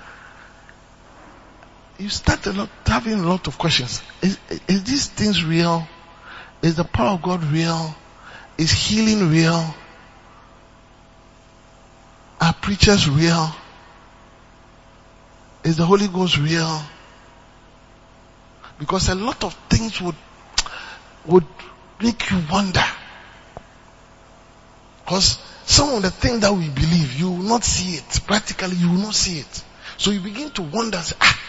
you 1.99 2.09
start 2.09 2.45
a 2.47 2.53
lot, 2.53 2.69
having 2.85 3.13
a 3.19 3.27
lot 3.27 3.47
of 3.47 3.57
questions. 3.57 4.01
Is, 4.21 4.39
is 4.67 4.83
these 4.83 5.07
things 5.07 5.43
real? 5.43 5.87
Is 6.61 6.75
the 6.75 6.85
power 6.85 7.15
of 7.15 7.21
God 7.21 7.43
real? 7.43 7.95
Is 8.57 8.71
healing 8.71 9.29
real? 9.29 9.73
Are 12.41 12.53
preachers 12.53 13.09
real? 13.09 13.53
Is 15.63 15.77
the 15.77 15.85
Holy 15.85 16.07
Ghost 16.07 16.37
real? 16.37 16.81
Because 18.79 19.09
a 19.09 19.15
lot 19.15 19.43
of 19.43 19.53
things 19.69 20.01
would, 20.01 20.15
would 21.25 21.45
make 22.01 22.31
you 22.31 22.41
wonder. 22.49 22.83
Because 25.03 25.37
some 25.69 25.93
of 25.93 26.01
the 26.01 26.09
things 26.09 26.39
that 26.41 26.51
we 26.51 26.67
believe, 26.67 27.13
you 27.13 27.29
will 27.29 27.43
not 27.43 27.63
see 27.63 27.93
it. 27.93 28.21
Practically, 28.25 28.75
you 28.75 28.89
will 28.89 28.97
not 28.97 29.13
see 29.13 29.39
it. 29.39 29.63
So 29.97 30.09
you 30.09 30.19
begin 30.19 30.49
to 30.51 30.63
wonder, 30.63 30.97
ah, 31.21 31.39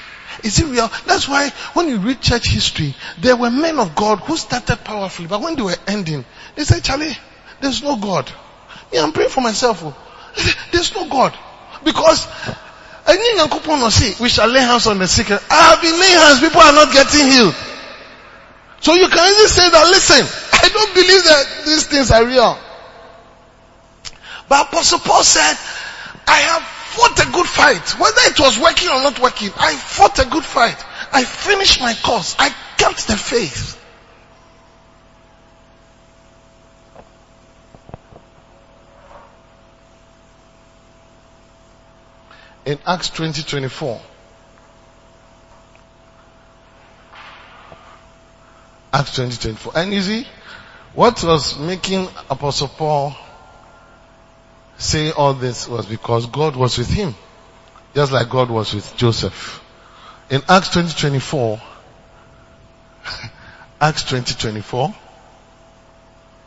is 0.45 0.61
it 0.61 0.67
real? 0.67 0.91
That's 1.07 1.27
why 1.27 1.49
when 1.73 1.89
you 1.89 1.97
read 1.97 2.21
church 2.21 2.49
history, 2.49 2.95
there 3.19 3.35
were 3.35 3.51
men 3.51 3.79
of 3.79 3.97
God 3.97 4.19
who 4.19 4.37
started 4.37 4.85
powerfully, 4.85 5.27
but 5.27 5.41
when 5.41 5.57
they 5.57 5.63
were 5.63 5.77
ending, 5.87 6.27
they 6.55 6.65
said, 6.65 6.85
Charlie, 6.85 7.17
there's 7.63 7.83
no 7.83 7.97
God. 7.97 8.31
Yeah, 8.93 9.05
I'm 9.05 9.13
praying 9.13 9.31
for 9.31 9.41
myself. 9.41 9.81
oh. 9.85 9.97
There's 10.71 10.95
no 10.95 11.09
God. 11.09 11.37
Because 11.83 12.29
we 14.21 14.29
shall 14.29 14.49
lay 14.49 14.61
hands 14.61 14.87
on 14.87 14.99
the 14.99 15.09
sick. 15.09 15.31
I 15.31 15.71
have 15.71 15.81
been 15.81 15.99
laying 15.99 16.19
hands, 16.19 16.41
people 16.41 16.61
are 16.61 16.73
not 16.73 16.93
getting 16.93 17.27
healed. 17.27 17.55
So 18.81 18.95
you 18.95 19.09
can 19.09 19.33
easily 19.33 19.49
say 19.49 19.71
that, 19.71 19.87
listen, 19.89 20.27
I 20.53 20.69
don't 20.69 20.95
believe 20.95 21.25
that 21.25 21.63
these 21.65 21.87
things 21.87 22.11
are 22.11 22.25
real. 22.25 22.59
But 24.51 24.67
Apostle 24.67 24.99
Paul 24.99 25.23
said, 25.23 25.57
I 26.27 26.39
have 26.41 26.63
fought 26.63 27.25
a 27.25 27.31
good 27.31 27.47
fight. 27.47 27.89
Whether 28.01 28.21
it 28.25 28.41
was 28.41 28.59
working 28.59 28.89
or 28.89 29.01
not 29.01 29.21
working, 29.21 29.51
I 29.57 29.77
fought 29.77 30.19
a 30.19 30.29
good 30.29 30.45
fight. 30.45 30.77
I 31.13 31.23
finished 31.23 31.81
my 31.81 31.95
course. 31.95 32.35
I 32.37 32.53
kept 32.77 33.07
the 33.07 33.17
faith. 33.17 33.77
in 42.67 42.79
Acts 42.87 43.09
20, 43.11 43.43
24. 43.43 44.01
Acts 48.93 49.15
20, 49.17 49.37
24. 49.37 49.73
And 49.77 49.93
you 49.95 50.03
see, 50.03 50.27
what 50.95 51.23
was 51.25 51.59
making 51.59 52.09
Apostle 52.29 52.69
Paul 52.69 53.17
say 54.81 55.13
all 55.13 55.35
this 55.35 55.69
was 55.69 55.87
because 55.87 56.27
God 56.27 56.57
was 56.57 56.79
with 56.79 56.91
him. 56.91 57.15
Just 57.95 58.13
like 58.13 58.31
God 58.31 58.51
was 58.51 58.73
with 58.75 58.97
Joseph. 58.97 59.63
In 60.31 60.43
Acts 60.49 60.71
20, 60.71 60.93
24, 60.95 61.61
Acts 63.81 64.05
20, 64.05 64.35
24, 64.35 64.95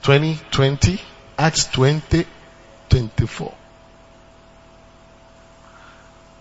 20, 0.02 0.40
20, 0.52 1.02
Acts 1.38 1.66
20, 1.68 2.26
24. 2.90 3.54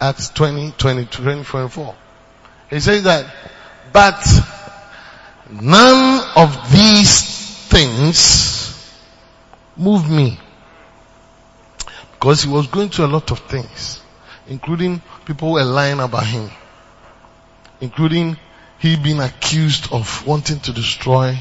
Acts 0.01 0.29
20, 0.31 0.73
20, 0.73 1.05
20, 1.07 1.45
24. 1.45 1.95
He 2.71 2.81
says 2.81 3.05
that, 3.05 3.27
but 3.93 4.27
none 5.51 6.25
of 6.37 6.73
these 6.73 7.69
things 7.69 8.97
move 9.77 10.11
me. 10.11 10.39
Because 12.23 12.45
he 12.45 12.49
was 12.49 12.69
going 12.69 12.89
through 12.89 13.07
a 13.07 13.15
lot 13.19 13.33
of 13.33 13.41
things, 13.41 14.01
including 14.47 15.03
people 15.25 15.51
were 15.51 15.65
lying 15.65 15.99
about 15.99 16.25
him, 16.25 16.49
including 17.81 18.37
he 18.79 18.95
being 18.95 19.19
accused 19.19 19.93
of 19.93 20.25
wanting 20.25 20.61
to 20.61 20.73
destroy 20.73 21.37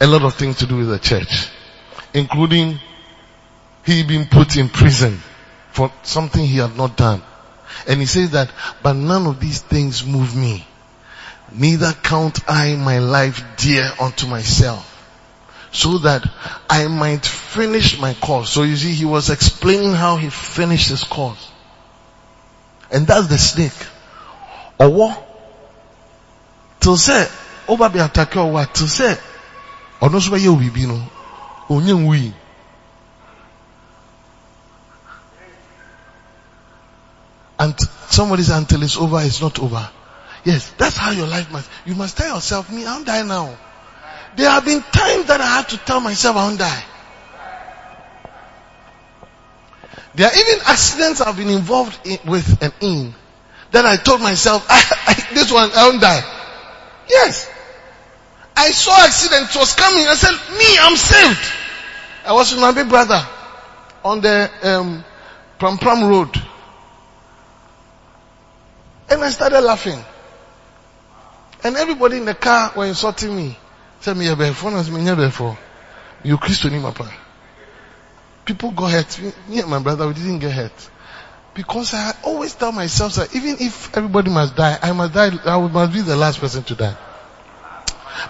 a 0.00 0.06
lot 0.06 0.22
of 0.22 0.32
things 0.32 0.56
to 0.60 0.66
do 0.66 0.78
with 0.78 0.88
the 0.88 0.98
church, 0.98 1.50
including 2.14 2.80
he 3.84 4.02
been 4.02 4.24
put 4.24 4.56
in 4.56 4.70
prison 4.70 5.20
for 5.72 5.92
something 6.02 6.42
he 6.42 6.56
had 6.56 6.74
not 6.74 6.96
done. 6.96 7.20
And 7.86 8.00
he 8.00 8.06
says 8.06 8.30
that, 8.30 8.50
but 8.82 8.94
none 8.94 9.26
of 9.26 9.40
these 9.40 9.60
things 9.60 10.06
move 10.06 10.34
me. 10.34 10.66
Neither 11.52 11.92
count 12.02 12.48
I 12.48 12.76
my 12.76 12.98
life 12.98 13.44
dear 13.58 13.90
unto 14.00 14.26
myself. 14.26 14.99
So 15.72 15.98
that 15.98 16.28
I 16.68 16.88
might 16.88 17.24
finish 17.24 17.98
my 17.98 18.14
course. 18.14 18.50
So 18.50 18.62
you 18.62 18.76
see, 18.76 18.92
he 18.92 19.04
was 19.04 19.30
explaining 19.30 19.92
how 19.92 20.16
he 20.16 20.30
finished 20.30 20.88
his 20.88 21.04
course. 21.04 21.50
And 22.90 23.06
that's 23.06 23.28
the 23.28 23.38
snake. 23.38 23.86
Or 24.78 24.88
what? 24.88 25.26
To 26.80 26.96
say, 26.96 27.28
oba 27.68 27.88
be 27.90 27.98
attack 28.00 28.36
or 28.36 28.50
what? 28.50 28.74
Till 28.74 28.88
say, 28.88 29.16
or 30.00 30.10
no 30.10 30.18
so 30.18 30.34
you 30.34 30.54
will 30.54 30.72
be 30.72 30.86
no. 30.86 31.06
We. 31.68 32.34
And 37.60 37.78
somebody 38.08 38.42
says 38.42 38.56
until 38.56 38.82
it's 38.82 38.96
over, 38.96 39.20
it's 39.20 39.40
not 39.40 39.58
over. 39.60 39.88
Yes, 40.44 40.72
that's 40.78 40.96
how 40.96 41.10
your 41.10 41.26
life 41.26 41.52
must. 41.52 41.70
You 41.84 41.94
must 41.94 42.16
tell 42.16 42.34
yourself, 42.34 42.72
me, 42.72 42.86
I'm 42.86 43.04
die 43.04 43.22
now. 43.22 43.56
There 44.36 44.48
have 44.48 44.64
been 44.64 44.82
times 44.82 45.26
that 45.26 45.40
I 45.40 45.46
had 45.46 45.68
to 45.70 45.78
tell 45.78 46.00
myself 46.00 46.36
I 46.36 46.46
won't 46.46 46.58
die. 46.58 46.84
There 50.14 50.26
are 50.26 50.34
even 50.34 50.58
accidents 50.66 51.20
I've 51.20 51.36
been 51.36 51.50
involved 51.50 51.98
in, 52.04 52.18
with 52.26 52.62
and 52.62 52.72
in 52.80 53.14
that 53.70 53.86
I 53.86 53.96
told 53.96 54.20
myself, 54.20 54.66
I, 54.68 54.82
I, 55.06 55.34
this 55.34 55.52
one, 55.52 55.70
I 55.74 55.88
won't 55.88 56.00
die. 56.00 56.22
Yes. 57.08 57.48
I 58.56 58.70
saw 58.70 58.92
accident, 59.04 59.54
it 59.54 59.58
was 59.58 59.74
coming. 59.74 60.06
I 60.06 60.14
said, 60.14 60.32
me, 60.58 60.76
I'm 60.80 60.96
saved. 60.96 61.52
I 62.26 62.32
was 62.32 62.52
with 62.52 62.60
my 62.60 62.72
big 62.72 62.88
brother 62.88 63.24
on 64.04 64.20
the 64.20 64.50
um, 64.62 65.04
Prampram 65.58 66.08
Road. 66.08 66.42
And 69.08 69.22
I 69.22 69.30
started 69.30 69.60
laughing. 69.62 70.04
And 71.64 71.76
everybody 71.76 72.16
in 72.16 72.24
the 72.24 72.34
car 72.34 72.72
were 72.76 72.86
insulting 72.86 73.34
me. 73.34 73.56
Phone 74.00 74.74
as 74.74 74.90
me 74.90 75.14
before. 75.14 75.58
You 76.22 76.38
Christian 76.38 76.80
papa. 76.82 77.10
People 78.44 78.70
got 78.72 78.92
hurt. 78.92 79.20
Me 79.48 79.60
and 79.60 79.70
my 79.70 79.78
brother, 79.78 80.06
we 80.08 80.14
didn't 80.14 80.38
get 80.38 80.52
hurt. 80.52 80.90
Because 81.54 81.92
I 81.94 82.14
always 82.24 82.54
tell 82.54 82.72
myself 82.72 83.14
that 83.16 83.34
even 83.34 83.56
if 83.60 83.96
everybody 83.96 84.30
must 84.30 84.56
die, 84.56 84.78
I 84.80 84.92
must 84.92 85.12
die, 85.12 85.30
I 85.44 85.58
must 85.58 85.92
be 85.92 86.00
the 86.00 86.16
last 86.16 86.40
person 86.40 86.62
to 86.64 86.74
die. 86.74 86.96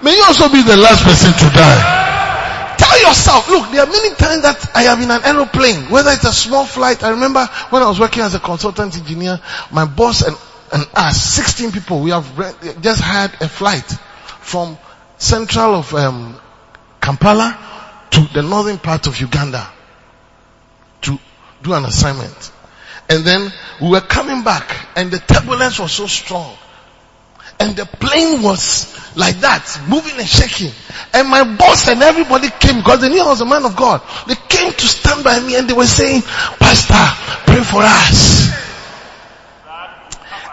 May 0.03 0.16
you 0.16 0.23
also 0.25 0.49
be 0.49 0.62
the 0.62 0.77
last 0.77 1.05
person 1.05 1.33
to 1.33 1.55
die. 1.55 2.77
Tell 2.79 3.01
yourself, 3.03 3.49
look, 3.49 3.71
there 3.71 3.83
are 3.83 3.87
many 3.87 4.14
times 4.14 4.43
that 4.43 4.71
I 4.75 4.85
am 4.85 5.03
in 5.03 5.11
an 5.11 5.23
aeroplane, 5.23 5.91
whether 5.91 6.11
it's 6.11 6.25
a 6.25 6.33
small 6.33 6.64
flight. 6.64 7.03
I 7.05 7.11
remember 7.11 7.45
when 7.71 7.83
I 7.83 7.89
was 7.89 8.01
working 8.01 8.23
as 8.23 8.35
a 8.35 8.41
consultant 8.41 8.97
engineer, 8.97 9.41
my 9.71 9.85
boss 9.85 10.23
and 10.23 10.37
and 10.73 10.89
us, 10.95 11.21
16 11.21 11.73
people, 11.73 12.01
we 12.01 12.11
have 12.11 12.81
just 12.81 13.03
had 13.03 13.35
a 13.41 13.49
flight 13.49 13.85
from 14.41 14.79
central 15.21 15.75
of 15.75 15.95
um, 15.95 16.35
Kampala 17.01 17.59
to 18.11 18.21
the 18.33 18.43
northern 18.43 18.79
part 18.79 19.07
of 19.07 19.21
Uganda 19.21 19.71
to 21.03 21.18
do 21.62 21.75
an 21.75 21.85
assignment. 21.85 22.53
And 23.09 23.25
then 23.25 23.53
we 23.81 23.91
were 23.91 24.01
coming 24.01 24.43
back 24.43 24.75
and 24.97 25.11
the 25.11 25.18
turbulence 25.18 25.79
was 25.79 25.93
so 25.93 26.07
strong. 26.07 26.57
And 27.59 27.77
the 27.77 27.85
plane 27.85 28.43
was 28.43 28.89
like 29.16 29.41
that, 29.41 29.83
moving 29.87 30.18
and 30.18 30.27
shaking. 30.27 30.73
And 31.12 31.29
my 31.29 31.45
boss 31.57 31.89
and 31.89 32.03
everybody 32.03 32.49
came 32.49 32.79
because 32.79 33.03
they 33.03 33.11
knew 33.11 33.21
I 33.23 33.29
was 33.29 33.43
a 33.43 33.47
man 33.47 33.66
of 33.66 33.77
God. 33.77 34.01
They 34.27 34.37
came 34.49 34.73
to 34.73 34.87
stand 34.87 35.23
by 35.23 35.39
me 35.41 35.57
and 35.57 35.68
they 35.68 35.75
were 35.75 35.85
saying, 35.85 36.23
Pastor, 36.23 36.95
pray 37.45 37.62
for 37.62 37.83
us. 37.83 38.70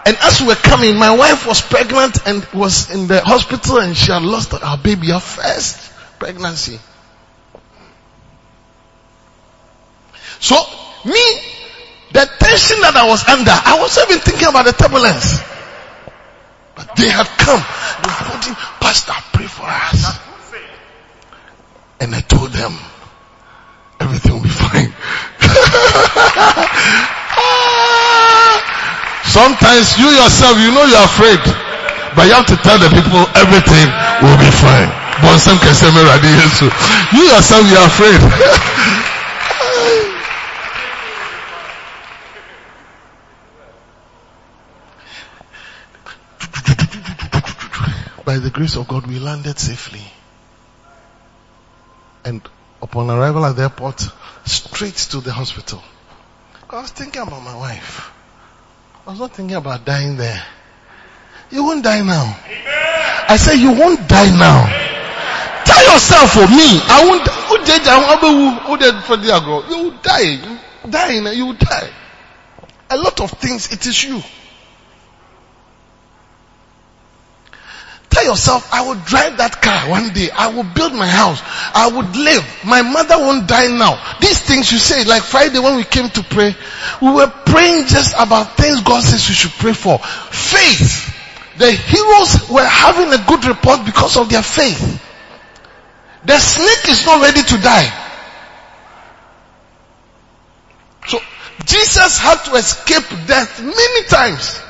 And 0.08 0.16
as 0.22 0.40
we 0.40 0.46
were 0.46 0.54
coming, 0.54 0.96
my 0.96 1.14
wife 1.14 1.46
was 1.46 1.60
pregnant 1.60 2.26
and 2.26 2.42
was 2.54 2.90
in 2.90 3.08
the 3.08 3.20
hospital 3.20 3.76
and 3.76 3.94
she 3.94 4.10
had 4.10 4.22
lost 4.22 4.52
her 4.52 4.80
baby, 4.82 5.08
her 5.08 5.20
first 5.20 5.92
pregnancy. 6.18 6.80
So, 10.40 10.56
me, 11.04 11.20
the 12.12 12.24
tension 12.40 12.80
that 12.80 12.96
I 12.96 13.06
was 13.06 13.28
under, 13.28 13.50
I 13.52 13.76
wasn't 13.78 14.08
even 14.08 14.22
thinking 14.22 14.48
about 14.48 14.64
the 14.64 14.72
turbulence. 14.72 15.42
But 16.74 16.96
they 16.96 17.10
had 17.10 17.26
come. 17.26 17.60
They 17.60 18.08
were 18.08 18.32
holding, 18.32 18.54
Pastor, 18.80 19.12
pray 19.34 19.46
for 19.46 19.66
us. 19.66 20.18
And 22.00 22.14
I 22.14 22.22
told 22.22 22.52
them, 22.52 22.78
everything 24.00 24.32
will 24.32 24.42
be 24.42 24.48
fine. 24.48 24.94
Sometimes 29.38 29.96
you 29.96 30.10
yourself, 30.10 30.58
you 30.58 30.72
know 30.74 30.82
you're 30.82 31.04
afraid. 31.04 31.38
But 32.16 32.26
you 32.26 32.34
have 32.34 32.46
to 32.46 32.56
tell 32.56 32.76
the 32.76 32.90
people 32.90 33.22
everything 33.38 33.86
will 34.18 34.34
be 34.34 34.50
fine. 34.50 34.90
You 37.14 37.22
yourself, 37.22 37.62
you're 37.70 37.86
afraid. 37.86 38.18
By 48.24 48.38
the 48.38 48.50
grace 48.50 48.74
of 48.74 48.88
God, 48.88 49.06
we 49.06 49.20
landed 49.20 49.60
safely. 49.60 50.02
And 52.24 52.42
upon 52.82 53.08
arrival 53.08 53.46
at 53.46 53.54
the 53.54 53.62
airport, 53.62 54.04
straight 54.44 54.96
to 55.12 55.20
the 55.20 55.32
hospital. 55.32 55.80
I 56.68 56.80
was 56.82 56.90
thinking 56.90 57.22
about 57.22 57.44
my 57.44 57.56
wife. 57.56 58.17
I 59.08 59.12
was 59.12 59.20
not 59.20 59.32
thinking 59.32 59.56
about 59.56 59.86
dying 59.86 60.18
there. 60.18 60.44
You 61.50 61.64
won't 61.64 61.82
die 61.82 62.02
now. 62.02 62.36
I 63.26 63.38
said 63.38 63.54
you 63.54 63.72
won't 63.72 64.06
die 64.06 64.28
now. 64.36 64.68
Tell 65.64 65.82
yourself 65.94 66.32
for 66.32 66.46
me, 66.46 66.76
I 66.84 67.08
won't? 67.08 67.24
You 69.70 69.78
will 69.82 69.96
die. 70.02 70.36
You 70.84 70.90
die, 70.90 71.32
you 71.32 71.46
will 71.46 71.54
die. 71.54 71.90
A 72.90 72.98
lot 72.98 73.18
of 73.22 73.30
things, 73.30 73.72
it 73.72 73.86
is 73.86 74.04
you. 74.04 74.22
Tell 78.18 78.26
yourself, 78.26 78.74
I 78.74 78.82
will 78.82 78.96
drive 78.96 79.36
that 79.36 79.62
car 79.62 79.90
one 79.90 80.12
day. 80.12 80.28
I 80.28 80.48
will 80.48 80.64
build 80.64 80.92
my 80.92 81.06
house. 81.06 81.40
I 81.72 81.86
would 81.86 82.16
live. 82.16 82.42
My 82.66 82.82
mother 82.82 83.16
won't 83.16 83.46
die 83.46 83.68
now. 83.68 83.94
These 84.20 84.40
things 84.40 84.72
you 84.72 84.78
say, 84.78 85.04
like 85.04 85.22
Friday 85.22 85.60
when 85.60 85.76
we 85.76 85.84
came 85.84 86.10
to 86.10 86.22
pray, 86.24 86.56
we 87.00 87.12
were 87.12 87.28
praying 87.46 87.86
just 87.86 88.16
about 88.18 88.56
things 88.56 88.80
God 88.80 89.04
says 89.04 89.28
we 89.28 89.34
should 89.34 89.52
pray 89.52 89.72
for. 89.72 90.00
Faith. 90.00 91.14
The 91.58 91.70
heroes 91.70 92.50
were 92.50 92.66
having 92.66 93.12
a 93.14 93.24
good 93.24 93.44
report 93.44 93.86
because 93.86 94.16
of 94.16 94.28
their 94.28 94.42
faith. 94.42 95.00
The 96.24 96.38
snake 96.40 96.90
is 96.90 97.06
not 97.06 97.22
ready 97.22 97.42
to 97.42 97.56
die. 97.62 97.86
So 101.06 101.20
Jesus 101.66 102.18
had 102.18 102.42
to 102.46 102.56
escape 102.56 103.28
death 103.28 103.62
many 103.62 104.08
times. 104.08 104.60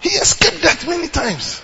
He 0.00 0.08
escaped 0.10 0.62
death 0.62 0.86
many 0.86 1.08
times. 1.08 1.62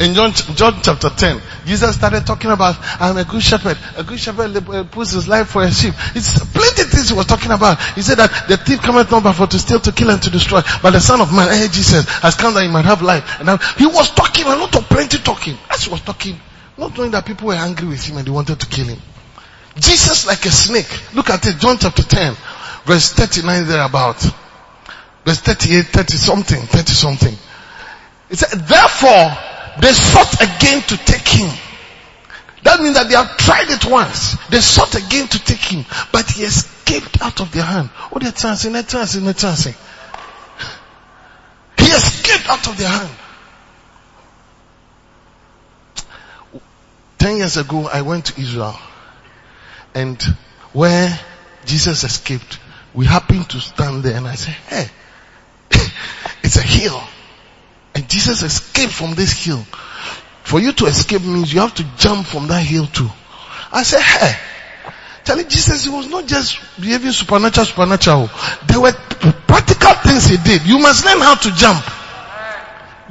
In 0.00 0.14
John, 0.14 0.32
John 0.32 0.80
chapter 0.82 1.10
10, 1.10 1.42
Jesus 1.66 1.94
started 1.94 2.26
talking 2.26 2.50
about, 2.50 2.74
I'm 2.98 3.18
a 3.18 3.24
good 3.24 3.42
shepherd. 3.42 3.76
A 3.98 4.02
good 4.02 4.18
shepherd 4.18 4.56
uh, 4.56 4.84
puts 4.84 5.10
his 5.10 5.28
life 5.28 5.48
for 5.48 5.62
a 5.62 5.70
sheep. 5.70 5.92
It's 6.16 6.38
plenty 6.38 6.84
things 6.84 7.10
he 7.10 7.14
was 7.14 7.26
talking 7.26 7.52
about. 7.52 7.78
He 7.94 8.00
said 8.00 8.16
that 8.16 8.48
the 8.48 8.56
thief 8.56 8.80
cometh 8.80 9.10
not 9.10 9.22
but 9.22 9.34
for 9.34 9.46
to 9.46 9.58
steal, 9.58 9.78
to 9.80 9.92
kill, 9.92 10.08
and 10.08 10.22
to 10.22 10.30
destroy. 10.30 10.62
But 10.82 10.92
the 10.92 11.00
son 11.00 11.20
of 11.20 11.34
man, 11.34 11.48
eh, 11.50 11.68
Jesus, 11.68 12.08
has 12.20 12.34
come 12.34 12.54
that 12.54 12.62
he 12.62 12.68
might 12.70 12.86
have 12.86 13.02
life. 13.02 13.40
And 13.40 13.60
he 13.76 13.84
was 13.84 14.10
talking 14.12 14.46
a 14.46 14.56
lot 14.56 14.74
of 14.74 14.88
plenty 14.88 15.18
talking. 15.18 15.58
As 15.68 15.84
he 15.84 15.90
was 15.90 16.00
talking, 16.00 16.40
not 16.80 16.96
knowing 16.96 17.10
that 17.12 17.26
people 17.26 17.48
were 17.48 17.54
angry 17.54 17.86
with 17.86 18.02
him 18.02 18.16
and 18.16 18.26
they 18.26 18.30
wanted 18.30 18.58
to 18.58 18.66
kill 18.66 18.86
him. 18.86 18.98
Jesus 19.76 20.26
like 20.26 20.44
a 20.46 20.50
snake. 20.50 20.88
Look 21.14 21.30
at 21.30 21.46
it, 21.46 21.58
John 21.58 21.76
chapter 21.78 22.02
10, 22.02 22.34
verse 22.84 23.12
39 23.12 23.66
thereabout. 23.66 24.20
Verse 25.24 25.40
38, 25.40 25.86
30 25.86 26.16
something, 26.16 26.60
30 26.60 26.92
something. 26.92 27.34
It 28.30 28.38
said, 28.38 28.58
therefore, 28.60 29.36
they 29.80 29.92
sought 29.92 30.34
again 30.40 30.80
to 30.82 30.96
take 30.96 31.28
him. 31.28 31.50
That 32.62 32.80
means 32.80 32.94
that 32.94 33.08
they 33.08 33.14
have 33.14 33.36
tried 33.36 33.70
it 33.70 33.84
once. 33.86 34.36
They 34.48 34.60
sought 34.60 34.94
again 34.94 35.28
to 35.28 35.44
take 35.44 35.60
him, 35.60 35.84
but 36.12 36.30
he 36.30 36.44
escaped 36.44 37.20
out 37.22 37.40
of 37.40 37.52
their 37.52 37.62
hand. 37.62 37.90
Oh, 38.12 38.18
they're 38.18 38.32
chancing, 38.32 38.72
they're 38.72 38.82
chancing, 38.82 39.24
they're 39.24 39.34
chancing. 39.34 39.74
He 41.78 41.86
escaped 41.86 42.48
out 42.48 42.66
of 42.68 42.76
their 42.76 42.88
hand. 42.88 43.10
Ten 47.20 47.36
years 47.36 47.58
ago, 47.58 47.86
I 47.86 48.00
went 48.00 48.24
to 48.26 48.40
Israel 48.40 48.78
and 49.94 50.20
where 50.72 51.20
Jesus 51.66 52.02
escaped, 52.02 52.58
we 52.94 53.04
happened 53.04 53.50
to 53.50 53.60
stand 53.60 54.04
there 54.04 54.16
and 54.16 54.26
I 54.26 54.36
said, 54.36 54.54
hey, 54.68 54.86
it's 56.42 56.56
a 56.56 56.62
hill. 56.62 56.98
And 57.94 58.08
Jesus 58.08 58.42
escaped 58.42 58.94
from 58.94 59.14
this 59.14 59.44
hill. 59.44 59.62
For 60.44 60.60
you 60.60 60.72
to 60.72 60.86
escape 60.86 61.20
means 61.20 61.52
you 61.52 61.60
have 61.60 61.74
to 61.74 61.84
jump 61.98 62.26
from 62.26 62.46
that 62.48 62.64
hill 62.64 62.86
too. 62.86 63.10
I 63.70 63.82
said, 63.82 64.00
hey, 64.00 64.34
telling 65.22 65.46
Jesus 65.46 65.84
he 65.84 65.90
was 65.90 66.08
not 66.08 66.26
just 66.26 66.58
behaving 66.80 67.12
supernatural, 67.12 67.66
supernatural. 67.66 68.30
There 68.66 68.80
were 68.80 68.92
practical 68.92 69.92
things 69.92 70.24
he 70.24 70.38
did. 70.38 70.66
You 70.66 70.78
must 70.78 71.04
learn 71.04 71.18
how 71.18 71.34
to 71.34 71.54
jump. 71.54 71.84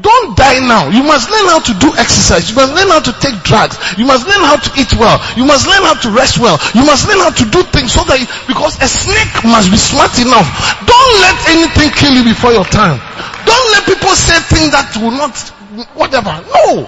Don't 0.02 0.38
die 0.38 0.60
now. 0.64 0.88
You 0.88 1.04
must 1.04 1.30
learn 1.30 1.48
how 1.52 1.60
to 1.60 1.74
do 1.76 1.92
exercise. 1.98 2.50
You 2.50 2.56
must 2.56 2.74
learn 2.74 2.88
how 2.88 3.02
to 3.04 3.14
take 3.20 3.44
drugs. 3.44 3.76
You 3.98 4.06
must 4.06 4.28
learn 4.28 4.44
how 4.46 4.56
to 4.56 4.70
eat 4.80 4.94
well. 4.96 5.20
You 5.36 5.44
must 5.44 5.68
learn 5.68 5.84
how 5.84 6.00
to 6.00 6.10
rest 6.12 6.40
well. 6.40 6.56
You 6.74 6.86
must 6.86 7.08
learn 7.08 7.20
how 7.20 7.32
to 7.32 7.46
do 7.50 7.64
things 7.68 7.92
so 7.92 8.04
that, 8.08 8.16
you, 8.20 8.28
because 8.48 8.80
a 8.80 8.88
snake 8.88 9.44
must 9.44 9.68
be 9.68 9.78
smart 9.78 10.16
enough. 10.22 10.48
Don't 10.88 11.14
let 11.20 11.36
anything 11.52 11.90
kill 11.92 12.14
you 12.16 12.24
before 12.24 12.56
your 12.56 12.66
time. 12.66 13.02
Don't 13.44 13.68
let 13.76 13.84
people 13.84 14.14
say 14.16 14.40
things 14.48 14.72
that 14.72 14.96
will 14.96 15.12
not, 15.12 15.36
whatever. 15.98 16.32
No. 16.48 16.88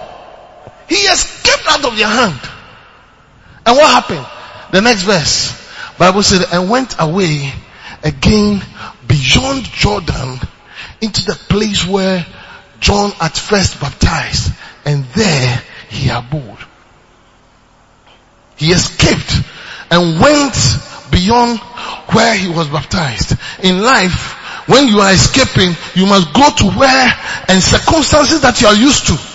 He 0.87 1.07
escaped 1.07 1.67
out 1.67 1.83
of 1.83 1.97
your 1.97 2.11
hand. 2.11 2.39
And 3.65 3.75
what 3.75 3.91
happened? 3.91 4.25
The 4.71 4.81
next 4.81 5.03
verse. 5.03 5.57
Bible 5.97 6.23
said, 6.23 6.47
and 6.51 6.69
went 6.69 6.95
away 6.99 7.53
again 8.03 8.61
beyond 9.07 9.63
Jordan 9.65 10.39
into 11.01 11.25
the 11.25 11.37
place 11.49 11.85
where 11.85 12.25
John 12.81 13.13
at 13.21 13.37
first 13.37 13.79
baptized 13.79 14.51
and 14.85 15.05
there 15.05 15.63
he 15.89 16.09
abode. 16.09 16.57
He 18.57 18.71
escaped 18.71 19.41
and 19.89 20.19
went 20.19 20.55
beyond 21.11 21.59
where 22.11 22.35
he 22.35 22.49
was 22.49 22.67
baptized. 22.67 23.37
In 23.63 23.81
life, 23.81 24.67
when 24.67 24.87
you 24.87 24.99
are 24.99 25.13
escaping, 25.13 25.75
you 25.95 26.05
must 26.07 26.33
go 26.33 26.49
to 26.57 26.77
where 26.77 27.13
and 27.47 27.61
circumstances 27.61 28.41
that 28.41 28.59
you 28.61 28.67
are 28.67 28.75
used 28.75 29.07
to. 29.07 29.30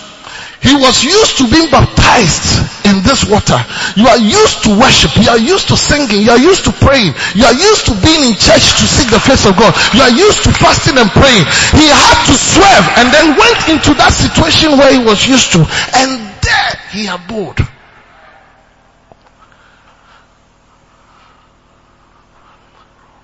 He 0.61 0.73
was 0.73 1.03
used 1.03 1.37
to 1.37 1.49
being 1.49 1.69
baptized 1.69 2.85
in 2.85 3.03
this 3.05 3.29
water. 3.29 3.57
You 3.95 4.07
are 4.07 4.17
used 4.17 4.63
to 4.65 4.73
worship. 4.73 5.13
You 5.21 5.29
are 5.29 5.37
used 5.37 5.67
to 5.69 5.77
singing. 5.77 6.25
You 6.25 6.31
are 6.31 6.41
used 6.41 6.65
to 6.65 6.73
praying. 6.73 7.13
You 7.37 7.45
are 7.45 7.53
used 7.53 7.85
to 7.87 7.93
being 8.01 8.25
in 8.25 8.33
church 8.33 8.65
to 8.81 8.85
seek 8.89 9.09
the 9.13 9.19
face 9.21 9.45
of 9.45 9.55
God. 9.55 9.73
You 9.93 10.01
are 10.01 10.15
used 10.15 10.43
to 10.45 10.51
fasting 10.51 10.97
and 10.97 11.09
praying. 11.13 11.45
He 11.77 11.85
had 11.85 12.17
to 12.25 12.33
swerve 12.33 12.87
and 12.97 13.13
then 13.13 13.37
went 13.37 13.61
into 13.69 13.93
that 14.01 14.13
situation 14.13 14.77
where 14.77 14.91
he 14.91 15.03
was 15.03 15.27
used 15.27 15.53
to. 15.53 15.61
And 15.93 16.25
there 16.41 16.73
he 16.89 17.05
abode. 17.05 17.61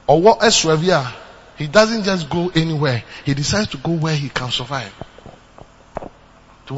Or 0.05 0.21
what 0.21 0.43
else 0.43 0.65
he 1.55 1.67
doesn't 1.67 2.03
just 2.03 2.29
go 2.29 2.51
anywhere. 2.53 3.03
He 3.25 3.33
decides 3.33 3.69
to 3.69 3.77
go 3.77 3.91
where 3.91 4.15
he 4.15 4.29
can 4.29 4.51
survive. 4.51 4.93
So 6.67 6.75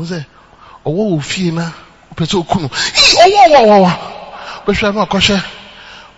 na 0.85 1.71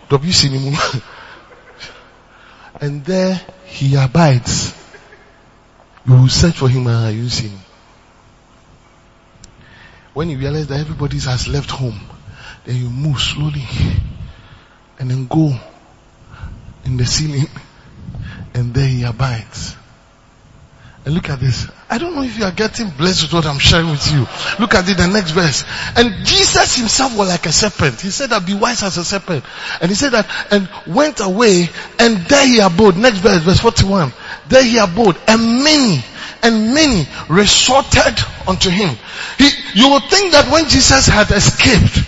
wc 0.10 0.50
mu 0.52 0.72
and 2.80 3.04
there 3.06 3.42
he 3.66 3.96
abides. 3.96 4.74
You 6.06 6.14
will 6.14 6.30
search 6.30 6.56
for 6.56 6.70
him 6.70 6.88
and 6.88 7.18
you 7.18 7.28
see 7.28 7.48
him. 7.48 7.60
When 10.14 10.30
you 10.30 10.38
realize 10.38 10.68
that 10.68 10.80
everybody 10.80 11.20
has 11.20 11.48
left 11.48 11.72
home 11.72 12.00
then 12.66 12.76
you 12.76 12.90
move 12.90 13.20
slowly 13.20 13.66
and 15.00 15.10
then 15.10 15.28
go 15.28 15.54
in 16.86 16.98
the 16.98 17.06
ceiling. 17.06 17.48
And 18.54 18.74
there 18.74 18.88
he 18.88 19.04
abides 19.04 19.76
and 21.08 21.16
look 21.16 21.30
at 21.30 21.40
this. 21.40 21.72
I 21.90 22.00
don't 22.00 22.16
know 22.16 22.24
if 22.24 22.38
you 22.38 22.44
are 22.44 22.52
getting 22.52 22.90
blessed 22.90 23.24
with 23.24 23.34
what 23.34 23.46
I'm 23.46 23.60
sharing 23.60 23.92
with 23.92 24.12
you. 24.12 24.28
Look 24.60 24.76
at 24.76 24.90
it, 24.90 24.98
the 24.98 25.08
next 25.08 25.32
verse. 25.32 25.64
And 25.96 26.26
Jesus 26.26 26.76
himself 26.76 27.18
was 27.18 27.30
like 27.30 27.46
a 27.46 27.54
serpent. 27.54 28.02
He 28.02 28.10
said 28.10 28.32
that 28.32 28.46
be 28.46 28.54
wise 28.54 28.84
as 28.84 28.98
a 28.98 29.06
serpent. 29.06 29.46
And 29.80 29.88
he 29.88 29.96
said 29.96 30.10
that 30.10 30.28
and 30.52 30.68
went 30.86 31.22
away 31.22 31.70
and 31.98 32.18
there 32.28 32.46
he 32.46 32.60
abode. 32.60 32.98
Next 32.98 33.20
verse, 33.20 33.42
verse 33.42 33.62
41. 33.62 34.12
There 34.50 34.62
he 34.62 34.80
abode 34.80 35.16
and 35.30 35.64
many 35.64 36.04
and 36.44 36.74
many 36.76 37.08
resorted 37.30 38.20
unto 38.46 38.70
him. 38.70 38.94
He, 39.38 39.48
you 39.76 39.90
would 39.92 40.04
think 40.12 40.34
that 40.34 40.52
when 40.52 40.68
Jesus 40.68 41.08
had 41.08 41.32
escaped, 41.32 42.04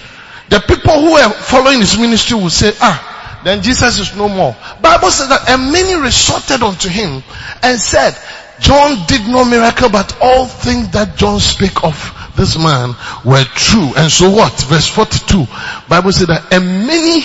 the 0.50 0.60
people 0.60 1.00
who 1.00 1.14
were 1.14 1.30
following 1.30 1.80
his 1.80 1.98
ministry 1.98 2.38
would 2.38 2.52
say, 2.52 2.74
ah, 2.82 3.40
then 3.46 3.62
Jesus 3.62 3.98
is 3.98 4.14
no 4.18 4.28
more. 4.28 4.58
Bible 4.82 5.10
says 5.10 5.30
that 5.30 5.50
and 5.50 5.72
many 5.72 5.96
resorted 5.96 6.62
unto 6.62 6.90
him 6.90 7.24
and 7.64 7.80
said, 7.80 8.14
John 8.60 9.06
did 9.08 9.28
no 9.28 9.46
miracle, 9.46 9.90
but 9.90 10.18
all 10.22 10.46
things 10.46 10.92
that 10.92 11.16
John 11.16 11.40
spake 11.40 11.84
of 11.84 11.96
this 12.36 12.58
man 12.58 12.96
were 13.24 13.44
true. 13.44 13.94
And 13.96 14.12
so 14.12 14.30
what? 14.30 14.54
Verse 14.64 14.88
42. 14.88 15.46
Bible 15.88 16.12
said 16.12 16.28
that, 16.28 16.54
and 16.54 16.86
many 16.88 17.24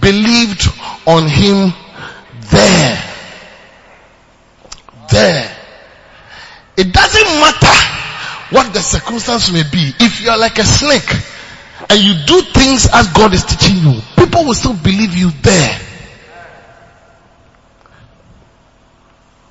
believed 0.00 0.66
on 1.06 1.28
him 1.28 1.72
there. 2.50 3.02
There. 5.10 5.56
It 6.76 6.92
doesn't 6.92 7.40
matter 7.40 8.56
what 8.56 8.72
the 8.72 8.80
circumstance 8.80 9.52
may 9.52 9.62
be. 9.62 9.92
If 10.00 10.20
you 10.22 10.30
are 10.30 10.38
like 10.38 10.58
a 10.58 10.64
snake 10.64 11.10
and 11.90 12.00
you 12.00 12.14
do 12.26 12.42
things 12.42 12.88
as 12.92 13.08
God 13.08 13.34
is 13.34 13.44
teaching 13.44 13.78
you, 13.78 14.00
people 14.16 14.44
will 14.44 14.54
still 14.54 14.74
believe 14.74 15.14
you 15.14 15.30
there. 15.42 15.80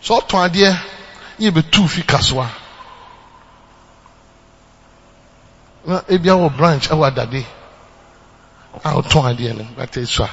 So 0.01 0.19
ɔtɔn 0.19 0.49
adeɛ 0.49 0.79
yɛ 1.41 1.51
bɛ 1.51 1.61
tu 1.71 1.87
fi 1.87 2.01
kasoa. 2.03 2.47
Na 5.85 6.01
ebi 6.07 6.29
awɔ 6.29 6.55
branch 6.55 6.89
ɛwɔ 6.89 7.07
adade 7.07 7.45
a 8.83 8.89
ɔtɔn 8.93 9.25
adeɛ 9.31 9.57
no 9.57 9.63
bata 9.75 9.99
esua. 9.99 10.29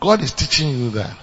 God 0.00 0.22
is 0.22 0.32
teaching 0.32 0.70
you 0.70 0.90
that 0.90 1.16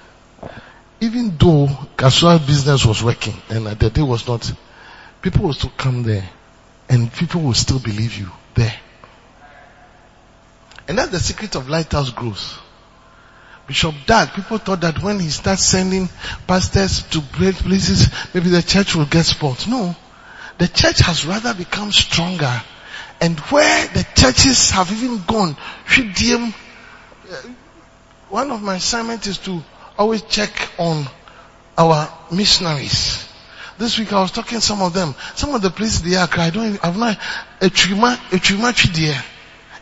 even 1.00 1.36
though 1.38 1.68
Kasoa 1.98 2.46
business 2.46 2.86
was 2.86 3.04
working 3.04 3.36
and 3.50 3.68
Adade 3.68 4.00
was 4.00 4.28
not, 4.28 4.52
people 5.22 5.44
will 5.46 5.54
still 5.54 5.72
come 5.78 6.04
there 6.04 6.28
and 6.90 7.12
people 7.12 7.42
will 7.42 7.54
still 7.54 7.80
believe 7.80 8.18
you 8.18 8.30
there. 8.56 8.74
And 10.88 10.98
that's 10.98 11.12
the 11.12 11.20
secret 11.20 11.56
of 11.56 11.70
lighthouse 11.70 12.12
growth. 12.12 12.60
Bishop 13.68 13.96
Dag, 14.06 14.30
people 14.34 14.60
thought 14.60 14.82
that 14.82 15.02
when 15.02 15.20
he 15.20 15.30
starts 15.30 15.64
sending 15.64 16.08
pastors 16.46 17.02
to 17.10 17.22
great 17.34 17.56
places, 17.56 18.10
maybe 18.34 18.50
the 18.50 18.62
church 18.62 18.96
will 18.96 19.08
get 19.08 19.26
spoiled. 19.26 19.68
No. 19.68 19.96
The 20.60 20.68
church 20.68 21.00
has 21.00 21.26
rather 21.26 21.54
become 21.54 21.92
stronger. 21.92 22.62
And 23.20 23.40
where 23.40 23.88
the 23.88 24.06
churches 24.16 24.70
have 24.72 24.92
even 24.92 25.24
gone, 25.26 25.56
them, 25.98 26.54
uh, 27.32 27.42
one 28.30 28.52
of 28.52 28.62
my 28.62 28.76
assignments 28.76 29.28
is 29.28 29.38
to 29.40 29.64
always 29.98 30.22
check 30.24 30.52
on 30.78 31.06
our 31.78 32.08
missionaries. 32.32 33.28
This 33.78 33.98
week 33.98 34.14
I 34.14 34.22
was 34.22 34.32
talking 34.32 34.60
to 34.60 34.66
some 34.66 34.82
of 34.82 34.94
them. 34.94 35.16
Some 35.36 35.56
of 35.56 35.62
the 35.62 35.70
places 35.72 36.04
they 36.04 36.16
are, 36.16 36.28
I 36.32 36.50
don't, 36.50 36.84
I've 36.84 36.98
not, 36.98 37.18
Echuma, 37.60 38.16
Echuma 38.30 38.74
Chidia. 38.74 39.22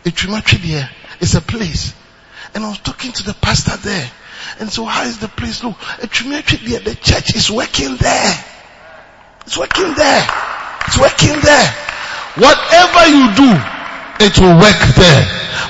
Echuma 0.03 0.41
Chidia. 0.41 0.89
It's 1.19 1.35
a 1.35 1.41
place. 1.41 1.93
And 2.55 2.63
I 2.63 2.69
was 2.69 2.79
talking 2.79 3.11
to 3.11 3.23
the 3.23 3.33
pastor 3.33 3.77
there. 3.77 4.11
And 4.59 4.71
so 4.71 4.85
how 4.85 5.03
is 5.03 5.19
the 5.19 5.27
place? 5.27 5.63
Look, 5.63 5.77
the 5.99 6.97
church 7.01 7.35
is 7.35 7.49
working 7.49 7.97
there. 7.97 8.45
It's 9.45 9.57
working 9.57 9.93
there. 9.95 10.27
It's 10.87 10.97
working 10.97 11.39
there. 11.41 11.67
Whatever 12.35 13.07
you 13.07 13.33
do, 13.35 13.51
it 14.25 14.39
will 14.39 14.57
work 14.59 14.79
there. 14.95 15.23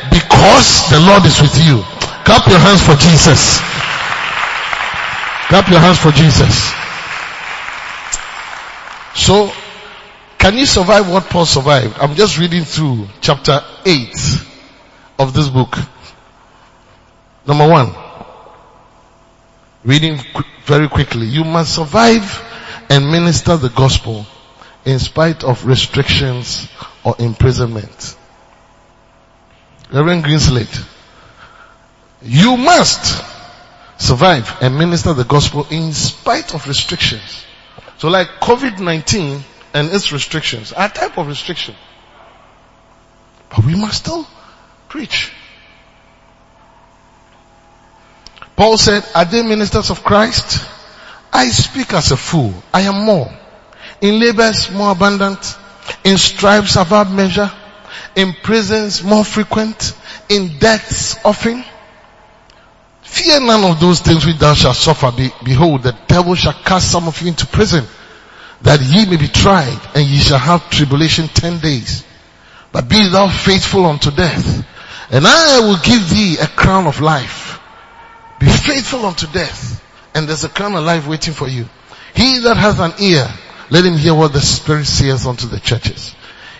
Because 0.09 0.89
the 0.89 0.99
Lord 0.99 1.25
is 1.25 1.39
with 1.41 1.55
you. 1.65 1.84
Clap 2.25 2.47
your 2.47 2.59
hands 2.59 2.81
for 2.86 2.95
Jesus. 2.95 3.59
Clap 5.47 5.69
your 5.69 5.79
hands 5.79 5.99
for 5.99 6.11
Jesus. 6.11 6.71
So, 9.15 9.51
can 10.39 10.57
you 10.57 10.65
survive 10.65 11.09
what 11.09 11.25
Paul 11.25 11.45
survived? 11.45 11.97
I'm 11.99 12.15
just 12.15 12.39
reading 12.39 12.63
through 12.63 13.07
chapter 13.21 13.61
8 13.86 14.09
of 15.19 15.34
this 15.34 15.49
book. 15.49 15.77
Number 17.45 17.67
one, 17.67 17.93
reading 19.83 20.17
qu- 20.17 20.43
very 20.65 20.87
quickly. 20.87 21.27
You 21.27 21.43
must 21.43 21.75
survive 21.75 22.41
and 22.89 23.11
minister 23.11 23.57
the 23.57 23.69
gospel 23.69 24.25
in 24.85 24.99
spite 24.99 25.43
of 25.43 25.65
restrictions 25.65 26.69
or 27.03 27.15
imprisonment. 27.19 28.15
Reverend 29.91 30.23
Greenslade, 30.23 30.85
you 32.21 32.57
must 32.57 33.23
survive 33.97 34.57
and 34.61 34.77
minister 34.77 35.13
the 35.13 35.23
gospel 35.23 35.67
in 35.69 35.93
spite 35.93 36.53
of 36.55 36.67
restrictions. 36.67 37.45
So 37.97 38.09
like 38.09 38.27
COVID-19 38.41 39.41
and 39.73 39.89
its 39.89 40.11
restrictions 40.11 40.73
a 40.75 40.89
type 40.89 41.17
of 41.17 41.27
restriction. 41.27 41.75
But 43.49 43.65
we 43.65 43.75
must 43.75 43.97
still 43.97 44.27
preach. 44.89 45.31
Paul 48.56 48.78
said, 48.78 49.04
are 49.16 49.26
they 49.26 49.41
ministers 49.41 49.89
of 49.89 50.04
Christ? 50.04 50.70
I 51.32 51.47
speak 51.47 51.93
as 51.93 52.12
a 52.12 52.18
fool. 52.18 52.54
I 52.74 52.82
am 52.82 53.06
more. 53.06 53.32
In 54.01 54.20
labors 54.20 54.70
more 54.72 54.91
abundant. 54.91 55.58
In 56.04 56.18
stripes 56.18 56.76
above 56.76 57.12
measure. 57.12 57.51
In 58.16 58.34
prisons 58.43 59.04
more 59.04 59.26
frequent. 59.26 59.95
In 60.30 60.60
deaths 60.60 61.18
often. 61.26 61.64
Fear 63.14 63.41
none 63.41 63.64
of 63.64 63.80
those 63.80 63.99
things 63.99 64.26
which 64.26 64.39
thou 64.39 64.56
shalt 64.56 64.76
suffer. 64.76 65.12
Be, 65.12 65.30
behold, 65.43 65.84
the 65.84 65.95
devil 66.08 66.34
shall 66.34 66.54
cast 66.54 66.91
some 66.91 67.08
of 67.08 67.22
you 67.22 67.28
into 67.28 67.45
prison, 67.45 67.86
that 68.64 68.82
ye 68.82 69.06
may 69.06 69.18
be 69.18 69.28
tried, 69.28 69.80
and 69.93 70.04
ye 70.04 70.18
shall 70.18 70.39
have 70.39 70.68
tribulation 70.72 71.28
ten 71.28 71.60
days. 71.60 72.04
But 72.72 72.89
be 72.89 73.08
thou 73.10 73.30
faithful 73.30 73.86
unto 73.86 74.10
death, 74.10 74.66
and 75.12 75.28
I 75.28 75.60
will 75.60 75.78
give 75.84 76.10
thee 76.10 76.38
a 76.41 76.47
crown 76.47 76.88
of 76.88 77.01
life. 77.01 77.53
Be 78.43 78.49
faithful 78.49 79.05
unto 79.05 79.25
death, 79.27 79.81
and 80.13 80.27
there's 80.27 80.43
a 80.43 80.49
crown 80.49 80.75
of 80.75 80.83
life 80.83 81.07
waiting 81.07 81.33
for 81.33 81.47
you. 81.47 81.65
He 82.13 82.39
that 82.39 82.57
has 82.57 82.77
an 82.77 82.91
ear, 82.99 83.25
let 83.69 83.85
him 83.85 83.95
hear 83.95 84.13
what 84.13 84.33
the 84.33 84.41
Spirit 84.41 84.85
says 84.85 85.25
unto 85.25 85.47
the 85.47 85.61
churches. 85.61 86.13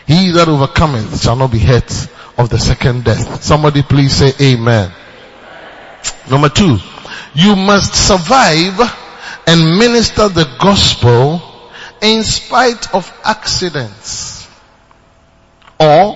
He 0.08 0.32
that 0.32 0.48
overcometh 0.48 1.22
shall 1.22 1.36
not 1.36 1.52
be 1.52 1.60
hurt 1.60 1.92
of 2.38 2.50
the 2.50 2.58
second 2.58 3.04
death. 3.04 3.44
Somebody 3.44 3.84
please 3.84 4.14
say 4.14 4.32
amen. 4.40 4.94
Number 6.32 6.48
two, 6.48 6.78
you 7.34 7.58
must 7.58 7.94
survive 7.94 8.80
and 9.46 9.78
minister 9.78 10.30
the 10.30 10.56
gospel 10.62 11.42
in 12.02 12.24
spite 12.24 12.96
of 12.96 13.12
accidents 13.26 14.48
or 15.78 16.16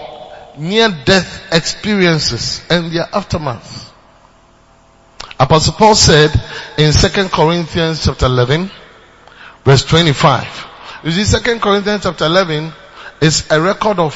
near 0.57 0.87
death 1.03 1.53
experiences 1.53 2.61
and 2.69 2.89
their 2.89 3.09
aftermath. 3.11 3.86
Apostle 5.39 5.73
Paul 5.73 5.95
said 5.95 6.31
in 6.77 6.91
2 6.91 7.29
Corinthians 7.29 8.03
chapter 8.05 8.25
11 8.25 8.71
verse 9.63 9.83
25. 9.85 10.67
You 11.03 11.11
see 11.11 11.39
2 11.39 11.59
Corinthians 11.59 12.03
chapter 12.03 12.25
11 12.25 12.73
is 13.21 13.49
a 13.51 13.61
record 13.61 13.99
of 13.99 14.15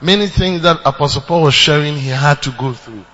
many 0.00 0.26
things 0.26 0.62
that 0.62 0.80
Apostle 0.84 1.22
Paul 1.22 1.42
was 1.42 1.54
sharing 1.54 1.96
he 1.96 2.08
had 2.08 2.42
to 2.42 2.50
go 2.50 2.72
through. 2.72 3.04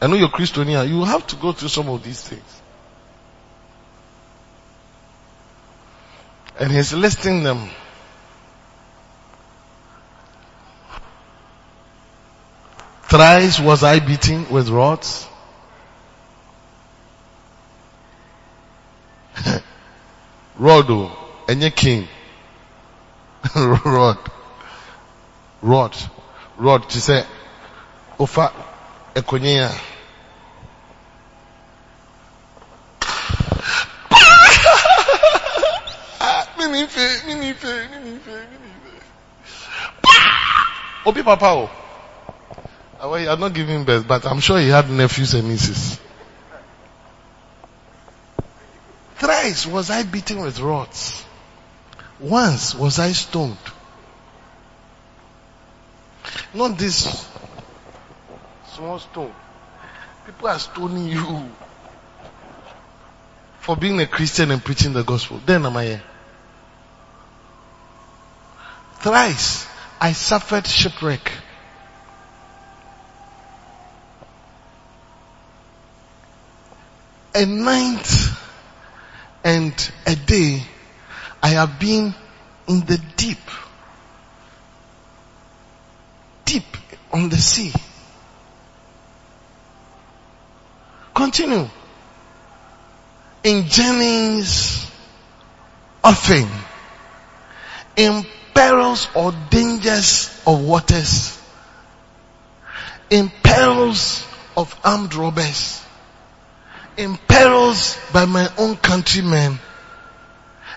I 0.00 0.06
know 0.06 0.14
you're 0.14 0.28
Christian 0.28 0.68
here. 0.68 0.84
You 0.84 1.04
have 1.04 1.26
to 1.28 1.36
go 1.36 1.52
through 1.52 1.70
some 1.70 1.88
of 1.88 2.04
these 2.04 2.20
things. 2.20 2.62
And 6.60 6.70
he's 6.70 6.92
listing 6.92 7.42
them. 7.42 7.68
Thrice 13.08 13.58
was 13.58 13.82
I 13.82 14.00
beaten 14.00 14.50
with 14.50 14.68
rods. 14.68 15.26
Rod, 20.58 20.90
oh, 20.90 21.16
and 21.48 21.62
you 21.62 21.70
king. 21.70 22.06
Rod. 23.56 24.18
Rod. 25.62 25.96
Rod, 26.58 26.92
she 26.92 26.98
said, 26.98 27.26
Ofa, 28.18 28.52
Ekonya. 29.14 29.70
Minife, 36.58 37.22
minife, 37.24 37.88
minife, 37.88 38.46
minife. 38.52 39.02
Obi 41.06 41.22
Papa, 41.22 41.46
oh. 41.46 41.70
Well, 42.98 43.14
he 43.14 43.26
had 43.26 43.38
not 43.38 43.54
given 43.54 43.84
birth, 43.84 44.08
but 44.08 44.26
I'm 44.26 44.40
sure 44.40 44.58
he 44.58 44.68
had 44.68 44.90
nephews 44.90 45.34
and 45.34 45.48
nieces. 45.48 46.00
Thrice 49.16 49.66
was 49.66 49.90
I 49.90 50.02
beaten 50.02 50.40
with 50.40 50.58
rods. 50.58 51.24
Once 52.18 52.74
was 52.74 52.98
I 52.98 53.12
stoned. 53.12 53.56
Not 56.52 56.76
this 56.76 57.28
small 58.74 58.98
stone. 58.98 59.32
People 60.26 60.48
are 60.48 60.58
stoning 60.58 61.08
you 61.08 61.50
for 63.60 63.76
being 63.76 64.00
a 64.00 64.06
Christian 64.06 64.50
and 64.50 64.64
preaching 64.64 64.92
the 64.92 65.04
gospel. 65.04 65.40
Then 65.44 65.64
am 65.66 65.76
I 65.76 65.84
here? 65.84 66.02
Thrice 68.96 69.66
I 70.00 70.12
suffered 70.12 70.66
shipwreck. 70.66 71.30
A 77.34 77.44
night 77.46 78.08
and 79.44 79.90
a 80.06 80.16
day 80.16 80.62
I 81.42 81.48
have 81.50 81.78
been 81.78 82.14
in 82.66 82.80
the 82.80 83.00
deep. 83.16 83.38
Deep 86.44 86.64
on 87.12 87.28
the 87.28 87.36
sea. 87.36 87.72
Continue. 91.14 91.68
In 93.44 93.64
journeys 93.68 94.90
often. 96.02 96.48
In 97.96 98.26
perils 98.54 99.08
or 99.14 99.32
dangers 99.50 100.42
of 100.46 100.60
waters. 100.64 101.38
in 103.10 103.30
perils 103.42 104.26
of 104.56 104.78
armed 104.84 105.14
robbers, 105.14 105.82
in 106.98 107.16
perils 107.28 107.96
by 108.12 108.26
my 108.26 108.48
own 108.58 108.76
countrymen, 108.76 109.58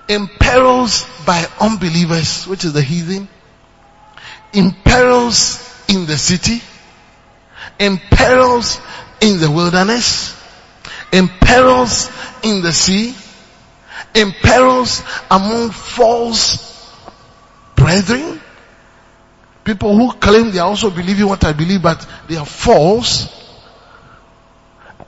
in 0.08 0.28
perils 0.28 1.06
by 1.26 1.46
unbelievers, 1.60 2.46
which 2.46 2.64
is 2.64 2.74
the 2.74 2.82
heathen, 2.82 3.28
in 4.54 4.72
perils 4.72 5.84
in 5.90 6.06
the 6.06 6.18
city, 6.18 6.62
in 7.80 7.98
perils 7.98 8.80
in 9.20 9.40
the 9.40 9.50
wilderness, 9.50 10.38
in 11.12 11.28
perils 11.28 12.12
in 12.44 12.62
the 12.62 12.72
sea, 12.72 13.16
in 14.14 14.32
perils 14.32 15.02
among 15.32 15.72
false 15.72 16.96
brethren, 17.76 18.40
people 19.64 19.96
who 19.96 20.12
claim 20.14 20.52
they 20.52 20.60
are 20.60 20.68
also 20.68 20.92
believing 20.92 21.28
what 21.28 21.44
I 21.44 21.54
believe, 21.54 21.82
but 21.82 22.06
they 22.28 22.38
are 22.38 22.46
false. 22.46 23.41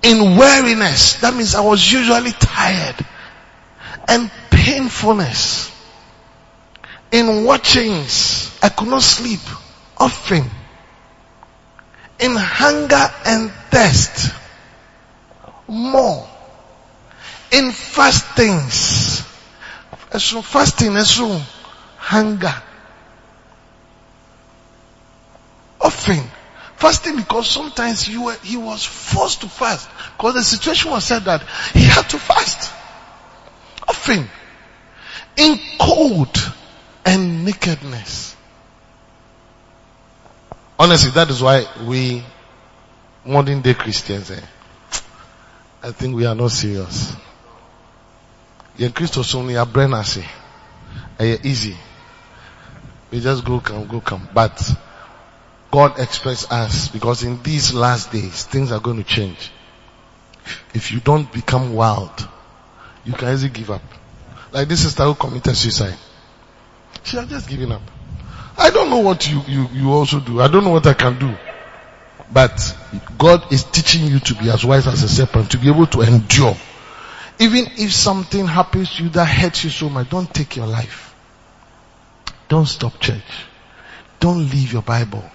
In 0.03 0.35
weariness, 0.35 1.21
that 1.21 1.33
means 1.33 1.55
I 1.55 1.61
was 1.61 1.91
usually 1.91 2.33
tired. 2.33 2.95
And 4.07 4.29
painfulness. 4.51 5.71
In 7.11 7.45
watchings, 7.45 8.57
I 8.61 8.69
could 8.69 8.89
not 8.89 9.01
sleep 9.01 9.39
often. 9.97 10.43
In 12.19 12.35
hunger 12.35 13.09
and 13.25 13.49
thirst, 13.71 14.33
more. 15.67 16.27
In 17.51 17.71
fastings, 17.71 19.21
fasting, 20.11 20.97
so 20.99 21.41
hunger. 21.97 22.53
Often. 25.79 26.23
Fasting 26.83 27.15
because 27.15 27.49
sometimes 27.49 28.01
he, 28.01 28.17
were, 28.17 28.35
he 28.43 28.57
was 28.57 28.83
forced 28.83 29.39
to 29.39 29.47
fast. 29.47 29.89
Because 30.17 30.33
the 30.33 30.43
situation 30.43 30.91
was 30.91 31.05
said 31.05 31.23
that 31.23 31.41
he 31.71 31.85
had 31.85 32.01
to 32.09 32.19
fast. 32.19 32.73
Often. 33.87 34.27
In 35.37 35.57
cold 35.79 36.35
and 37.05 37.45
nakedness. 37.45 38.35
Honestly, 40.77 41.11
that 41.11 41.29
is 41.29 41.41
why 41.41 41.65
we 41.87 42.21
modern 43.23 43.61
day 43.61 43.75
Christians, 43.75 44.31
eh, 44.31 44.41
I 45.83 45.91
think 45.91 46.17
we 46.17 46.25
are 46.25 46.35
not 46.35 46.51
serious. 46.51 47.15
Yeah, 48.75 48.89
Christos 48.89 49.33
only 49.35 49.55
a 49.55 49.65
brain 49.65 49.93
say, 50.03 50.25
eh, 51.17 51.37
easy. 51.43 51.77
We 53.09 53.21
just 53.21 53.45
go 53.45 53.61
come, 53.61 53.87
go 53.87 54.01
come. 54.01 54.27
But 54.33 54.59
God 55.73 55.97
expects 55.99 56.51
us 56.51 56.87
because 56.89 57.23
in 57.23 57.41
these 57.41 57.73
last 57.73 58.11
days, 58.11 58.45
things 58.45 58.71
are 58.71 58.79
going 58.79 58.97
to 58.97 59.03
change. 59.03 59.49
If 60.75 60.91
you 60.91 60.99
don't 60.99 61.33
become 61.33 61.73
wild, 61.73 62.29
you 63.03 63.13
can 63.13 63.33
easily 63.33 63.49
give 63.49 63.71
up. 63.71 63.81
Like 64.51 64.67
this 64.67 64.83
sister 64.83 65.03
who 65.03 65.15
committed 65.15 65.57
suicide. 65.57 65.97
She 67.01 67.17
has 67.17 67.27
just 67.27 67.49
given 67.49 67.71
up. 67.71 67.81
I 68.55 68.69
don't 68.69 68.91
know 68.91 68.99
what 68.99 69.27
you, 69.27 69.41
you, 69.47 69.67
you 69.73 69.91
also 69.91 70.19
do. 70.19 70.41
I 70.41 70.47
don't 70.47 70.63
know 70.63 70.69
what 70.69 70.85
I 70.85 70.93
can 70.93 71.17
do. 71.17 71.35
But 72.31 72.77
God 73.17 73.51
is 73.51 73.63
teaching 73.63 74.05
you 74.05 74.19
to 74.19 74.35
be 74.35 74.51
as 74.51 74.63
wise 74.63 74.85
as 74.85 75.01
a 75.01 75.09
serpent, 75.09 75.49
to 75.51 75.57
be 75.57 75.69
able 75.69 75.87
to 75.87 76.01
endure. 76.01 76.55
Even 77.39 77.65
if 77.77 77.91
something 77.91 78.45
happens 78.45 78.93
to 78.97 79.05
you 79.05 79.09
that 79.09 79.25
hurts 79.25 79.63
you 79.63 79.71
so 79.71 79.89
much, 79.89 80.07
don't 80.11 80.31
take 80.31 80.55
your 80.55 80.67
life. 80.67 81.15
Don't 82.47 82.67
stop 82.67 82.99
church. 82.99 83.47
Don't 84.19 84.51
leave 84.51 84.71
your 84.71 84.83
Bible. 84.83 85.27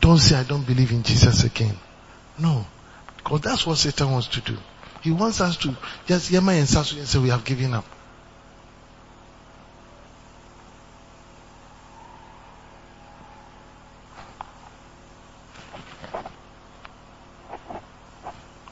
Don't 0.00 0.18
say 0.18 0.36
I 0.36 0.44
don't 0.44 0.66
believe 0.66 0.92
in 0.92 1.02
Jesus 1.02 1.44
again. 1.44 1.76
No. 2.38 2.66
Because 3.16 3.40
that's 3.42 3.66
what 3.66 3.78
Satan 3.78 4.10
wants 4.10 4.28
to 4.28 4.40
do. 4.40 4.56
He 5.02 5.10
wants 5.10 5.40
us 5.40 5.56
to 5.58 5.76
just 6.06 6.30
yama 6.30 6.52
and 6.52 6.68
say 6.68 7.18
we 7.18 7.28
have 7.28 7.44
given 7.44 7.74
up. 7.74 7.84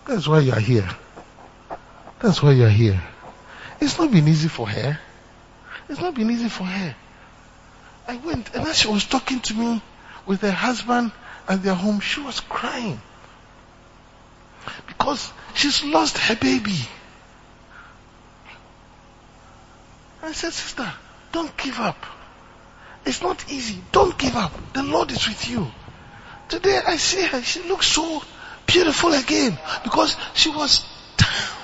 That's 0.07 0.27
why 0.27 0.41
you 0.41 0.53
are 0.53 0.61
here. 0.61 0.89
That's 2.21 2.43
why 2.43 2.53
you 2.53 2.65
are 2.65 2.71
here. 2.71 3.01
It's 3.81 3.99
not 3.99 4.11
been 4.11 4.27
easy 4.27 4.49
for 4.49 4.67
her. 4.67 4.99
It's 5.89 6.01
not 6.01 6.15
been 6.15 6.31
easy 6.31 6.49
for 6.49 6.65
her. 6.65 6.97
I 8.07 8.17
went 8.17 8.55
and 8.55 8.67
as 8.67 8.79
she 8.79 8.89
was 8.89 9.05
talking 9.05 9.41
to 9.41 9.55
me 9.55 9.83
with 10.29 10.43
her 10.43 10.53
husband 10.53 11.11
at 11.49 11.63
their 11.63 11.75
home, 11.75 11.99
she 12.01 12.21
was 12.21 12.39
crying. 12.39 13.01
Because 14.87 15.33
she's 15.55 15.83
lost 15.83 16.19
her 16.19 16.37
baby. 16.37 16.77
I 20.23 20.33
said, 20.33 20.53
sister, 20.53 20.93
don't 21.33 21.57
give 21.57 21.81
up. 21.81 22.05
It's 23.07 23.23
not 23.23 23.51
easy. 23.51 23.83
Don't 23.91 24.19
give 24.19 24.37
up. 24.37 24.53
The 24.75 24.83
Lord 24.83 25.11
is 25.11 25.27
with 25.27 25.49
you. 25.49 25.67
Today 26.51 26.79
I 26.87 26.97
see 26.99 27.23
her. 27.23 27.43
She 27.43 27.63
looks 27.63 27.87
so 27.87 28.23
beautiful 28.67 29.15
again 29.15 29.59
because 29.83 30.15
she 30.35 30.51
was 30.51 30.85
down. 31.17 31.57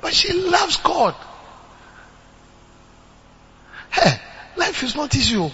But 0.00 0.14
she 0.14 0.32
loves 0.32 0.78
God. 0.78 1.14
Hey, 3.90 4.20
life 4.56 4.82
is 4.82 4.96
not 4.96 5.14
easy. 5.14 5.36
Oh. 5.36 5.52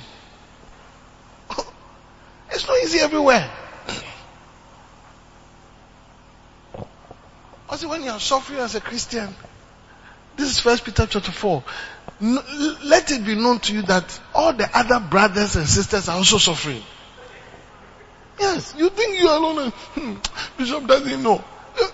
It's 2.55 2.69
not 2.69 2.79
easy 2.83 3.01
everywhere. 3.01 3.51
Also, 7.69 7.89
when 7.89 8.05
you 8.05 8.11
are 8.11 8.21
suffering 8.21 8.61
as 8.61 8.77
a 8.77 8.81
Christian, 8.81 9.35
this 10.37 10.51
is 10.51 10.61
First 10.61 10.85
Peter 10.85 11.07
chapter 11.07 11.33
four. 11.33 11.65
Let 12.21 13.11
it 13.11 13.25
be 13.25 13.35
known 13.35 13.59
to 13.61 13.75
you 13.75 13.83
that 13.83 14.21
all 14.35 14.53
the 14.53 14.69
other 14.73 15.01
brothers 15.01 15.57
and 15.57 15.67
sisters 15.67 16.09
are 16.09 16.17
also 16.17 16.39
suffering. 16.39 16.83
Yes, 18.39 18.75
you 18.79 18.89
think 18.91 19.19
you 19.19 19.29
are 19.29 19.37
alone. 19.37 19.71
Hmm, 19.71 20.15
Bishop 20.57 20.87
doesn't 20.87 21.23
know. 21.23 21.43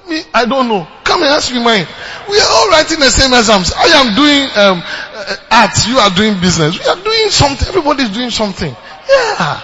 Me, 0.09 0.23
I 0.35 0.45
don't 0.45 0.69
know. 0.69 0.87
Come 1.05 1.23
and 1.23 1.31
ask 1.31 1.51
me 1.51 1.65
mine. 1.65 1.87
We 2.29 2.39
are 2.39 2.49
all 2.49 2.69
writing 2.69 3.01
the 3.01 3.09
same 3.09 3.33
exams. 3.33 3.73
I 3.73 3.87
am 3.97 4.15
doing 4.15 4.45
um, 4.57 4.83
uh, 4.85 5.37
arts. 5.51 5.89
You 5.89 5.97
are 5.97 6.11
doing 6.11 6.39
business. 6.39 6.79
We 6.79 6.85
are 6.85 7.03
doing 7.03 7.31
something. 7.31 7.69
Everybody 7.69 8.03
is 8.03 8.11
doing 8.11 8.29
something. 8.29 8.77
Yeah. 9.09 9.61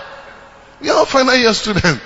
Are 0.83 1.03
a 1.03 1.07
final 1.07 1.35
year 1.35 1.55
student. 1.55 2.01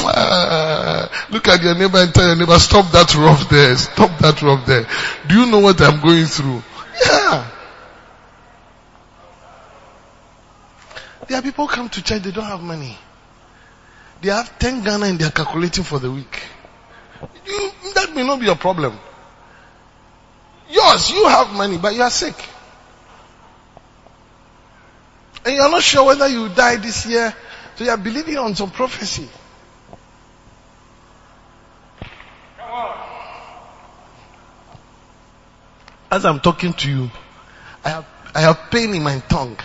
Uh, 0.00 1.08
look 1.30 1.48
at 1.48 1.62
your 1.62 1.74
neighbor 1.74 1.98
and 1.98 2.14
tell 2.14 2.26
your 2.26 2.36
neighbor, 2.36 2.58
stop 2.58 2.90
that 2.92 3.14
rough 3.14 3.48
there. 3.48 3.76
Stop 3.76 4.18
that 4.18 4.40
rough 4.42 4.66
there. 4.66 4.86
Do 5.26 5.40
you 5.40 5.50
know 5.50 5.60
what 5.60 5.80
I'm 5.80 6.00
going 6.00 6.26
through? 6.26 6.62
Yeah. 7.06 7.50
There 11.26 11.38
are 11.38 11.42
people 11.42 11.66
come 11.68 11.88
to 11.90 12.02
church, 12.02 12.22
they 12.22 12.30
don't 12.30 12.44
have 12.44 12.62
money. 12.62 12.96
They 14.22 14.30
have 14.30 14.58
10 14.58 14.82
Ghana 14.82 15.06
and 15.06 15.18
they 15.18 15.24
are 15.24 15.30
calculating 15.30 15.84
for 15.84 15.98
the 15.98 16.10
week. 16.10 16.42
You, 17.46 17.70
that 17.94 18.14
may 18.14 18.26
not 18.26 18.40
be 18.40 18.48
a 18.48 18.54
problem. 18.54 18.98
Yours, 20.70 21.10
you 21.10 21.26
have 21.28 21.52
money, 21.54 21.78
but 21.78 21.94
you 21.94 22.02
are 22.02 22.10
sick. 22.10 22.34
And 25.44 25.54
you 25.54 25.60
are 25.62 25.70
not 25.70 25.82
sure 25.82 26.04
whether 26.04 26.28
you 26.28 26.48
die 26.48 26.76
this 26.76 27.06
year. 27.06 27.34
So 27.78 27.84
you 27.84 27.90
are 27.90 27.96
believing 27.96 28.36
on 28.36 28.56
some 28.56 28.72
prophecy. 28.72 29.28
As 36.10 36.24
I'm 36.24 36.40
talking 36.40 36.72
to 36.72 36.90
you, 36.90 37.10
I 37.84 37.90
have, 37.90 38.06
I 38.34 38.40
have 38.40 38.58
pain 38.72 38.92
in 38.96 39.04
my 39.04 39.20
tongue. 39.20 39.56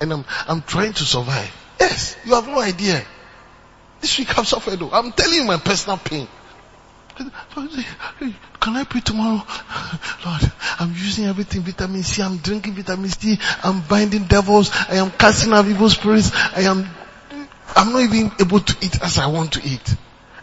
And 0.00 0.14
I'm, 0.14 0.24
I'm 0.48 0.62
trying 0.62 0.94
to 0.94 1.04
survive. 1.04 1.54
Yes, 1.78 2.16
you 2.24 2.34
have 2.34 2.46
no 2.46 2.58
idea. 2.58 3.04
This 4.00 4.18
week 4.18 4.38
I've 4.38 4.48
suffered. 4.48 4.78
though. 4.78 4.90
I'm 4.90 5.12
telling 5.12 5.34
you 5.34 5.44
my 5.44 5.58
personal 5.58 5.98
pain. 5.98 6.26
Can 7.18 8.76
I 8.76 8.84
pray 8.84 9.02
tomorrow? 9.02 9.42
Lord, 10.24 10.52
I'm 10.78 10.92
using 10.92 11.26
everything 11.26 11.60
vitamin 11.60 12.02
C. 12.02 12.22
I'm 12.22 12.38
drinking 12.38 12.72
vitamin 12.76 13.10
C. 13.10 13.38
I'm 13.62 13.82
binding 13.82 14.24
devils. 14.24 14.70
I 14.88 14.94
am 14.94 15.10
casting 15.10 15.52
out 15.52 15.66
evil 15.66 15.90
spirits. 15.90 16.32
I 16.34 16.62
am, 16.62 16.88
I'm 17.76 17.92
not 17.92 18.02
even 18.02 18.32
able 18.40 18.60
to 18.60 18.76
eat 18.84 19.02
as 19.02 19.18
I 19.18 19.26
want 19.26 19.52
to 19.54 19.60
eat. 19.64 19.96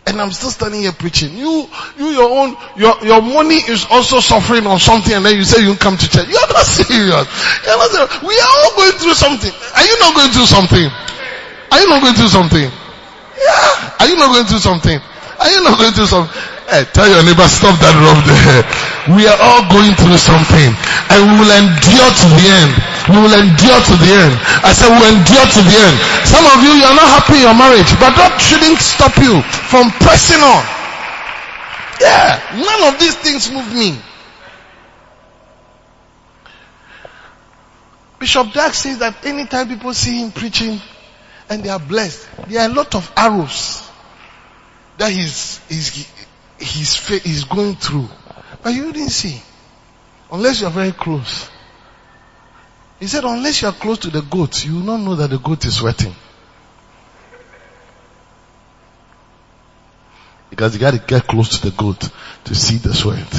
And 0.07 0.19
I'm 0.19 0.31
still 0.31 0.49
standing 0.49 0.81
here 0.81 0.91
preaching. 0.91 1.37
You, 1.37 1.69
you, 1.97 2.07
your 2.17 2.29
own, 2.29 2.57
your, 2.77 2.97
your 3.05 3.21
money 3.21 3.61
is 3.61 3.85
also 3.91 4.19
suffering 4.19 4.65
on 4.65 4.79
something 4.79 5.13
and 5.13 5.25
then 5.25 5.35
you 5.35 5.43
say 5.43 5.61
you 5.61 5.75
come 5.75 5.97
to 5.97 6.09
church. 6.09 6.27
You're 6.27 6.49
not 6.49 6.65
serious. 6.65 7.29
You're 7.65 7.77
not 7.77 7.89
serious. 7.91 8.09
We 8.25 8.33
are 8.33 8.53
all 8.63 8.73
going 8.75 8.97
through 8.97 9.13
something. 9.13 9.51
Are 9.53 9.85
you 9.85 9.95
not 9.99 10.15
going 10.15 10.31
through 10.31 10.49
something? 10.49 10.89
Are 11.69 11.79
you 11.79 11.87
not 11.89 12.01
going 12.01 12.15
through 12.15 12.33
something? 12.33 12.65
Yeah. 12.65 13.95
Are 13.99 14.07
you 14.07 14.15
not 14.17 14.33
going 14.33 14.45
through 14.49 14.63
something? 14.65 14.97
Are 14.97 15.49
you 15.51 15.61
not 15.63 15.77
going 15.77 15.93
through 15.93 16.09
something? 16.09 16.33
Hey, 16.69 16.85
tell 16.93 17.09
your 17.09 17.23
neighbor, 17.25 17.47
stop 17.49 17.77
that 17.81 17.95
rub 17.97 18.21
there. 18.25 18.61
We 19.13 19.25
are 19.25 19.39
all 19.41 19.65
going 19.73 19.93
through 19.97 20.21
something 20.21 20.69
and 21.09 21.19
we 21.25 21.33
will 21.41 21.53
endure 21.53 22.09
to 22.13 22.27
the 22.37 22.45
end. 22.45 22.73
We 23.09 23.17
will 23.17 23.33
endure 23.33 23.81
to 23.81 23.95
the 23.97 24.11
end. 24.21 24.33
I 24.61 24.69
said 24.69 24.93
we'll 24.93 25.09
endure 25.09 25.47
to 25.49 25.61
the 25.65 25.75
end. 25.81 25.95
Some 26.29 26.45
of 26.45 26.61
you, 26.61 26.77
you're 26.77 26.93
not 26.93 27.09
happy 27.09 27.41
in 27.41 27.49
your 27.49 27.57
marriage, 27.57 27.89
but 27.97 28.13
that 28.13 28.37
shouldn't 28.37 28.77
stop 28.77 29.17
you 29.17 29.41
from 29.41 29.89
pressing 29.97 30.37
on. 30.37 30.61
Yeah, 31.99 32.37
none 32.53 32.93
of 32.93 32.99
these 32.99 33.15
things 33.15 33.51
move 33.51 33.73
me. 33.73 33.97
Bishop 38.19 38.53
Dag 38.53 38.73
says 38.73 38.99
that 38.99 39.25
anytime 39.25 39.67
people 39.67 39.93
see 39.93 40.21
him 40.21 40.31
preaching 40.31 40.79
and 41.49 41.63
they 41.63 41.69
are 41.69 41.79
blessed, 41.79 42.27
there 42.47 42.61
are 42.61 42.69
a 42.69 42.73
lot 42.73 42.93
of 42.93 43.11
arrows 43.15 43.89
that 44.97 45.11
he's, 45.11 45.65
he's, 45.67 46.11
he's, 46.59 47.07
he's 47.23 47.43
going 47.45 47.75
through. 47.75 48.07
But 48.61 48.73
you 48.73 48.91
didn't 48.91 49.09
see. 49.09 49.41
Unless 50.31 50.61
you're 50.61 50.69
very 50.69 50.91
close. 50.91 51.49
He 52.99 53.07
said, 53.07 53.23
unless 53.23 53.61
you're 53.61 53.71
close 53.71 53.99
to 53.99 54.09
the 54.09 54.21
goat, 54.21 54.65
you 54.65 54.75
will 54.75 54.83
not 54.83 54.97
know 54.97 55.15
that 55.15 55.29
the 55.29 55.39
goat 55.39 55.63
is 55.65 55.77
sweating. 55.77 56.13
Because 60.49 60.73
you 60.73 60.79
got 60.79 60.91
to 60.91 60.99
get 60.99 61.25
close 61.25 61.59
to 61.59 61.69
the 61.69 61.75
goat 61.75 62.09
to 62.45 62.55
see 62.55 62.77
the 62.77 62.93
sweat. 62.93 63.33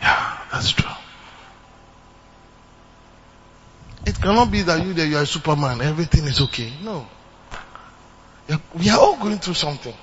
Yeah, 0.00 0.38
that's 0.52 0.70
true. 0.72 0.90
It 4.06 4.20
cannot 4.20 4.50
be 4.50 4.62
that 4.62 4.84
you 4.84 4.92
that 4.94 5.06
you 5.06 5.16
are 5.16 5.26
superman, 5.26 5.80
everything 5.80 6.24
is 6.24 6.40
okay. 6.42 6.72
No. 6.82 7.08
We 8.78 8.88
are 8.90 8.98
all 8.98 9.16
going 9.16 9.38
through 9.38 9.54
something. 9.54 9.94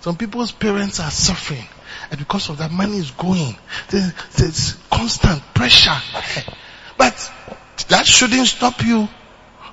Some 0.00 0.16
people's 0.16 0.52
parents 0.52 1.00
are 1.00 1.10
suffering. 1.10 1.66
And 2.10 2.18
because 2.18 2.48
of 2.48 2.58
that, 2.58 2.70
money 2.70 2.98
is 2.98 3.10
going. 3.10 3.56
There's, 3.88 4.12
there's 4.36 4.76
constant 4.90 5.42
pressure. 5.54 5.96
But 6.98 7.30
that 7.88 8.06
shouldn't 8.06 8.46
stop 8.46 8.82
you 8.82 9.08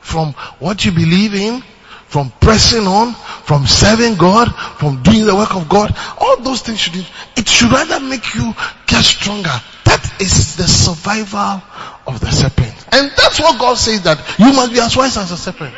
from 0.02 0.34
what 0.60 0.84
you 0.84 0.92
believe 0.92 1.34
in, 1.34 1.64
from 2.08 2.32
pressing 2.42 2.86
on, 2.86 3.14
from 3.14 3.66
serving 3.66 4.16
God, 4.16 4.54
from 4.78 5.02
doing 5.04 5.26
the 5.26 5.36
work 5.36 5.56
of 5.56 5.70
God. 5.70 5.96
All 6.20 6.42
those 6.42 6.62
things 6.62 6.80
should, 6.80 6.96
it 7.38 7.48
should 7.48 7.72
rather 7.72 8.00
make 8.00 8.36
you 8.36 8.54
get 8.88 9.04
stronger. 9.04 9.56
That 9.86 10.22
is 10.22 10.58
the 10.58 10.68
survival 10.68 11.64
of 12.06 12.20
the 12.20 12.30
serpent. 12.30 12.76
And 12.92 13.10
that's 13.16 13.40
what 13.40 13.60
God 13.60 13.76
says 13.76 14.04
that 14.04 14.38
you 14.38 14.54
must 14.54 14.74
be 14.74 14.80
as 14.80 14.96
wise 14.96 15.18
as 15.18 15.32
a 15.32 15.38
serpent. 15.38 15.74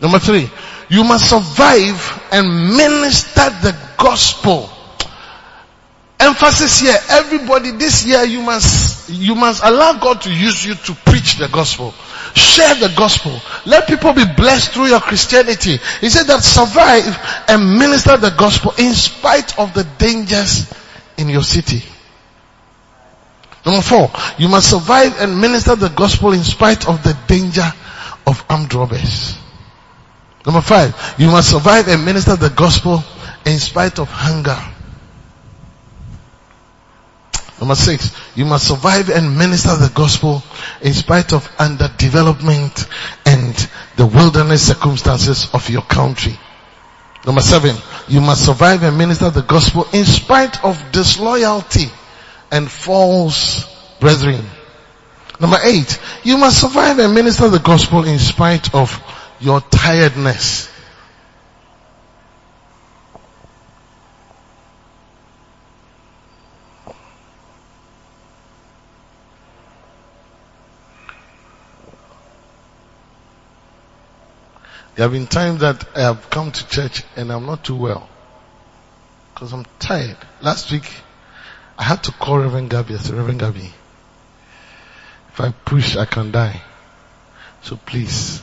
Number 0.00 0.18
three, 0.18 0.48
you 0.88 1.04
must 1.04 1.28
survive 1.28 2.28
and 2.32 2.76
minister 2.76 3.50
the 3.62 3.76
gospel. 3.96 4.70
Emphasis 6.20 6.80
here, 6.80 6.96
everybody 7.10 7.70
this 7.72 8.04
year 8.04 8.24
you 8.24 8.42
must, 8.42 9.08
you 9.08 9.34
must 9.34 9.62
allow 9.62 9.98
God 10.00 10.20
to 10.22 10.32
use 10.32 10.64
you 10.64 10.74
to 10.74 10.94
preach 11.04 11.36
the 11.36 11.48
gospel. 11.48 11.92
Share 12.34 12.74
the 12.74 12.92
gospel. 12.96 13.40
Let 13.66 13.86
people 13.86 14.12
be 14.12 14.24
blessed 14.36 14.72
through 14.72 14.86
your 14.86 15.00
Christianity. 15.00 15.78
He 16.00 16.08
said 16.08 16.24
that 16.24 16.42
survive 16.42 17.16
and 17.48 17.78
minister 17.78 18.16
the 18.16 18.30
gospel 18.30 18.72
in 18.78 18.94
spite 18.94 19.58
of 19.58 19.74
the 19.74 19.84
dangers 19.98 20.72
in 21.16 21.28
your 21.28 21.42
city. 21.42 21.82
Number 23.64 23.82
four, 23.82 24.10
you 24.38 24.48
must 24.48 24.70
survive 24.70 25.20
and 25.20 25.40
minister 25.40 25.76
the 25.76 25.88
gospel 25.88 26.32
in 26.32 26.42
spite 26.42 26.88
of 26.88 27.02
the 27.02 27.16
danger 27.26 27.70
of 28.26 28.44
armed 28.48 28.72
robbers. 28.74 29.36
Number 30.46 30.60
five, 30.60 30.94
you 31.18 31.28
must 31.28 31.50
survive 31.50 31.88
and 31.88 32.04
minister 32.04 32.36
the 32.36 32.50
gospel 32.50 33.02
in 33.44 33.58
spite 33.58 33.98
of 33.98 34.08
hunger. 34.08 34.58
Number 37.60 37.74
six, 37.74 38.16
you 38.36 38.44
must 38.44 38.68
survive 38.68 39.10
and 39.10 39.36
minister 39.36 39.74
the 39.74 39.90
gospel 39.92 40.42
in 40.80 40.92
spite 40.94 41.32
of 41.32 41.44
underdevelopment 41.58 42.88
and 43.26 43.54
the 43.96 44.06
wilderness 44.06 44.68
circumstances 44.68 45.48
of 45.52 45.68
your 45.68 45.82
country. 45.82 46.38
Number 47.26 47.40
seven, 47.40 47.74
you 48.06 48.20
must 48.20 48.44
survive 48.44 48.84
and 48.84 48.96
minister 48.96 49.30
the 49.30 49.42
gospel 49.42 49.86
in 49.92 50.04
spite 50.04 50.64
of 50.64 50.92
disloyalty 50.92 51.90
and 52.52 52.70
false 52.70 53.66
brethren. 53.98 54.44
Number 55.40 55.58
eight, 55.64 56.00
you 56.22 56.36
must 56.36 56.60
survive 56.60 56.98
and 57.00 57.12
minister 57.12 57.48
the 57.48 57.58
gospel 57.58 58.04
in 58.04 58.18
spite 58.18 58.72
of 58.72 58.90
your 59.40 59.60
tiredness. 59.60 60.68
There 74.96 75.04
have 75.04 75.12
been 75.12 75.28
times 75.28 75.60
that 75.60 75.84
I 75.96 76.00
have 76.00 76.28
come 76.28 76.50
to 76.50 76.68
church 76.68 77.04
and 77.14 77.30
I'm 77.30 77.46
not 77.46 77.62
too 77.62 77.76
well. 77.76 78.08
Because 79.32 79.52
I'm 79.52 79.64
tired. 79.78 80.16
Last 80.42 80.72
week, 80.72 80.92
I 81.78 81.84
had 81.84 82.02
to 82.04 82.12
call 82.12 82.40
Reverend 82.40 82.70
Gabby. 82.70 82.94
I 82.94 82.96
said, 82.96 83.14
Reverend 83.14 83.38
Gabby, 83.38 83.72
if 85.28 85.40
I 85.40 85.52
push, 85.52 85.96
I 85.96 86.04
can 86.04 86.32
die. 86.32 86.60
So 87.62 87.76
please, 87.76 88.42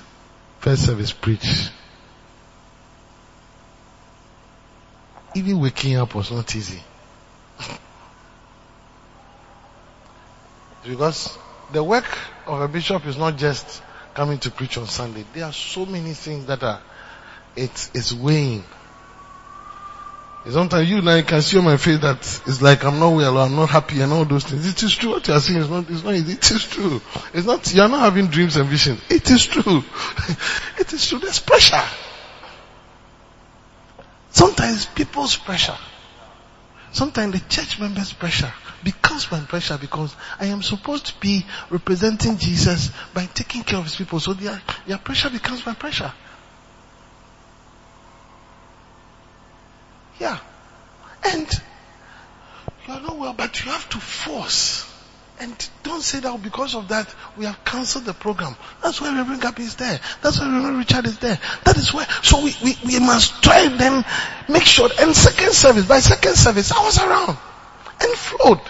First 0.66 0.88
service 0.88 1.14
preach. 1.14 1.70
Even 5.36 5.60
waking 5.60 5.96
up 5.96 6.16
was 6.16 6.32
not 6.32 6.56
easy. 6.56 6.82
because 10.84 11.38
the 11.72 11.84
work 11.84 12.08
of 12.48 12.62
a 12.62 12.68
bishop 12.68 13.06
is 13.06 13.16
not 13.16 13.38
just 13.38 13.84
coming 14.16 14.40
to 14.40 14.50
preach 14.50 14.80
on 14.80 14.88
Sunday. 14.88 15.24
There 15.36 15.46
are 15.46 15.54
so 15.54 15.86
many 15.86 16.14
things 16.14 16.48
that 16.48 16.64
are, 16.64 16.82
it's, 17.56 17.92
it's 17.94 18.12
weighing. 18.12 18.64
Sometimes 20.48 20.88
you 20.88 21.02
now 21.02 21.20
can 21.24 21.42
see 21.42 21.58
on 21.58 21.64
my 21.64 21.78
face 21.78 22.00
that 22.02 22.18
it's 22.18 22.62
like 22.62 22.84
I'm 22.86 23.00
not 23.00 23.16
well, 23.16 23.38
I'm 23.40 23.56
not 23.56 23.70
happy 23.70 24.02
and 24.02 24.14
all 24.14 24.26
those 24.26 24.44
things. 24.44 24.68
It 24.68 24.84
is 24.84 24.96
true. 24.96 25.12
What 25.12 25.28
you 25.28 25.34
are 25.34 25.40
saying 25.40 25.60
is 25.60 25.70
not, 25.70 25.90
it's 25.90 26.04
not. 26.04 26.14
It 26.14 26.52
is 26.52 26.64
true. 26.66 27.02
It's 27.34 27.48
not, 27.48 27.74
you 27.74 27.82
are 27.82 27.90
not 27.90 28.02
having 28.02 28.28
dreams 28.28 28.56
and 28.56 28.70
visions. 28.70 29.02
It 29.10 29.30
is 29.32 29.46
true. 29.48 29.84
it 30.80 30.94
is 30.94 31.08
true. 31.08 31.18
There's 31.18 31.40
pressure. 31.40 31.84
Sometimes 34.30 34.86
people's 34.86 35.36
pressure. 35.36 35.78
Sometimes 36.92 37.34
the 37.34 37.50
church 37.50 37.80
members' 37.80 38.14
pressure 38.14 38.54
becomes 38.84 39.32
my 39.32 39.40
pressure 39.40 39.78
because 39.80 40.16
I 40.40 40.46
am 40.46 40.62
supposed 40.62 41.08
to 41.08 41.20
be 41.20 41.44
representing 41.72 42.38
Jesus 42.38 42.92
by 43.14 43.26
taking 43.26 43.64
care 43.64 43.80
of 43.80 43.86
his 43.86 43.96
people. 43.96 44.20
So 44.20 44.34
their, 44.34 44.62
their 44.86 45.00
pressure 45.00 45.32
becomes 45.32 45.66
my 45.66 45.74
pressure. 45.74 46.14
Yeah. 50.20 50.40
And 51.24 51.48
you 52.88 52.94
are 52.94 53.02
not 53.02 53.18
well, 53.18 53.34
but 53.34 53.64
you 53.64 53.72
have 53.72 53.90
to 53.90 53.98
force. 53.98 54.92
And 55.40 55.70
don't 55.84 56.02
say 56.02 56.20
that 56.22 56.42
because 56.42 56.76
of 56.76 56.88
that 56.90 57.14
we 57.36 57.46
have 57.46 57.64
cancelled 57.66 58.06
the 58.06 58.14
program. 58.14 58.56
That's 58.82 59.02
why 59.02 59.14
Reverend 59.14 59.42
Gabby 59.42 59.64
is 59.64 59.76
there. 59.76 60.00
That's 60.22 60.40
why 60.40 60.46
Reverend 60.46 60.78
Richard 60.78 61.06
is 61.08 61.18
there. 61.20 61.38
That 61.66 61.76
is 61.76 61.94
why. 61.94 62.06
So 62.24 62.44
we, 62.44 62.56
we, 62.64 62.78
we 62.86 63.00
must 63.00 63.44
try 63.44 63.68
then 63.68 64.06
make 64.48 64.64
sure. 64.64 64.90
And 65.00 65.14
second 65.14 65.52
service, 65.52 65.86
by 65.86 66.00
second 66.00 66.36
service, 66.36 66.72
I 66.72 66.84
was 66.84 66.98
around 67.00 67.38
and 68.00 68.14
flowed. 68.18 68.62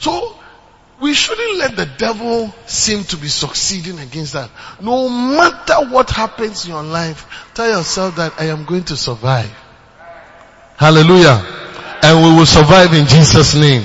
So 0.00 0.37
we 1.00 1.14
shouldn't 1.14 1.58
let 1.58 1.76
the 1.76 1.86
devil 1.86 2.52
seem 2.66 3.04
to 3.04 3.16
be 3.16 3.28
succeeding 3.28 3.98
against 4.00 4.32
that. 4.32 4.50
No 4.80 5.08
matter 5.08 5.92
what 5.92 6.10
happens 6.10 6.64
in 6.64 6.72
your 6.72 6.82
life, 6.82 7.50
tell 7.54 7.68
yourself 7.68 8.16
that 8.16 8.34
I 8.38 8.46
am 8.46 8.64
going 8.64 8.84
to 8.84 8.96
survive. 8.96 9.50
Hallelujah. 10.76 11.40
And 12.02 12.24
we 12.24 12.38
will 12.38 12.46
survive 12.46 12.92
in 12.94 13.06
Jesus 13.06 13.54
name. 13.54 13.84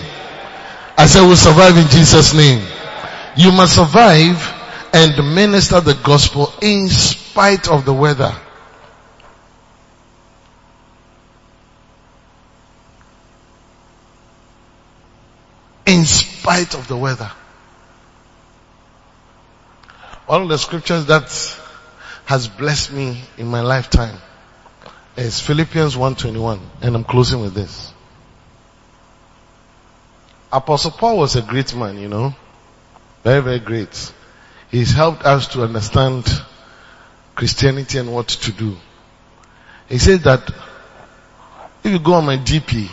I 0.97 1.05
said 1.07 1.21
we'll 1.25 1.35
survive 1.35 1.77
in 1.77 1.87
Jesus 1.87 2.33
name. 2.33 2.65
You 3.35 3.51
must 3.51 3.75
survive 3.75 4.37
and 4.93 5.35
minister 5.35 5.81
the 5.81 5.95
gospel 6.03 6.53
in 6.61 6.87
spite 6.87 7.67
of 7.67 7.85
the 7.85 7.93
weather. 7.93 8.35
in 15.85 16.05
spite 16.05 16.32
of 16.45 16.87
the 16.87 16.97
weather. 16.97 17.31
One 20.25 20.43
of 20.43 20.49
the 20.49 20.57
scriptures 20.57 21.05
that 21.07 21.29
has 22.25 22.47
blessed 22.47 22.91
me 22.91 23.21
in 23.37 23.47
my 23.47 23.61
lifetime 23.61 24.17
is 25.17 25.39
Philippians 25.39 25.95
1.21 25.95 26.59
and 26.81 26.95
I'm 26.95 27.03
closing 27.03 27.41
with 27.41 27.53
this. 27.53 27.93
Apostle 30.51 30.91
Paul 30.91 31.17
was 31.17 31.35
a 31.35 31.41
great 31.41 31.75
man, 31.75 31.97
you 31.97 32.07
know. 32.07 32.35
Very, 33.23 33.41
very 33.41 33.59
great. 33.59 34.13
He's 34.69 34.93
helped 34.93 35.23
us 35.25 35.47
to 35.49 35.63
understand 35.63 36.25
Christianity 37.35 37.97
and 37.97 38.13
what 38.13 38.27
to 38.27 38.51
do. 38.51 38.75
He 39.89 39.97
said 39.97 40.21
that 40.21 40.49
If 41.83 41.91
you 41.91 41.99
go 41.99 42.13
on 42.13 42.25
my 42.25 42.37
GP, 42.37 42.89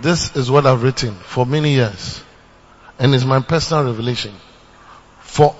this 0.00 0.34
is 0.36 0.50
what 0.50 0.66
I've 0.66 0.82
written 0.82 1.14
for 1.14 1.46
many 1.46 1.74
years. 1.74 2.22
And 2.98 3.14
it's 3.14 3.24
my 3.24 3.40
personal 3.40 3.84
revelation. 3.84 4.34
For, 5.20 5.54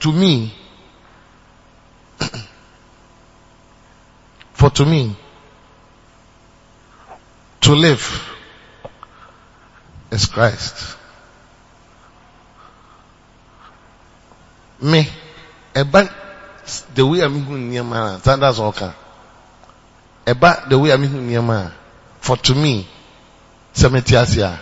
to 0.00 0.12
me, 0.12 0.52
for 4.52 4.70
to 4.70 4.84
me, 4.86 5.16
to 7.62 7.72
live 7.74 8.30
is 10.10 10.26
Christ. 10.26 10.96
Me, 14.80 15.06
eba 15.74 16.12
the 16.94 17.06
way 17.06 17.20
I'm 17.22 17.40
hu 17.42 17.56
nneɛma 17.56 18.16
a 18.16 18.36
that's 18.36 18.58
all. 18.58 18.72
Eba 20.26 20.68
the 20.68 20.78
way 20.78 20.92
I'm 20.92 21.02
hu 21.04 21.18
nneɛma 21.18 21.66
a 21.66 21.72
for 22.20 22.36
to 22.36 22.54
me 22.54 22.86
sɛ 23.74 23.90
mete 23.90 24.16
ase 24.16 24.38
a 24.42 24.58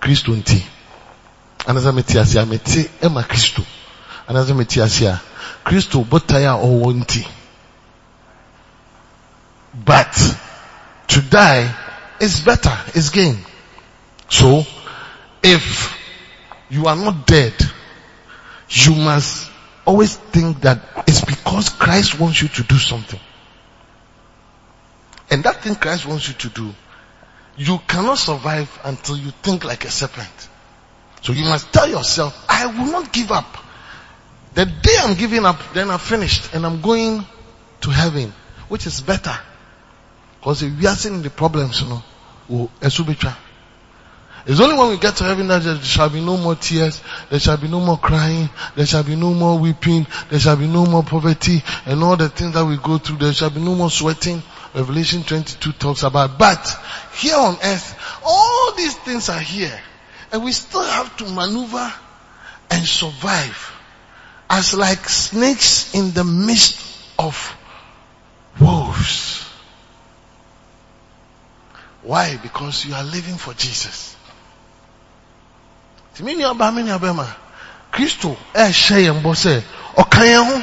Kristo 0.00 0.32
nti. 0.34 0.62
Anasɛ 1.66 1.94
mete 1.94 2.16
ase 2.18 2.36
a 2.36 2.46
mete 2.46 2.90
ɛma 3.00 3.22
Kristo. 3.26 3.64
Anasɛ 4.28 4.54
mete 4.56 4.78
ase 4.80 5.02
a 5.06 5.20
Kristo 5.64 6.04
botae 6.04 6.44
a 6.44 6.56
ɔwɔ 6.56 6.94
nti. 7.02 7.26
But 9.74 10.12
to 11.08 11.20
die 11.20 11.74
is 12.20 12.40
better, 12.40 12.76
is 12.94 13.10
gain. 13.10 13.44
So 14.28 14.64
if 15.42 15.98
you 16.70 16.86
are 16.86 16.96
not 16.96 17.26
dead, 17.26 17.54
you 18.68 18.94
must 18.94 19.50
always 19.84 20.16
think 20.16 20.62
that 20.62 21.04
it's 21.06 21.24
because 21.24 21.68
Christ 21.70 22.18
wants 22.18 22.40
you 22.40 22.48
to 22.48 22.62
do 22.62 22.78
something. 22.78 23.20
And 25.30 25.42
that 25.44 25.62
thing 25.62 25.74
Christ 25.74 26.06
wants 26.06 26.28
you 26.28 26.34
to 26.34 26.48
do, 26.48 26.74
you 27.56 27.78
cannot 27.86 28.18
survive 28.18 28.70
until 28.84 29.16
you 29.16 29.30
think 29.42 29.64
like 29.64 29.84
a 29.84 29.90
serpent. 29.90 30.48
So 31.22 31.32
you 31.32 31.44
must 31.44 31.72
tell 31.72 31.88
yourself, 31.88 32.44
I 32.48 32.66
will 32.66 32.92
not 32.92 33.12
give 33.12 33.30
up. 33.32 33.56
The 34.54 34.66
day 34.66 34.96
I'm 35.00 35.16
giving 35.16 35.44
up, 35.44 35.58
then 35.72 35.90
I'm 35.90 35.98
finished 35.98 36.54
and 36.54 36.64
I'm 36.66 36.80
going 36.80 37.24
to 37.80 37.90
heaven, 37.90 38.32
which 38.68 38.86
is 38.86 39.00
better. 39.00 39.36
Because 40.38 40.62
if 40.62 40.78
we 40.78 40.86
are 40.86 40.94
seeing 40.94 41.22
the 41.22 41.30
problems, 41.30 41.80
you 41.80 41.88
know. 41.88 42.02
It's 44.46 44.60
only 44.60 44.76
when 44.76 44.90
we 44.90 44.98
get 44.98 45.16
to 45.16 45.24
heaven 45.24 45.48
that 45.48 45.62
there 45.62 45.80
shall 45.80 46.10
be 46.10 46.20
no 46.20 46.36
more 46.36 46.54
tears, 46.54 47.00
there 47.30 47.40
shall 47.40 47.56
be 47.56 47.68
no 47.68 47.80
more 47.80 47.96
crying, 47.96 48.50
there 48.76 48.84
shall 48.84 49.02
be 49.02 49.16
no 49.16 49.32
more 49.32 49.58
weeping, 49.58 50.06
there 50.28 50.38
shall 50.38 50.56
be 50.56 50.66
no 50.66 50.84
more 50.84 51.02
poverty, 51.02 51.62
and 51.86 52.02
all 52.02 52.16
the 52.18 52.28
things 52.28 52.52
that 52.52 52.66
we 52.66 52.76
go 52.76 52.98
through, 52.98 53.16
there 53.16 53.32
shall 53.32 53.48
be 53.48 53.60
no 53.60 53.74
more 53.74 53.90
sweating. 53.90 54.42
Revelation 54.74 55.22
22 55.22 55.72
talks 55.72 56.02
about. 56.02 56.38
But 56.38 56.76
here 57.14 57.36
on 57.36 57.54
earth, 57.62 58.18
all 58.24 58.72
these 58.76 58.94
things 58.96 59.28
are 59.28 59.38
here, 59.38 59.78
and 60.32 60.42
we 60.44 60.52
still 60.52 60.82
have 60.82 61.16
to 61.18 61.24
maneuver 61.30 61.92
and 62.70 62.84
survive 62.84 63.72
as 64.50 64.74
like 64.74 65.08
snakes 65.08 65.94
in 65.94 66.12
the 66.12 66.24
midst 66.24 66.80
of 67.18 67.56
wolves. 68.60 69.48
Why? 72.02 72.36
Because 72.42 72.84
you 72.84 72.94
are 72.94 73.04
living 73.04 73.36
for 73.36 73.54
Jesus. 73.54 74.16
Tìmí 76.16 76.34
yẹn 80.26 80.44
ho, 80.44 80.62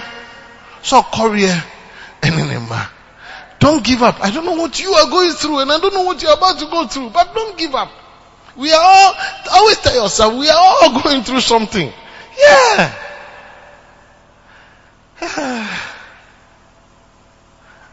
sọ 0.84 0.98
ọkọ̀rì 1.02 1.44
ẹ̀ 1.54 1.62
ẹni. 2.22 3.01
Don't 3.62 3.84
give 3.86 4.02
up. 4.02 4.18
I 4.24 4.32
don't 4.32 4.44
know 4.44 4.56
what 4.56 4.82
you 4.82 4.92
are 4.92 5.08
going 5.08 5.34
through 5.34 5.60
and 5.60 5.72
I 5.72 5.80
don't 5.80 5.94
know 5.94 6.02
what 6.02 6.20
you 6.24 6.30
are 6.30 6.36
about 6.36 6.58
to 6.58 6.66
go 6.66 6.88
through, 6.88 7.12
but 7.12 7.32
don't 7.36 7.56
give 7.56 7.76
up. 7.76 7.92
We 8.58 8.74
are 8.74 8.82
all, 8.82 9.14
always 9.52 9.78
tell 9.78 9.94
yourself, 9.94 10.34
we 10.34 10.50
are 10.50 10.58
all 10.58 11.00
going 11.04 11.22
through 11.22 11.42
something. 11.42 11.94
Yeah. 12.40 12.96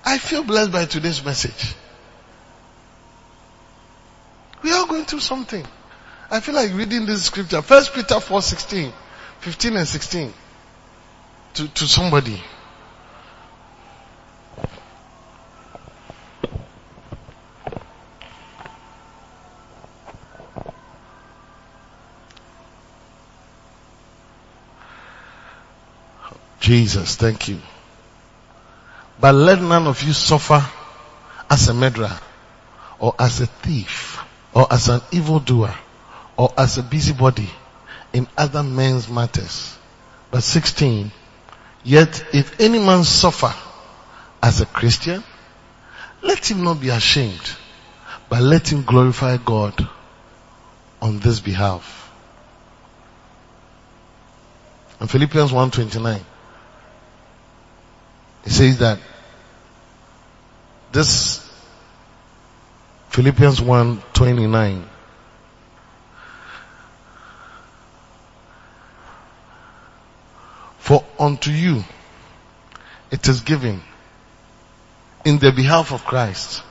I 0.07 0.17
feel 0.17 0.43
blessed 0.43 0.73
by 0.73 0.87
today's 0.87 1.23
message. 1.23 1.75
We 4.63 4.73
are 4.73 4.87
going 4.87 5.05
through 5.05 5.21
something. 5.21 5.67
I 6.31 6.41
feel 6.41 6.55
like 6.55 6.73
reading 6.73 7.05
this 7.05 7.25
scripture. 7.27 7.61
First 7.61 7.93
Peter 7.93 8.19
4, 8.19 8.41
16, 8.41 8.91
15 9.41 9.77
and 9.77 9.87
16 9.87 10.33
to, 11.55 11.69
to 11.69 11.87
somebody. 11.87 12.43
Jesus, 26.69 27.17
thank 27.17 27.49
you. 27.49 27.59
But 29.19 29.35
let 29.35 29.59
none 29.63 29.87
of 29.87 30.03
you 30.03 30.13
suffer 30.13 30.63
as 31.49 31.67
a 31.67 31.73
murderer 31.73 32.21
or 32.99 33.15
as 33.19 33.41
a 33.41 33.47
thief 33.47 34.23
or 34.53 34.71
as 34.71 34.91
an 34.91 35.01
evildoer 35.11 35.75
or 36.37 36.53
as 36.59 36.77
a 36.77 36.83
busybody 36.83 37.49
in 38.13 38.29
other 38.37 38.63
men's 38.63 39.09
matters. 39.09 39.79
But 40.31 40.43
16, 40.43 41.11
yet 41.85 42.23
if 42.35 42.61
any 42.61 42.81
man 42.81 43.03
suffer 43.03 43.55
as 44.43 44.61
a 44.61 44.67
Christian, 44.67 45.25
let 46.21 46.51
him 46.51 46.65
not 46.65 46.83
be 46.83 46.91
ashamed, 46.91 47.51
but 48.29 48.43
let 48.43 48.71
him 48.71 48.83
glorify 48.83 49.39
God 49.39 49.89
on 51.01 51.19
this 51.21 51.41
behalf. 51.41 52.13
In 55.01 55.07
Philippians 55.07 55.51
1.29, 55.51 56.21
it 58.49 58.53
says 58.53 58.79
that 58.79 58.99
this 60.91 61.47
Philippians 63.11 63.61
1.29 63.61 64.85
For 70.79 71.05
unto 71.19 71.51
you 71.51 71.85
it 73.11 73.29
is 73.29 73.43
given 73.43 73.83
in 75.27 75.37
the 75.39 75.53
behalf 75.53 75.93
of 75.93 76.07
Christ, 76.07 76.63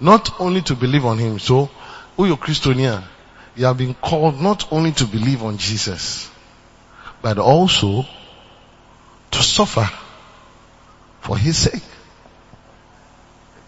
not 0.00 0.40
only 0.40 0.62
to 0.62 0.74
believe 0.74 1.04
on 1.04 1.18
Him. 1.18 1.38
So, 1.38 1.70
who 2.16 2.26
you 2.26 2.36
Christiania, 2.36 3.04
you 3.54 3.66
have 3.66 3.78
been 3.78 3.94
called 3.94 4.40
not 4.40 4.72
only 4.72 4.90
to 4.90 5.04
believe 5.04 5.44
on 5.44 5.58
Jesus, 5.58 6.28
but 7.22 7.38
also 7.38 8.04
to 9.30 9.42
suffer 9.44 9.88
for 11.24 11.36
His 11.38 11.56
sake. 11.56 11.82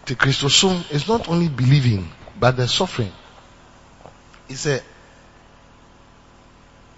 The 0.04 0.14
Christosom 0.14 0.90
is 0.92 1.08
not 1.08 1.28
only 1.28 1.48
believing, 1.48 2.08
but 2.38 2.56
the 2.56 2.68
suffering. 2.68 3.12
It's 4.48 4.66
a 4.66 4.80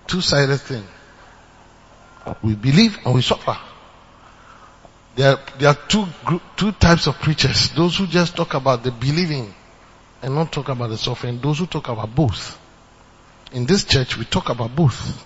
two-sided 0.06 0.59
thing. 0.59 0.85
We 2.43 2.55
believe 2.55 2.98
and 3.06 3.14
we 3.14 3.22
suffer. 3.22 3.56
There, 5.16 5.32
are- 5.32 5.40
there 5.59 5.68
are 5.70 5.74
two 5.89 6.06
two 6.56 6.72
types 6.72 7.06
of 7.06 7.18
preachers. 7.20 7.70
Those 7.70 7.97
who 7.97 8.06
just 8.06 8.36
talk 8.36 8.55
about 8.55 8.82
the 8.82 8.90
believing 8.90 9.55
and 10.22 10.35
not 10.35 10.52
talk 10.52 10.68
about 10.68 10.90
the 10.90 10.98
suffering. 10.98 11.40
Those 11.40 11.60
who 11.60 11.66
talk 11.66 11.89
about 11.89 12.14
both. 12.14 12.59
In 13.52 13.64
this 13.64 13.85
church, 13.85 14.18
we 14.18 14.24
talk 14.26 14.51
about 14.51 14.74
both. 14.76 15.24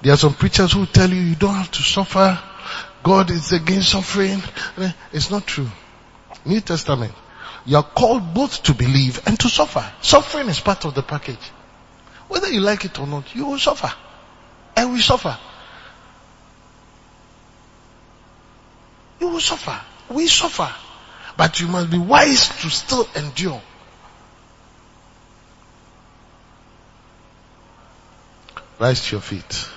There 0.00 0.12
are 0.12 0.16
some 0.16 0.34
preachers 0.34 0.72
who 0.72 0.86
tell 0.86 1.10
you 1.10 1.20
you 1.20 1.34
don't 1.34 1.54
have 1.54 1.70
to 1.72 1.82
suffer. 1.82 2.38
God 3.02 3.30
is 3.30 3.52
against 3.52 3.90
suffering. 3.90 4.42
Eh, 4.78 4.92
It's 5.12 5.30
not 5.30 5.46
true. 5.46 5.68
New 6.44 6.60
Testament. 6.60 7.14
You 7.64 7.76
are 7.76 7.82
called 7.82 8.34
both 8.34 8.62
to 8.64 8.74
believe 8.74 9.26
and 9.26 9.38
to 9.40 9.48
suffer. 9.48 9.84
Suffering 10.00 10.48
is 10.48 10.60
part 10.60 10.84
of 10.84 10.94
the 10.94 11.02
package. 11.02 11.50
Whether 12.28 12.48
you 12.50 12.60
like 12.60 12.84
it 12.84 12.98
or 12.98 13.06
not, 13.06 13.34
you 13.34 13.46
will 13.46 13.58
suffer. 13.58 13.92
And 14.76 14.92
we 14.92 15.00
suffer. 15.00 15.38
You 19.20 19.28
will 19.28 19.40
suffer. 19.40 19.80
We 20.08 20.26
suffer. 20.26 20.72
But 21.36 21.60
you 21.60 21.68
must 21.68 21.90
be 21.90 21.98
wise 21.98 22.48
to 22.62 22.70
still 22.70 23.08
endure. 23.14 23.60
Rise 28.78 29.06
to 29.06 29.12
your 29.16 29.20
feet. 29.20 29.68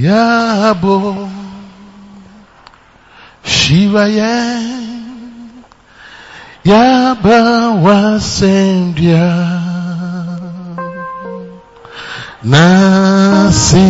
Yabo 0.00 1.28
Shivaya 3.44 4.34
Yaba 6.64 7.40
Wasendia 7.84 9.28
Nasi 12.42 13.88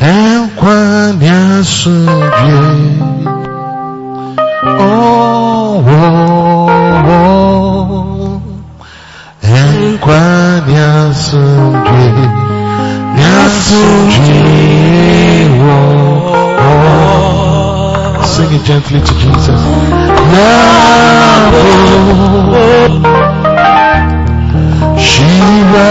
Enkwanya 0.00 1.38
asundwe. 1.60 2.60
Oh, 4.78 5.82
oh, 5.88 6.68
oh. 7.08 8.40
Enkwa 9.42 10.20
ni 10.66 10.76
Sing 18.24 18.52
it 18.52 18.62
gently 18.64 19.00
to 19.00 19.14
Jesus. 19.22 19.60
Shiva 24.98 25.86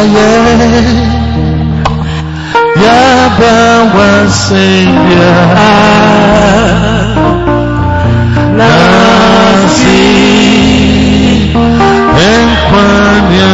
Yaba 2.83 3.55
wasenya 3.95 5.33
Nasi 8.57 10.03
Enkwanya 12.29 13.53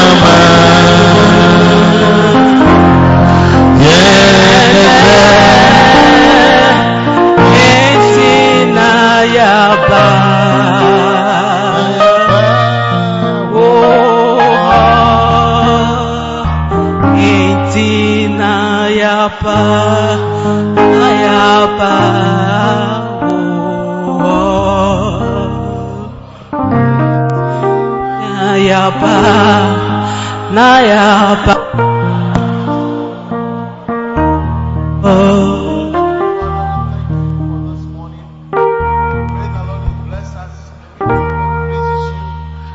Oh. 35.03 35.91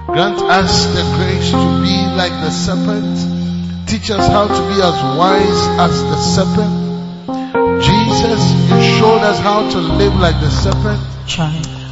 Grant 0.06 0.40
us 0.40 0.86
the 0.96 1.02
grace 1.16 1.50
to 1.50 1.82
be 1.82 1.96
like 2.16 2.32
the 2.40 2.50
serpent. 2.50 3.18
Teach 3.86 4.10
us 4.10 4.26
how 4.28 4.46
to 4.48 4.62
be 4.74 4.80
as 4.80 4.98
wise 5.18 5.62
as 5.78 6.02
the 6.10 6.16
serpent. 6.16 6.74
Jesus, 7.82 8.42
you 8.70 8.80
showed 8.98 9.20
us 9.20 9.38
how 9.40 9.68
to 9.70 9.78
live 9.78 10.14
like 10.14 10.40
the 10.40 10.50
serpent. 10.50 11.00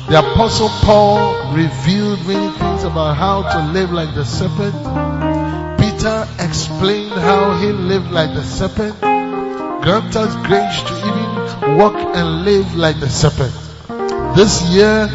The 0.08 0.18
apostle 0.18 0.68
Paul 0.84 1.54
revealed 1.54 2.03
about 2.84 3.16
how 3.16 3.42
to 3.42 3.72
live 3.72 3.90
like 3.90 4.14
the 4.14 4.24
serpent. 4.24 4.74
Peter 5.80 6.28
explained 6.38 7.12
how 7.12 7.58
he 7.58 7.72
lived 7.72 8.10
like 8.10 8.34
the 8.34 8.42
serpent. 8.42 9.00
Grant 9.00 10.14
us 10.16 10.34
grace 10.46 10.82
to 10.82 10.94
even 11.08 11.78
walk 11.78 11.94
and 11.94 12.44
live 12.44 12.74
like 12.76 13.00
the 13.00 13.08
serpent. 13.08 13.52
This 14.36 14.62
year, 14.70 15.08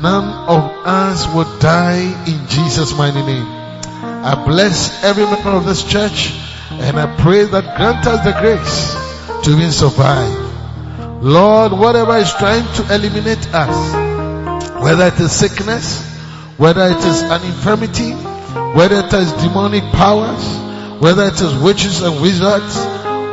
none 0.00 0.48
of 0.48 0.62
us 0.86 1.26
will 1.34 1.58
die 1.58 2.12
in 2.26 2.46
Jesus' 2.48 2.96
mighty 2.96 3.22
name. 3.22 3.46
I 3.46 4.42
bless 4.46 5.02
every 5.02 5.24
member 5.24 5.50
of 5.50 5.64
this 5.64 5.82
church 5.82 6.32
and 6.70 6.98
I 6.98 7.06
pray 7.16 7.44
that 7.44 7.76
grant 7.76 8.06
us 8.06 8.24
the 8.24 8.32
grace 8.32 9.44
to 9.44 9.50
even 9.50 9.72
survive. 9.72 11.22
Lord, 11.22 11.72
whatever 11.72 12.16
is 12.16 12.32
trying 12.34 12.66
to 12.74 12.94
eliminate 12.94 13.48
us, 13.54 14.82
whether 14.82 15.06
it 15.06 15.18
is 15.20 15.32
sickness, 15.32 16.13
whether 16.56 16.82
it 16.82 17.04
is 17.04 17.22
an 17.22 17.42
infirmity, 17.44 18.12
whether 18.76 18.96
it 18.96 19.12
is 19.12 19.32
demonic 19.42 19.82
powers, 19.92 20.44
whether 21.00 21.24
it 21.24 21.40
is 21.40 21.54
witches 21.62 22.02
and 22.02 22.22
wizards, 22.22 22.76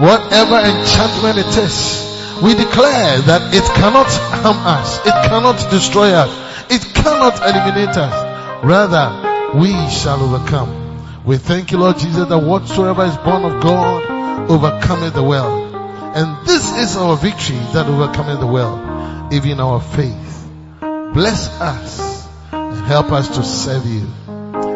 whatever 0.02 0.58
enchantment 0.58 1.38
it 1.38 1.58
is, 1.58 2.42
we 2.42 2.56
declare 2.56 3.22
that 3.22 3.54
it 3.54 3.64
cannot 3.76 4.08
harm 4.42 4.58
us, 4.66 5.00
it 5.06 5.14
cannot 5.30 5.70
destroy 5.70 6.12
us, 6.12 6.32
it 6.72 6.82
cannot 6.96 7.38
eliminate 7.42 7.96
us. 7.96 8.64
Rather, 8.64 9.58
we 9.60 9.72
shall 9.90 10.22
overcome. 10.22 11.24
We 11.24 11.38
thank 11.38 11.72
you, 11.72 11.78
Lord 11.78 12.00
Jesus, 12.00 12.28
that 12.28 12.40
whatsoever 12.40 13.06
is 13.06 13.16
born 13.18 13.44
of 13.44 13.62
God 13.62 14.50
overcometh 14.50 15.14
the 15.14 15.24
world. 15.24 15.76
And 16.16 16.48
this 16.48 16.76
is 16.78 16.98
our 16.98 17.16
victory 17.16 17.60
that 17.74 17.86
overcometh 17.86 18.40
the 18.40 18.48
world, 18.48 19.32
even 19.32 19.60
our 19.60 19.80
faith. 19.80 20.48
Bless 21.14 21.48
us 21.62 22.11
help 22.92 23.12
us 23.14 23.30
to 23.38 23.44
serve 23.44 23.86
you. 23.86 24.06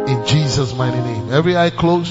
In 0.08 0.26
Jesus' 0.26 0.74
mighty 0.74 1.02
name. 1.02 1.34
Every 1.34 1.58
eye 1.58 1.70
closed. 1.70 2.10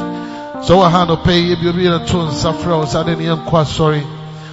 So 0.67 0.81
I 0.81 0.91
hand 0.91 1.11
pay 1.25 1.51
if 1.51 1.61
you 1.61 1.73
be 1.73 1.87
a 1.87 1.99
tone 2.07 2.31
suffer 2.33 2.73
or 2.73 2.87
suddenly 2.87 3.27
I'm 3.27 3.47
quite 3.47 3.67
sorry. 3.67 4.03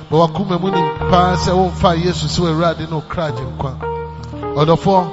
But 0.10 0.30
wakuma 0.30 0.62
muni 0.62 0.80
pa 1.12 1.36
say 1.36 1.52
won't 1.52 1.78
fire 1.78 1.98
yesu 1.98 2.28
so 2.30 2.46
a 2.46 2.56
rad 2.56 2.80
no 2.90 3.02
craj 3.02 3.38
in 3.38 3.58
kwa. 3.58 3.76
Or 4.56 4.78
four. 4.78 5.04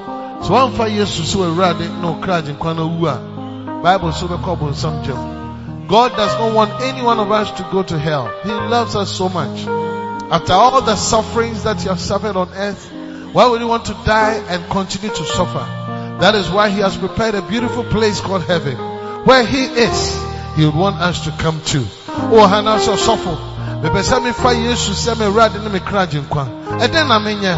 So 0.44 0.52
one 0.52 0.76
fire 0.76 0.90
yesu 0.90 1.24
so 1.24 1.42
a 1.42 1.52
rad 1.52 1.80
no 2.00 2.20
craj 2.22 2.48
in 2.48 2.56
kwa 2.56 2.74
no 2.74 2.86
ua. 2.86 3.82
Bible 3.82 4.12
so 4.12 4.28
be 4.28 4.36
called 4.36 4.76
some 4.76 5.02
gem. 5.02 5.86
God 5.88 6.12
does 6.12 6.38
not 6.38 6.54
want 6.54 6.80
any 6.82 7.02
one 7.02 7.18
of 7.18 7.32
us 7.32 7.50
to 7.58 7.68
go 7.72 7.82
to 7.82 7.98
hell. 7.98 8.30
He 8.44 8.50
loves 8.50 8.94
us 8.94 9.10
so 9.10 9.28
much. 9.28 9.66
After 10.30 10.52
all 10.52 10.82
the 10.82 10.94
sufferings 10.94 11.64
that 11.64 11.82
you 11.82 11.88
have 11.88 12.00
suffered 12.00 12.36
on 12.36 12.52
earth, 12.54 12.92
why 13.32 13.48
would 13.48 13.60
you 13.60 13.66
want 13.66 13.86
to 13.86 13.94
die 14.04 14.44
and 14.48 14.64
continue 14.70 15.08
to 15.08 15.24
suffer? 15.24 15.77
That 16.20 16.34
is 16.34 16.50
why 16.50 16.68
he 16.68 16.80
has 16.80 16.96
prepared 16.96 17.34
a 17.34 17.42
beautiful 17.42 17.84
place 17.84 18.20
called 18.20 18.42
heaven. 18.42 18.76
Where 19.24 19.44
he 19.44 19.64
is, 19.64 20.20
he 20.56 20.64
would 20.64 20.74
want 20.74 20.96
us 20.96 21.24
to 21.24 21.30
come 21.30 21.60
to. 21.72 21.84
Oh, 22.08 22.46
Hannah, 22.46 22.80
so 22.80 22.96
suffer. 22.96 23.36
Bebe 23.82 24.02
sɛ 24.02 24.18
mefa 24.20 24.50
yesu 24.54 24.90
sɛ 24.92 25.14
mewurade 25.14 25.62
ne 25.62 25.68
me 25.70 25.78
kra 25.78 26.04
gye 26.06 26.20
nkwa 26.20 26.48
ɛdɛn 26.82 27.06
na 27.06 27.20
menyɛ 27.20 27.54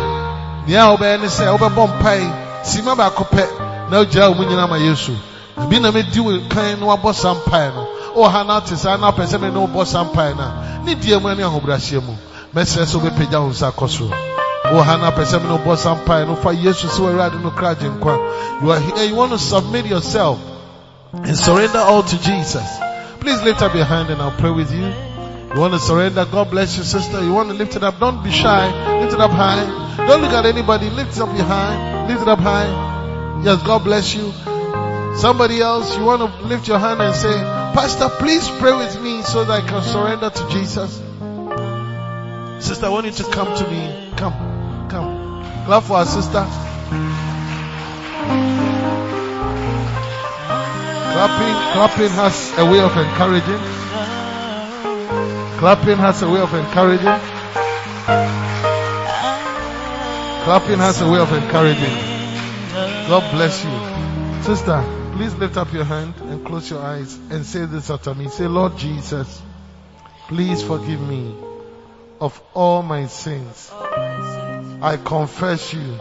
nea 0.67 0.93
wobɛyɛ 0.93 1.21
ne 1.21 1.29
sɛ 1.29 1.57
wobɛbɔ 1.57 1.89
mpae 1.89 2.63
sima 2.63 2.95
baako 2.95 3.25
pɛ 3.25 3.49
na 3.91 4.05
wogyina 4.05 4.29
wo 4.29 4.35
mu 4.35 4.45
nyina 4.45 4.69
ma 4.69 4.77
yesu. 4.77 5.17
Ebi 5.57 5.81
na 5.81 5.91
medi 5.91 6.21
wo 6.21 6.39
kan 6.51 6.79
na 6.79 6.87
wabɔ 6.95 7.15
saa 7.15 7.35
mpae 7.35 7.73
no. 7.75 7.89
Wowɔ 8.15 8.31
ha 8.31 8.43
na 8.43 8.61
te 8.61 8.77
saa 8.77 8.97
na 8.99 9.11
wopɛ 9.11 9.25
sɛ 9.25 9.41
me 9.41 9.49
ne 9.49 9.67
wobɔ 9.67 9.87
saa 9.87 10.05
mpae 10.05 10.37
you 18.63 18.71
are 18.71 18.81
here 18.81 19.05
you 19.05 19.15
want 19.15 19.33
to 19.33 19.39
submit 19.39 19.87
yourself 19.87 20.41
and 21.13 21.37
surrender 21.37 21.79
all 21.79 22.03
to 22.03 22.21
jesus 22.21 22.79
please 23.21 23.43
lift 23.43 23.63
up 23.63 23.75
your 23.75 23.85
hand 23.85 24.11
and 24.11 24.21
i'll 24.23 24.39
pray 24.39 24.51
with 24.51 24.73
you 24.73 24.93
you 25.55 25.61
want 25.61 25.75
to 25.75 25.81
surrender? 25.81 26.25
God 26.27 26.49
bless 26.53 26.77
you, 26.77 26.85
sister. 26.85 27.21
You 27.21 27.33
want 27.33 27.49
to 27.49 27.55
lift 27.57 27.75
it 27.75 27.83
up? 27.83 27.99
Don't 27.99 28.23
be 28.23 28.31
shy. 28.31 29.01
Lift 29.01 29.15
it 29.15 29.21
up 29.21 29.33
high. 29.33 29.97
Don't 30.07 30.23
look 30.23 30.31
at 30.31 30.47
anybody. 30.47 30.89
Lift 30.91 31.17
it 31.17 31.21
up 31.21 31.37
your 31.37 31.45
high. 31.45 32.07
Lift 32.07 32.23
it 32.23 32.29
up 32.29 32.39
high. 32.39 33.43
Yes, 33.45 33.61
God 33.65 33.83
bless 33.83 34.15
you. 34.15 34.33
Somebody 35.17 35.61
else, 35.61 35.97
you 35.99 36.05
want 36.05 36.23
to 36.23 36.47
lift 36.47 36.69
your 36.69 36.79
hand 36.79 37.03
and 37.03 37.15
say, 37.15 37.33
Pastor, 37.75 38.09
please 38.09 38.49
pray 38.61 38.77
with 38.77 39.01
me 39.03 39.23
so 39.23 39.45
that 39.45 39.65
I 39.65 39.67
can 39.67 39.83
surrender 39.83 40.31
to 40.31 40.49
Jesus. 40.51 41.03
Sister, 42.65 42.87
I 42.87 42.89
want 42.91 43.07
you 43.07 43.13
to 43.13 43.25
come 43.25 43.57
to 43.57 43.69
me. 43.69 44.13
Come. 44.17 44.60
Clap 45.71 45.85
for 45.85 45.99
our 45.99 46.05
sister. 46.05 46.45
Clapping, 51.13 51.55
clapping 51.71 52.11
has 52.11 52.59
a 52.59 52.65
way 52.67 52.81
of 52.81 52.97
encouraging. 52.97 53.61
Clapping 55.61 55.97
has 55.99 56.23
a 56.23 56.29
way 56.29 56.41
of 56.41 56.53
encouraging. 56.53 57.21
Clapping 60.43 60.79
has 60.81 61.01
a 61.03 61.09
way 61.09 61.21
of 61.21 61.33
encouraging. 61.33 61.97
God 63.09 63.31
bless 63.31 63.63
you. 63.65 64.43
Sister, 64.43 64.83
please 65.13 65.37
lift 65.37 65.57
up 65.57 65.73
your 65.73 65.85
hand 65.85 66.15
and 66.23 66.45
close 66.45 66.69
your 66.69 66.81
eyes 66.81 67.15
and 67.31 67.47
say 67.47 67.65
this 67.67 67.91
after 67.91 68.13
me. 68.13 68.27
Say, 68.27 68.49
Lord 68.49 68.77
Jesus, 68.77 69.41
please 70.27 70.65
forgive 70.65 71.01
me 71.01 71.33
of 72.21 72.43
all 72.55 72.83
my 72.83 73.07
sins. 73.07 73.71
I 74.83 74.97
confess 74.97 75.75
you 75.75 75.99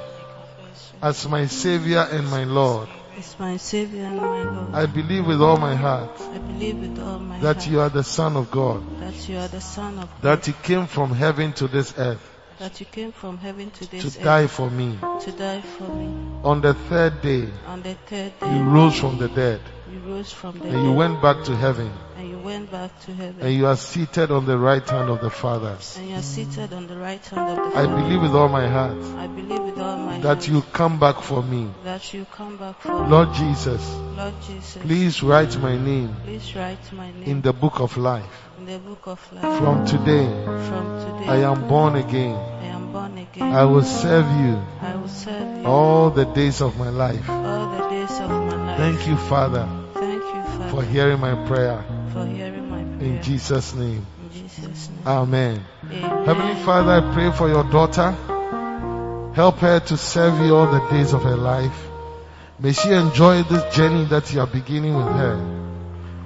as 1.01 1.27
my 1.27 1.47
Savior 1.47 2.07
and 2.11 2.29
my 2.29 2.45
Lord. 2.45 2.87
It's 3.17 3.37
my 3.37 3.57
Savior 3.57 4.05
and 4.05 4.17
my 4.17 4.43
Lord. 4.43 4.73
I 4.73 4.85
believe 4.85 5.27
with 5.27 5.41
all 5.41 5.57
my 5.57 5.75
heart 5.75 6.09
I 6.21 6.37
believe 6.37 6.79
with 6.79 6.99
all 6.99 7.19
my 7.19 7.39
that 7.39 7.57
heart 7.57 7.67
you 7.67 7.81
are 7.81 7.89
the 7.89 8.03
Son 8.03 8.37
of 8.37 8.49
God, 8.49 8.81
that 9.01 9.27
you 9.27 9.37
are 9.37 9.49
the 9.49 9.59
Son 9.59 9.99
of 9.99 10.09
God, 10.09 10.21
that 10.21 10.45
He 10.45 10.53
came 10.63 10.87
from 10.87 11.11
heaven 11.11 11.51
to 11.53 11.67
this 11.67 11.93
earth 11.97 12.25
that 12.59 12.79
you 12.79 12.85
came 12.85 13.11
from 13.11 13.37
heaven 13.37 13.71
to 13.71 13.89
this 13.89 14.01
to 14.13 14.19
earth 14.19 14.23
die 14.23 14.47
for 14.47 14.69
me. 14.69 14.97
to 15.21 15.31
die 15.31 15.61
for 15.61 15.89
me. 15.95 16.07
On 16.43 16.61
the 16.61 16.73
third 16.73 17.21
day, 17.21 17.47
On 17.67 17.81
the 17.81 17.95
third 18.07 18.33
you 18.41 18.47
day, 18.47 18.61
rose 18.61 18.99
from 18.99 19.17
the 19.17 19.27
dead 19.29 19.61
you 19.91 19.99
rose 19.99 20.31
from 20.31 20.59
the 20.59 20.67
and 20.67 20.83
you 20.83 20.91
went 20.93 21.21
back 21.21 21.43
to 21.43 21.55
heaven 21.55 21.91
and 22.17 22.29
you 22.29 22.37
went 22.39 22.69
back 22.71 22.91
to 23.05 23.13
heaven. 23.13 23.41
and 23.41 23.53
you 23.53 23.65
are 23.65 23.75
seated 23.75 24.31
on 24.31 24.45
the 24.45 24.57
right 24.57 24.87
hand 24.87 25.09
of 25.09 25.21
the 25.21 25.29
Father. 25.29 25.77
and 25.97 26.09
you 26.09 26.15
are 26.15 26.21
seated 26.21 26.73
on 26.73 26.87
the 26.87 26.97
right 26.97 27.25
hand 27.25 27.57
of 27.59 27.73
the 27.73 27.79
I 27.79 27.85
believe 27.85 28.21
with 28.21 28.31
all 28.31 28.49
my 28.49 28.67
heart 28.67 28.97
I 29.17 29.27
believe 29.27 29.61
with 29.63 29.79
all 29.79 29.97
my 29.97 30.19
that 30.19 30.27
heart 30.27 30.47
you 30.47 30.61
come 30.73 30.99
back 30.99 31.21
for 31.21 31.41
me. 31.43 31.69
that 31.83 32.13
you 32.13 32.25
come 32.25 32.57
back 32.57 32.79
for 32.81 33.03
me. 33.03 33.09
Lord 33.09 33.33
Jesus, 33.33 33.95
Lord 34.17 34.33
Jesus, 34.45 34.81
please 34.83 35.23
write 35.23 35.57
my 35.57 35.77
name 35.77 36.15
please 36.23 36.55
write 36.55 36.93
my 36.93 37.11
name 37.11 37.23
in 37.23 37.41
the 37.41 37.53
book 37.53 37.79
of 37.79 37.97
life. 37.97 38.48
The 38.69 38.77
book 38.79 39.07
of 39.07 39.33
life. 39.33 39.57
From 39.59 39.85
today, 39.85 40.25
From 40.69 40.85
today, 41.05 41.27
I 41.27 41.37
am 41.51 41.67
born 41.67 41.95
again. 41.95 42.35
I 42.35 42.65
am 42.67 42.91
born 42.93 43.17
again. 43.17 43.51
I 43.51 43.65
will 43.65 43.81
serve 43.83 44.27
you 44.41 44.61
I 44.81 44.95
will 44.95 45.07
serve 45.07 45.57
you 45.57 45.65
all 45.65 46.11
the 46.11 46.25
days 46.25 46.61
of 46.61 46.77
my 46.77 46.89
life. 46.89 47.27
all 47.27 47.71
the 47.77 47.89
days 47.89 48.11
of 48.19 48.29
my 48.29 48.55
life. 48.67 48.77
Thank 48.77 49.07
you, 49.07 49.17
Father, 49.17 49.67
Thank 49.95 50.21
you, 50.23 50.43
Father, 50.43 50.69
for 50.69 50.83
hearing 50.83 51.19
my 51.19 51.33
prayer. 51.47 51.83
for 52.13 52.25
hearing 52.27 52.69
my 52.69 52.83
prayer. 52.83 53.09
In 53.09 53.23
Jesus' 53.23 53.73
name. 53.73 54.05
In 54.23 54.29
Jesus' 54.31 54.89
name. 54.89 55.07
Amen. 55.07 55.65
Amen. 55.85 56.25
Heavenly 56.25 56.63
Father, 56.63 56.91
I 57.01 57.13
pray 57.13 57.31
for 57.31 57.49
your 57.49 57.63
daughter. 57.71 58.11
Help 59.33 59.57
her 59.59 59.79
to 59.79 59.97
serve 59.97 60.39
you 60.45 60.55
all 60.55 60.69
the 60.71 60.85
days 60.89 61.13
of 61.13 61.23
her 61.23 61.37
life. 61.37 61.87
May 62.59 62.73
she 62.73 62.91
enjoy 62.91 63.41
this 63.43 63.63
journey 63.75 64.05
that 64.13 64.31
you 64.33 64.41
are 64.41 64.47
beginning 64.47 64.93
with 64.95 65.07
her. 65.07 65.33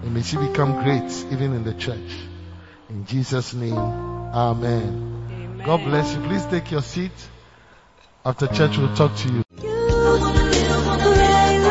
And 0.03 0.13
may 0.13 0.23
she 0.23 0.35
become 0.35 0.83
great 0.83 1.09
even 1.31 1.53
in 1.53 1.63
the 1.63 1.73
church. 1.75 2.11
In 2.93 3.05
Jesus' 3.07 3.55
name, 3.55 3.73
Amen. 3.73 4.83
Amen. 4.83 5.61
God 5.65 5.83
bless 5.83 6.13
you. 6.13 6.21
Please 6.21 6.45
take 6.45 6.69
your 6.69 6.83
seat. 6.83 7.11
After 8.23 8.45
church, 8.45 8.77
we'll 8.77 8.95
talk 8.95 9.15
to 9.15 9.29
you. 9.29 9.43
Pray 9.57 9.67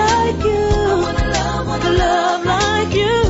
like 0.01 0.45
you. 0.45 0.67
Love 1.97 2.45
like 2.45 2.93
you. 2.93 3.23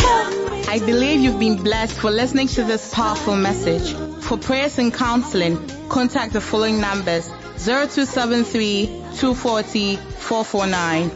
Help 0.00 0.50
me. 0.50 0.64
I 0.66 0.78
believe 0.78 1.20
you've 1.20 1.38
been 1.38 1.62
blessed 1.62 2.00
for 2.00 2.10
listening 2.10 2.48
to 2.48 2.64
this 2.64 2.94
powerful 2.94 3.36
message. 3.36 3.92
For 4.24 4.38
prayers 4.38 4.78
and 4.78 4.94
counseling, 4.94 5.58
contact 5.90 6.32
the 6.32 6.40
following 6.40 6.80
numbers 6.80 7.28
0273 7.58 8.86
240 9.18 9.96
449, 9.96 11.10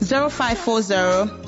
0540 0.00 1.47